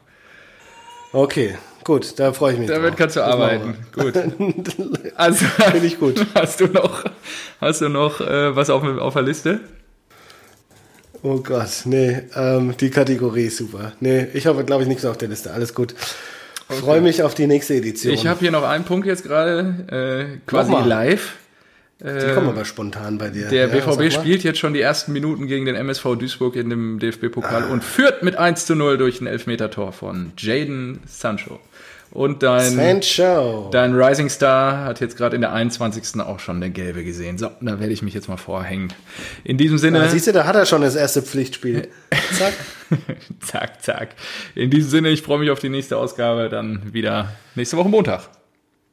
Okay, 1.13 1.57
gut, 1.85 2.19
da 2.19 2.33
freue 2.33 2.55
ich 2.55 2.59
mich. 2.59 2.69
Damit 2.69 2.91
drauf. 2.91 2.99
kannst 2.99 3.17
du 3.17 3.21
arbeiten. 3.23 3.77
Gut. 3.95 4.15
Also 5.15 5.45
finde 5.45 5.87
ich 5.87 6.01
gut. 6.01 6.27
Hast 6.35 6.61
du 6.61 6.67
noch, 6.67 7.05
hast 7.61 7.83
du 7.83 7.91
noch 7.91 8.21
äh, 8.21 8.57
was 8.57 8.71
auf, 8.71 8.83
auf 8.83 9.13
der 9.13 9.23
Liste? 9.23 9.61
Oh 11.23 11.37
Gott, 11.37 11.83
nee, 11.85 12.23
ähm, 12.35 12.75
die 12.81 12.91
Kategorie 12.91 13.45
ist 13.45 13.59
super. 13.59 13.93
Nee, 14.01 14.27
ich 14.33 14.47
habe, 14.47 14.65
glaube 14.65 14.83
ich, 14.83 14.89
nichts 14.89 15.05
auf 15.05 15.19
der 15.19 15.29
Liste. 15.29 15.53
Alles 15.53 15.75
gut. 15.75 15.95
Okay. 16.69 16.81
Freue 16.81 17.01
mich 17.03 17.23
auf 17.23 17.35
die 17.35 17.47
nächste 17.47 17.75
Edition. 17.75 18.15
Ich 18.15 18.27
habe 18.27 18.41
hier 18.41 18.51
noch 18.51 18.65
einen 18.65 18.85
Punkt 18.85 19.07
jetzt 19.07 19.23
gerade, 19.23 20.31
äh, 20.35 20.39
quasi 20.47 20.73
live. 20.73 21.35
Die 22.05 22.35
kommen 22.35 22.49
aber 22.49 22.65
spontan 22.65 23.19
bei 23.19 23.31
dir. 23.31 23.49
Der 23.49 23.69
ja, 23.69 23.81
BVB 23.81 24.13
spielt 24.13 24.43
jetzt 24.43 24.59
schon 24.59 24.75
die 24.75 24.81
ersten 24.81 25.13
Minuten 25.13 25.47
gegen 25.47 25.67
den 25.67 25.77
MSV 25.77 26.17
Duisburg 26.17 26.57
in 26.57 26.69
dem 26.69 26.99
DFB-Pokal 26.99 27.65
ah. 27.65 27.73
und 27.73 27.85
führt 27.85 28.25
mit 28.25 28.37
1 28.37 28.67
zu 28.67 28.75
0 28.75 28.99
durch 28.99 29.21
ein 29.21 29.29
Elfmeter-Tor 29.29 29.93
von 29.93 30.33
Jaden 30.37 31.01
Sancho. 31.07 31.61
Und 32.11 32.43
dein, 32.43 32.73
Sancho. 32.73 33.71
dein 33.73 33.95
Rising 33.95 34.29
Star 34.29 34.85
hat 34.85 35.01
jetzt 35.01 35.17
gerade 35.17 35.35
in 35.35 35.41
der 35.41 35.53
21. 35.53 36.21
auch 36.21 36.41
schon 36.41 36.57
eine 36.57 36.71
gelbe 36.71 37.05
gesehen. 37.05 37.39
So, 37.39 37.51
da 37.61 37.81
werde 37.81 37.93
ich 37.93 38.03
mich 38.03 38.13
jetzt 38.13 38.29
mal 38.29 38.37
vorhängen. 38.37 38.93
In 39.45 39.57
diesem 39.57 39.79
Sinne. 39.79 39.99
Ja, 39.99 40.09
siehst 40.09 40.27
du, 40.27 40.33
da 40.33 40.45
hat 40.45 40.57
er 40.57 40.67
schon 40.67 40.83
das 40.83 40.95
erste 40.95 41.23
Pflichtspiel. 41.23 41.89
zack. 42.33 42.53
zack, 43.41 43.83
zack. 43.83 44.09
In 44.55 44.71
diesem 44.71 44.91
Sinne, 44.91 45.09
ich 45.09 45.23
freue 45.23 45.39
mich 45.39 45.51
auf 45.51 45.61
die 45.61 45.71
nächste 45.71 45.97
Ausgabe. 45.97 46.51
Dann 46.51 46.93
wieder 46.93 47.33
nächste 47.55 47.79
Woche 47.79 47.89
Montag. 47.89 48.29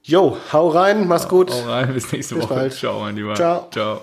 Jo, 0.10 0.38
hau 0.52 0.70
rein, 0.70 1.08
mach's 1.08 1.28
gut. 1.28 1.52
Hau 1.52 1.70
rein, 1.70 1.94
bis 1.94 2.12
nächste 2.12 2.36
bis 2.36 2.44
Woche. 2.46 2.56
Bald. 2.56 2.74
Ciao, 2.74 3.00
mein 3.00 3.16
Lieber. 3.16 3.36
Ciao. 3.36 3.68
Ciao. 3.70 4.02